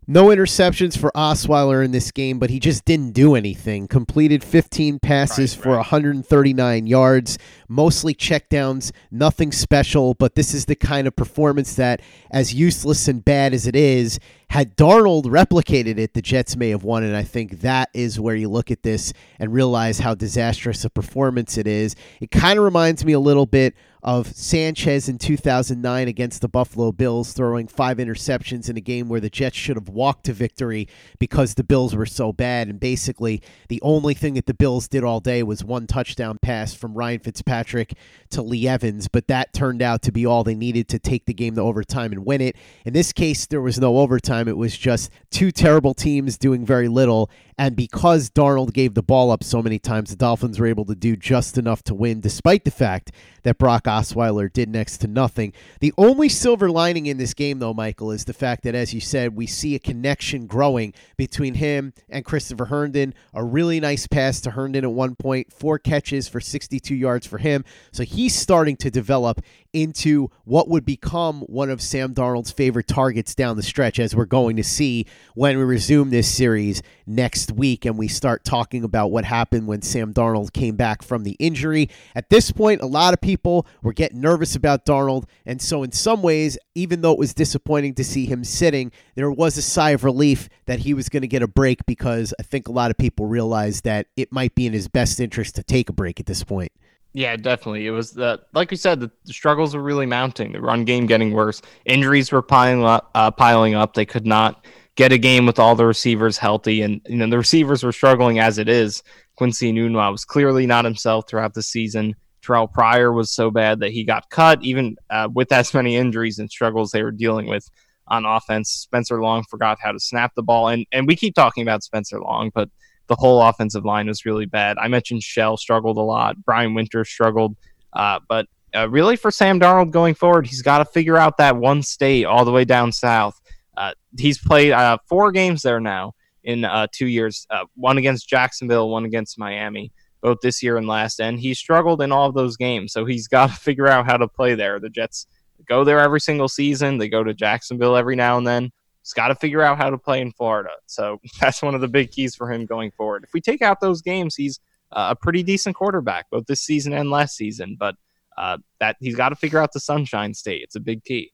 No 0.08 0.26
interceptions 0.26 0.98
for 0.98 1.12
Osweiler 1.14 1.84
in 1.84 1.92
this 1.92 2.10
game, 2.10 2.40
but 2.40 2.50
he 2.50 2.58
just 2.58 2.84
didn't 2.84 3.12
do 3.12 3.36
anything. 3.36 3.86
Completed 3.86 4.42
15 4.42 4.98
passes 4.98 5.56
right, 5.56 5.62
for 5.62 5.68
right. 5.70 5.76
139 5.76 6.88
yards, 6.88 7.38
mostly 7.68 8.12
checkdowns, 8.12 8.90
nothing 9.12 9.52
special, 9.52 10.14
but 10.14 10.34
this 10.34 10.54
is 10.54 10.64
the 10.64 10.74
kind 10.74 11.06
of 11.06 11.14
performance 11.14 11.76
that, 11.76 12.02
as 12.32 12.52
useless 12.52 13.06
and 13.06 13.24
bad 13.24 13.54
as 13.54 13.68
it 13.68 13.76
is, 13.76 14.18
had 14.52 14.76
Darnold 14.76 15.24
replicated 15.24 15.96
it, 15.96 16.12
the 16.12 16.20
Jets 16.20 16.56
may 16.56 16.68
have 16.68 16.84
won. 16.84 17.04
And 17.04 17.16
I 17.16 17.22
think 17.22 17.62
that 17.62 17.88
is 17.94 18.20
where 18.20 18.34
you 18.34 18.50
look 18.50 18.70
at 18.70 18.82
this 18.82 19.14
and 19.38 19.50
realize 19.50 19.98
how 19.98 20.14
disastrous 20.14 20.84
a 20.84 20.90
performance 20.90 21.56
it 21.56 21.66
is. 21.66 21.96
It 22.20 22.30
kind 22.30 22.58
of 22.58 22.64
reminds 22.66 23.02
me 23.02 23.14
a 23.14 23.18
little 23.18 23.46
bit 23.46 23.74
of 24.02 24.26
Sanchez 24.36 25.08
in 25.08 25.16
2009 25.16 26.08
against 26.08 26.40
the 26.40 26.48
Buffalo 26.48 26.90
Bills, 26.90 27.32
throwing 27.32 27.68
five 27.68 27.98
interceptions 27.98 28.68
in 28.68 28.76
a 28.76 28.80
game 28.80 29.08
where 29.08 29.20
the 29.20 29.30
Jets 29.30 29.56
should 29.56 29.76
have 29.76 29.88
walked 29.88 30.24
to 30.26 30.32
victory 30.32 30.88
because 31.20 31.54
the 31.54 31.62
Bills 31.62 31.94
were 31.94 32.06
so 32.06 32.32
bad. 32.32 32.68
And 32.68 32.80
basically, 32.80 33.42
the 33.68 33.80
only 33.82 34.14
thing 34.14 34.34
that 34.34 34.46
the 34.46 34.54
Bills 34.54 34.88
did 34.88 35.04
all 35.04 35.20
day 35.20 35.42
was 35.44 35.62
one 35.62 35.86
touchdown 35.86 36.38
pass 36.42 36.74
from 36.74 36.94
Ryan 36.94 37.20
Fitzpatrick 37.20 37.94
to 38.30 38.42
Lee 38.42 38.66
Evans, 38.66 39.06
but 39.06 39.28
that 39.28 39.52
turned 39.52 39.82
out 39.82 40.02
to 40.02 40.12
be 40.12 40.26
all 40.26 40.42
they 40.42 40.56
needed 40.56 40.88
to 40.88 40.98
take 40.98 41.26
the 41.26 41.34
game 41.34 41.54
to 41.54 41.60
overtime 41.60 42.10
and 42.10 42.26
win 42.26 42.40
it. 42.40 42.56
In 42.84 42.92
this 42.92 43.12
case, 43.12 43.46
there 43.46 43.60
was 43.60 43.78
no 43.78 43.98
overtime. 43.98 44.41
It 44.48 44.56
was 44.56 44.76
just 44.76 45.10
two 45.30 45.50
terrible 45.50 45.94
teams 45.94 46.38
doing 46.38 46.64
very 46.64 46.88
little. 46.88 47.30
And 47.58 47.76
because 47.76 48.30
Darnold 48.30 48.72
gave 48.72 48.94
the 48.94 49.02
ball 49.02 49.30
up 49.30 49.44
so 49.44 49.62
many 49.62 49.78
times, 49.78 50.10
the 50.10 50.16
Dolphins 50.16 50.58
were 50.58 50.66
able 50.66 50.84
to 50.86 50.94
do 50.94 51.16
just 51.16 51.58
enough 51.58 51.82
to 51.84 51.94
win, 51.94 52.20
despite 52.20 52.64
the 52.64 52.70
fact 52.70 53.12
that 53.42 53.58
Brock 53.58 53.84
Osweiler 53.84 54.52
did 54.52 54.68
next 54.68 54.98
to 54.98 55.06
nothing. 55.06 55.52
The 55.80 55.92
only 55.98 56.28
silver 56.28 56.70
lining 56.70 57.06
in 57.06 57.18
this 57.18 57.34
game, 57.34 57.58
though, 57.58 57.74
Michael, 57.74 58.10
is 58.10 58.24
the 58.24 58.32
fact 58.32 58.62
that, 58.64 58.74
as 58.74 58.94
you 58.94 59.00
said, 59.00 59.36
we 59.36 59.46
see 59.46 59.74
a 59.74 59.78
connection 59.78 60.46
growing 60.46 60.94
between 61.16 61.54
him 61.54 61.92
and 62.08 62.24
Christopher 62.24 62.66
Herndon. 62.66 63.14
A 63.34 63.44
really 63.44 63.80
nice 63.80 64.06
pass 64.06 64.40
to 64.42 64.50
Herndon 64.50 64.84
at 64.84 64.92
one 64.92 65.14
point, 65.14 65.52
four 65.52 65.78
catches 65.78 66.28
for 66.28 66.40
62 66.40 66.94
yards 66.94 67.26
for 67.26 67.38
him. 67.38 67.64
So 67.92 68.02
he's 68.04 68.34
starting 68.34 68.76
to 68.76 68.90
develop 68.90 69.40
into 69.72 70.30
what 70.44 70.68
would 70.68 70.84
become 70.84 71.40
one 71.42 71.70
of 71.70 71.80
Sam 71.80 72.14
Darnold's 72.14 72.50
favorite 72.50 72.86
targets 72.86 73.34
down 73.34 73.56
the 73.56 73.62
stretch, 73.62 73.98
as 73.98 74.14
we're 74.14 74.26
going 74.26 74.56
to 74.56 74.64
see 74.64 75.06
when 75.34 75.56
we 75.56 75.64
resume 75.64 76.10
this 76.10 76.32
series 76.32 76.82
next 77.06 77.52
week 77.52 77.84
and 77.84 77.98
we 77.98 78.08
start 78.08 78.44
talking 78.44 78.84
about 78.84 79.10
what 79.10 79.24
happened 79.24 79.66
when 79.66 79.82
Sam 79.82 80.12
Darnold 80.12 80.52
came 80.52 80.76
back 80.76 81.02
from 81.02 81.24
the 81.24 81.36
injury. 81.38 81.88
At 82.14 82.30
this 82.30 82.52
point, 82.52 82.82
a 82.82 82.86
lot 82.86 83.14
of 83.14 83.20
people 83.20 83.66
were 83.82 83.92
getting 83.92 84.20
nervous 84.20 84.54
about 84.54 84.84
Darnold. 84.84 85.24
And 85.46 85.60
so, 85.60 85.82
in 85.82 85.92
some 85.92 86.22
ways, 86.22 86.58
even 86.74 87.00
though 87.00 87.12
it 87.12 87.18
was 87.18 87.34
disappointing 87.34 87.94
to 87.94 88.04
see 88.04 88.26
him 88.26 88.44
sitting, 88.44 88.92
there 89.14 89.30
was 89.30 89.56
a 89.56 89.62
sigh 89.62 89.90
of 89.90 90.04
relief 90.04 90.48
that 90.66 90.80
he 90.80 90.94
was 90.94 91.08
going 91.08 91.22
to 91.22 91.28
get 91.28 91.42
a 91.42 91.48
break 91.48 91.84
because 91.86 92.34
I 92.38 92.42
think 92.42 92.68
a 92.68 92.72
lot 92.72 92.90
of 92.90 92.98
people 92.98 93.26
realized 93.26 93.84
that 93.84 94.06
it 94.16 94.32
might 94.32 94.54
be 94.54 94.66
in 94.66 94.72
his 94.72 94.88
best 94.88 95.20
interest 95.20 95.56
to 95.56 95.62
take 95.62 95.88
a 95.88 95.92
break 95.92 96.20
at 96.20 96.26
this 96.26 96.44
point. 96.44 96.72
Yeah, 97.14 97.36
definitely. 97.36 97.86
It 97.86 97.90
was 97.90 98.12
the 98.12 98.40
like 98.54 98.70
you 98.70 98.76
said, 98.76 99.00
the, 99.00 99.10
the, 99.24 99.32
struggles 99.32 99.74
were 99.74 99.82
really 99.82 100.06
mounting. 100.06 100.52
The 100.52 100.60
run 100.60 100.84
game 100.84 101.06
getting 101.06 101.32
worse. 101.32 101.60
Injuries 101.84 102.32
were 102.32 102.42
piling 102.42 102.84
up. 102.84 103.10
Uh, 103.14 103.30
piling 103.30 103.74
up. 103.74 103.92
They 103.94 104.06
could 104.06 104.26
not 104.26 104.64
get 104.94 105.12
a 105.12 105.18
game 105.18 105.44
with 105.44 105.58
all 105.58 105.74
the 105.74 105.84
receivers 105.84 106.38
healthy, 106.38 106.80
and 106.80 107.00
you 107.06 107.16
know 107.16 107.28
the 107.28 107.38
receivers 107.38 107.82
were 107.82 107.92
struggling 107.92 108.38
as 108.38 108.58
it 108.58 108.68
is. 108.68 109.02
Quincy 109.36 109.72
Enunwa 109.72 110.10
was 110.10 110.24
clearly 110.24 110.66
not 110.66 110.84
himself 110.84 111.28
throughout 111.28 111.54
the 111.54 111.62
season. 111.62 112.14
Terrelle 112.42 112.72
Pryor 112.72 113.12
was 113.12 113.30
so 113.30 113.50
bad 113.50 113.80
that 113.80 113.92
he 113.92 114.04
got 114.04 114.28
cut, 114.30 114.62
even 114.62 114.96
uh, 115.10 115.28
with 115.32 115.52
as 115.52 115.72
many 115.74 115.96
injuries 115.96 116.38
and 116.38 116.50
struggles 116.50 116.90
they 116.90 117.02
were 117.02 117.12
dealing 117.12 117.46
with 117.46 117.68
on 118.08 118.24
offense. 118.24 118.70
Spencer 118.70 119.22
Long 119.22 119.44
forgot 119.48 119.78
how 119.80 119.92
to 119.92 120.00
snap 120.00 120.32
the 120.34 120.42
ball, 120.42 120.68
and 120.68 120.86
and 120.92 121.06
we 121.06 121.16
keep 121.16 121.34
talking 121.34 121.62
about 121.62 121.82
Spencer 121.82 122.20
Long, 122.20 122.50
but 122.54 122.70
the 123.12 123.20
whole 123.20 123.42
offensive 123.42 123.84
line 123.84 124.06
was 124.06 124.24
really 124.24 124.46
bad. 124.46 124.78
I 124.78 124.88
mentioned 124.88 125.22
Shell 125.22 125.58
struggled 125.58 125.98
a 125.98 126.02
lot. 126.02 126.42
Brian 126.46 126.72
Winters 126.72 127.10
struggled, 127.10 127.54
uh, 127.92 128.20
but 128.26 128.46
uh, 128.74 128.88
really 128.88 129.16
for 129.16 129.30
Sam 129.30 129.60
Darnold 129.60 129.90
going 129.90 130.14
forward, 130.14 130.46
he's 130.46 130.62
got 130.62 130.78
to 130.78 130.86
figure 130.86 131.18
out 131.18 131.36
that 131.36 131.58
one 131.58 131.82
state 131.82 132.24
all 132.24 132.46
the 132.46 132.50
way 132.50 132.64
down 132.64 132.90
south. 132.90 133.38
Uh, 133.76 133.92
he's 134.18 134.38
played 134.38 134.72
uh, 134.72 134.96
four 135.06 135.30
games 135.30 135.60
there 135.60 135.78
now 135.78 136.14
in 136.42 136.64
uh, 136.64 136.86
two 136.90 137.06
years. 137.06 137.46
Uh, 137.50 137.66
one 137.74 137.98
against 137.98 138.30
Jacksonville, 138.30 138.88
one 138.88 139.04
against 139.04 139.38
Miami, 139.38 139.92
both 140.22 140.38
this 140.40 140.62
year 140.62 140.78
and 140.78 140.86
last. 140.86 141.20
And 141.20 141.38
he 141.38 141.52
struggled 141.52 142.00
in 142.00 142.12
all 142.12 142.30
of 142.30 142.34
those 142.34 142.56
games, 142.56 142.94
so 142.94 143.04
he's 143.04 143.28
got 143.28 143.50
to 143.50 143.56
figure 143.60 143.88
out 143.88 144.06
how 144.06 144.16
to 144.16 144.26
play 144.26 144.54
there. 144.54 144.80
The 144.80 144.88
Jets 144.88 145.26
go 145.68 145.84
there 145.84 146.00
every 146.00 146.20
single 146.20 146.48
season. 146.48 146.96
They 146.96 147.10
go 147.10 147.22
to 147.22 147.34
Jacksonville 147.34 147.94
every 147.94 148.16
now 148.16 148.38
and 148.38 148.46
then. 148.46 148.72
He's 149.02 149.12
got 149.12 149.28
to 149.28 149.34
figure 149.34 149.62
out 149.62 149.78
how 149.78 149.90
to 149.90 149.98
play 149.98 150.20
in 150.20 150.32
Florida. 150.32 150.70
So 150.86 151.20
that's 151.40 151.62
one 151.62 151.74
of 151.74 151.80
the 151.80 151.88
big 151.88 152.10
keys 152.10 152.34
for 152.34 152.50
him 152.50 152.66
going 152.66 152.90
forward. 152.92 153.24
If 153.24 153.32
we 153.32 153.40
take 153.40 153.62
out 153.62 153.80
those 153.80 154.02
games, 154.02 154.34
he's 154.36 154.60
uh, 154.92 155.08
a 155.10 155.16
pretty 155.16 155.42
decent 155.42 155.76
quarterback, 155.76 156.30
both 156.30 156.46
this 156.46 156.60
season 156.60 156.92
and 156.92 157.10
last 157.10 157.36
season. 157.36 157.76
But 157.78 157.96
uh, 158.36 158.58
that 158.80 158.96
he's 159.00 159.16
got 159.16 159.30
to 159.30 159.36
figure 159.36 159.58
out 159.58 159.72
the 159.72 159.80
Sunshine 159.80 160.34
State. 160.34 160.62
It's 160.62 160.76
a 160.76 160.80
big 160.80 161.04
key. 161.04 161.32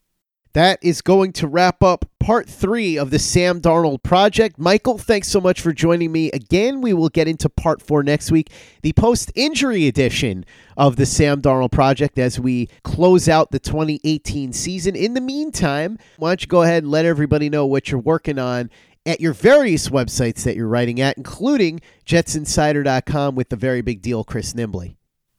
That 0.55 0.79
is 0.83 1.03
going 1.03 1.33
to 1.35 1.47
wrap 1.47 1.83
up 1.83 2.07
part 2.29 2.47
three 2.47 2.99
of 2.99 3.11
the 3.11 3.19
Sam 3.19 3.59
Darnold 3.59 4.03
project. 4.03 4.59
Michael, 4.59 4.99
thanks 4.99 5.29
so 5.29 5.41
much 5.41 5.63
for 5.63 5.73
joining 5.73 6.13
me 6.13 6.31
again. 6.33 6.83
We 6.83 6.93
will 6.93 7.09
get 7.09 7.27
into 7.27 7.49
part 7.49 7.81
four 7.81 8.03
next 8.03 8.31
week, 8.31 8.53
the 8.83 8.93
post 8.93 9.33
injury 9.35 9.87
edition 9.87 10.45
of 10.77 10.97
the 10.97 11.07
Sam 11.07 11.41
Darnold 11.41 11.73
project 11.73 12.19
as 12.19 12.39
we 12.39 12.69
close 12.83 13.31
out 13.31 13.51
the 13.51 13.59
2018 13.59 14.53
season. 14.53 14.95
In 14.95 15.15
the 15.15 15.23
meantime, 15.23 15.97
why 16.19 16.29
don't 16.29 16.43
you 16.43 16.49
go 16.49 16.61
ahead 16.61 16.83
and 16.83 16.93
let 16.93 17.07
everybody 17.07 17.49
know 17.49 17.65
what 17.65 17.91
you're 17.91 17.99
working 17.99 18.39
on 18.39 18.69
at 19.07 19.23
your 19.23 19.33
various 19.33 19.89
websites 19.89 20.43
that 20.43 20.55
you're 20.55 20.69
writing 20.69 21.01
at, 21.01 21.17
including 21.17 21.81
jetsinsider.com 22.05 23.37
with 23.37 23.49
the 23.49 23.57
very 23.57 23.81
big 23.81 24.03
deal, 24.03 24.23
Chris 24.23 24.53
Nimbley. 24.53 24.97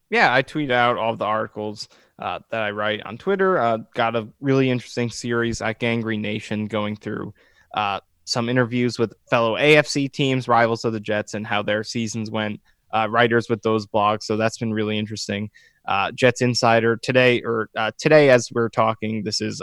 Yeah, 0.09 0.33
I 0.33 0.41
tweet 0.41 0.71
out 0.71 0.97
all 0.97 1.15
the 1.15 1.25
articles 1.25 1.87
uh, 2.19 2.39
that 2.51 2.61
I 2.61 2.71
write 2.71 3.01
on 3.05 3.17
Twitter. 3.17 3.57
Uh, 3.57 3.77
got 3.95 4.15
a 4.15 4.27
really 4.41 4.69
interesting 4.69 5.09
series 5.09 5.61
at 5.61 5.79
Gang 5.79 6.01
Green 6.01 6.21
Nation 6.21 6.65
going 6.65 6.95
through 6.95 7.33
uh, 7.73 7.99
some 8.25 8.49
interviews 8.49 8.99
with 8.99 9.13
fellow 9.29 9.55
AFC 9.55 10.11
teams, 10.11 10.47
rivals 10.47 10.85
of 10.85 10.93
the 10.93 10.99
Jets, 10.99 11.33
and 11.33 11.47
how 11.47 11.61
their 11.61 11.83
seasons 11.83 12.29
went. 12.29 12.59
Uh, 12.91 13.07
writers 13.07 13.47
with 13.49 13.61
those 13.61 13.85
blogs, 13.85 14.23
so 14.23 14.35
that's 14.35 14.57
been 14.57 14.73
really 14.73 14.97
interesting. 14.97 15.47
Uh, 15.87 16.11
Jets 16.11 16.41
Insider 16.41 16.97
today, 16.97 17.39
or 17.43 17.69
uh, 17.75 17.91
today 17.99 18.31
as 18.31 18.49
we're 18.51 18.69
talking, 18.69 19.23
this 19.23 19.41
is 19.41 19.61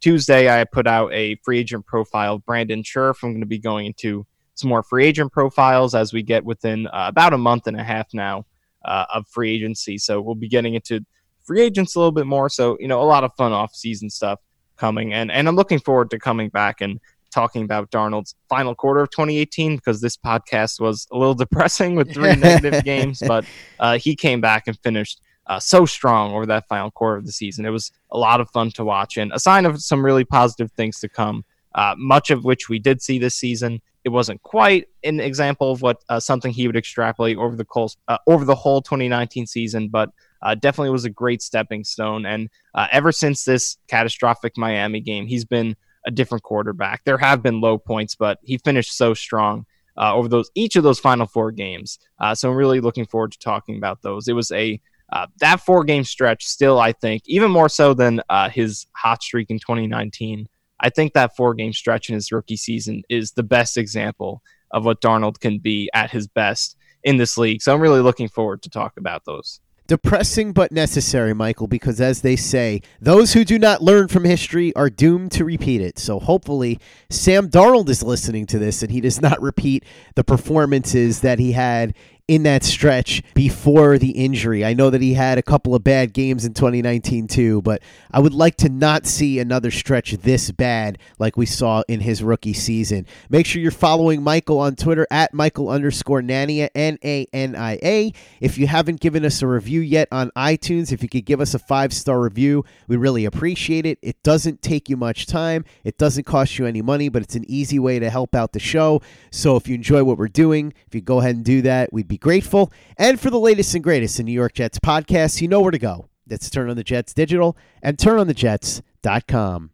Tuesday. 0.00 0.48
I 0.48 0.62
put 0.62 0.86
out 0.86 1.12
a 1.12 1.34
free 1.44 1.58
agent 1.58 1.84
profile 1.86 2.34
of 2.34 2.46
Brandon 2.46 2.84
Scherff. 2.84 3.24
I'm 3.24 3.32
going 3.32 3.40
to 3.40 3.46
be 3.46 3.58
going 3.58 3.86
into 3.86 4.24
some 4.54 4.68
more 4.68 4.84
free 4.84 5.04
agent 5.04 5.32
profiles 5.32 5.96
as 5.96 6.12
we 6.12 6.22
get 6.22 6.44
within 6.44 6.86
about 6.92 7.32
a 7.32 7.38
month 7.38 7.66
and 7.66 7.78
a 7.78 7.82
half 7.82 8.06
now 8.14 8.46
of 8.84 9.26
free 9.26 9.52
agency. 9.52 9.98
So 9.98 10.20
we'll 10.20 10.36
be 10.36 10.48
getting 10.48 10.74
into 10.74 11.04
free 11.44 11.60
agents 11.60 11.94
a 11.94 11.98
little 11.98 12.12
bit 12.12 12.26
more. 12.26 12.48
So, 12.48 12.76
you 12.80 12.88
know, 12.88 13.00
a 13.00 13.04
lot 13.04 13.24
of 13.24 13.32
fun 13.36 13.52
off 13.52 13.74
season 13.74 14.10
stuff 14.10 14.40
coming. 14.76 15.12
And, 15.12 15.30
and 15.30 15.48
I'm 15.48 15.56
looking 15.56 15.78
forward 15.78 16.10
to 16.10 16.18
coming 16.18 16.48
back 16.48 16.80
and 16.80 17.00
talking 17.30 17.62
about 17.62 17.90
Darnold's 17.90 18.34
final 18.48 18.74
quarter 18.74 19.00
of 19.00 19.10
2018 19.10 19.76
because 19.76 20.00
this 20.00 20.16
podcast 20.16 20.80
was 20.80 21.06
a 21.12 21.18
little 21.18 21.34
depressing 21.44 21.94
with 21.94 22.12
three 22.12 22.34
negative 22.36 22.84
games, 22.84 23.22
but 23.26 23.44
uh, 23.78 23.98
he 23.98 24.16
came 24.16 24.40
back 24.40 24.66
and 24.66 24.78
finished 24.80 25.20
uh, 25.46 25.58
so 25.58 25.84
strong 25.86 26.32
over 26.32 26.46
that 26.46 26.68
final 26.68 26.90
quarter 26.90 27.16
of 27.16 27.26
the 27.26 27.32
season. 27.32 27.64
It 27.64 27.70
was 27.70 27.90
a 28.10 28.18
lot 28.18 28.40
of 28.40 28.50
fun 28.50 28.70
to 28.72 28.84
watch 28.84 29.16
and 29.16 29.32
a 29.32 29.38
sign 29.38 29.66
of 29.66 29.80
some 29.82 30.04
really 30.04 30.24
positive 30.24 30.70
things 30.72 31.00
to 31.00 31.08
come, 31.08 31.44
uh, 31.74 31.94
much 31.98 32.30
of 32.30 32.44
which 32.44 32.68
we 32.68 32.78
did 32.78 33.02
see 33.02 33.18
this 33.18 33.34
season. 33.34 33.80
It 34.04 34.10
wasn't 34.10 34.42
quite 34.42 34.88
an 35.04 35.20
example 35.20 35.72
of 35.72 35.82
what 35.82 35.98
uh, 36.08 36.20
something 36.20 36.52
he 36.52 36.66
would 36.66 36.76
extrapolate 36.76 37.36
over 37.36 37.56
the 37.56 37.64
course, 37.64 37.96
uh, 38.08 38.18
over 38.26 38.44
the 38.44 38.54
whole 38.54 38.80
2019 38.80 39.46
season, 39.46 39.88
but 39.88 40.10
uh, 40.42 40.54
definitely 40.54 40.90
was 40.90 41.04
a 41.04 41.10
great 41.10 41.42
stepping 41.42 41.84
stone. 41.84 42.26
And 42.26 42.48
uh, 42.74 42.86
ever 42.92 43.12
since 43.12 43.44
this 43.44 43.78
catastrophic 43.88 44.56
Miami 44.56 45.00
game, 45.00 45.26
he's 45.26 45.44
been 45.44 45.76
a 46.06 46.10
different 46.10 46.42
quarterback. 46.42 47.04
There 47.04 47.18
have 47.18 47.42
been 47.42 47.60
low 47.60 47.78
points, 47.78 48.14
but 48.14 48.38
he 48.42 48.58
finished 48.58 48.96
so 48.96 49.14
strong 49.14 49.66
uh, 49.96 50.14
over 50.14 50.28
those 50.28 50.50
each 50.54 50.76
of 50.76 50.82
those 50.82 50.98
final 50.98 51.26
four 51.26 51.50
games. 51.50 51.98
Uh, 52.18 52.34
so 52.34 52.50
I'm 52.50 52.56
really 52.56 52.80
looking 52.80 53.06
forward 53.06 53.32
to 53.32 53.38
talking 53.38 53.76
about 53.76 54.02
those. 54.02 54.28
It 54.28 54.34
was 54.34 54.50
a 54.52 54.80
uh, 55.12 55.26
that 55.40 55.60
four 55.60 55.84
game 55.84 56.04
stretch 56.04 56.46
still, 56.46 56.78
I 56.78 56.92
think, 56.92 57.22
even 57.26 57.50
more 57.50 57.68
so 57.68 57.94
than 57.94 58.22
uh, 58.28 58.48
his 58.48 58.86
hot 58.92 59.22
streak 59.22 59.50
in 59.50 59.58
2019. 59.58 60.48
I 60.78 60.88
think 60.88 61.12
that 61.12 61.36
four 61.36 61.54
game 61.54 61.72
stretch 61.72 62.08
in 62.08 62.14
his 62.14 62.32
rookie 62.32 62.56
season 62.56 63.02
is 63.08 63.32
the 63.32 63.42
best 63.42 63.76
example 63.76 64.42
of 64.70 64.84
what 64.84 65.00
Darnold 65.00 65.40
can 65.40 65.58
be 65.58 65.90
at 65.92 66.10
his 66.10 66.26
best 66.28 66.76
in 67.02 67.16
this 67.16 67.36
league. 67.36 67.60
So 67.60 67.74
I'm 67.74 67.80
really 67.80 68.00
looking 68.00 68.28
forward 68.28 68.62
to 68.62 68.70
talk 68.70 68.96
about 68.96 69.24
those. 69.24 69.60
Depressing 69.90 70.52
but 70.52 70.70
necessary, 70.70 71.34
Michael, 71.34 71.66
because 71.66 72.00
as 72.00 72.20
they 72.20 72.36
say, 72.36 72.80
those 73.00 73.32
who 73.32 73.44
do 73.44 73.58
not 73.58 73.82
learn 73.82 74.06
from 74.06 74.22
history 74.22 74.72
are 74.76 74.88
doomed 74.88 75.32
to 75.32 75.44
repeat 75.44 75.80
it. 75.80 75.98
So 75.98 76.20
hopefully, 76.20 76.78
Sam 77.10 77.48
Darnold 77.48 77.88
is 77.88 78.00
listening 78.00 78.46
to 78.46 78.58
this 78.60 78.84
and 78.84 78.92
he 78.92 79.00
does 79.00 79.20
not 79.20 79.42
repeat 79.42 79.84
the 80.14 80.22
performances 80.22 81.22
that 81.22 81.40
he 81.40 81.50
had 81.50 81.96
in 82.30 82.44
that 82.44 82.62
stretch 82.62 83.24
before 83.34 83.98
the 83.98 84.10
injury. 84.10 84.64
I 84.64 84.72
know 84.72 84.88
that 84.88 85.00
he 85.00 85.14
had 85.14 85.36
a 85.36 85.42
couple 85.42 85.74
of 85.74 85.82
bad 85.82 86.12
games 86.12 86.44
in 86.44 86.54
2019 86.54 87.26
too, 87.26 87.60
but 87.62 87.82
I 88.12 88.20
would 88.20 88.32
like 88.32 88.56
to 88.58 88.68
not 88.68 89.04
see 89.04 89.40
another 89.40 89.72
stretch 89.72 90.12
this 90.12 90.52
bad 90.52 90.98
like 91.18 91.36
we 91.36 91.44
saw 91.44 91.82
in 91.88 91.98
his 91.98 92.22
rookie 92.22 92.52
season. 92.52 93.04
Make 93.30 93.46
sure 93.46 93.60
you're 93.60 93.72
following 93.72 94.22
Michael 94.22 94.60
on 94.60 94.76
Twitter 94.76 95.08
at 95.10 95.34
Michael 95.34 95.70
underscore 95.70 96.22
Nania, 96.22 96.68
N 96.72 96.98
A 97.02 97.26
N 97.32 97.56
I 97.56 97.80
A. 97.82 98.12
If 98.40 98.58
you 98.58 98.68
haven't 98.68 99.00
given 99.00 99.24
us 99.24 99.42
a 99.42 99.48
review 99.48 99.80
yet 99.80 100.06
on 100.12 100.30
iTunes, 100.36 100.92
if 100.92 101.02
you 101.02 101.08
could 101.08 101.24
give 101.24 101.40
us 101.40 101.54
a 101.54 101.58
five 101.58 101.92
star 101.92 102.20
review, 102.20 102.64
we 102.86 102.96
really 102.96 103.24
appreciate 103.24 103.86
it. 103.86 103.98
It 104.02 104.22
doesn't 104.22 104.62
take 104.62 104.88
you 104.88 104.96
much 104.96 105.26
time, 105.26 105.64
it 105.82 105.98
doesn't 105.98 106.26
cost 106.26 106.60
you 106.60 106.66
any 106.66 106.80
money, 106.80 107.08
but 107.08 107.22
it's 107.22 107.34
an 107.34 107.44
easy 107.48 107.80
way 107.80 107.98
to 107.98 108.08
help 108.08 108.36
out 108.36 108.52
the 108.52 108.60
show. 108.60 109.02
So 109.32 109.56
if 109.56 109.66
you 109.66 109.74
enjoy 109.74 110.04
what 110.04 110.16
we're 110.16 110.28
doing, 110.28 110.72
if 110.86 110.94
you 110.94 111.00
go 111.00 111.18
ahead 111.18 111.34
and 111.34 111.44
do 111.44 111.62
that, 111.62 111.92
we'd 111.92 112.06
be 112.06 112.19
grateful. 112.20 112.72
And 112.96 113.18
for 113.18 113.30
the 113.30 113.40
latest 113.40 113.74
and 113.74 113.82
greatest 113.82 114.20
in 114.20 114.26
New 114.26 114.32
York 114.32 114.54
Jets 114.54 114.78
podcasts, 114.78 115.40
you 115.40 115.48
know 115.48 115.60
where 115.60 115.70
to 115.70 115.78
go. 115.78 116.08
That's 116.26 116.48
Turn 116.48 116.70
on 116.70 116.76
the 116.76 116.84
Jets 116.84 117.12
Digital 117.12 117.56
and 117.82 117.96
turnonthejets.com. 117.96 119.70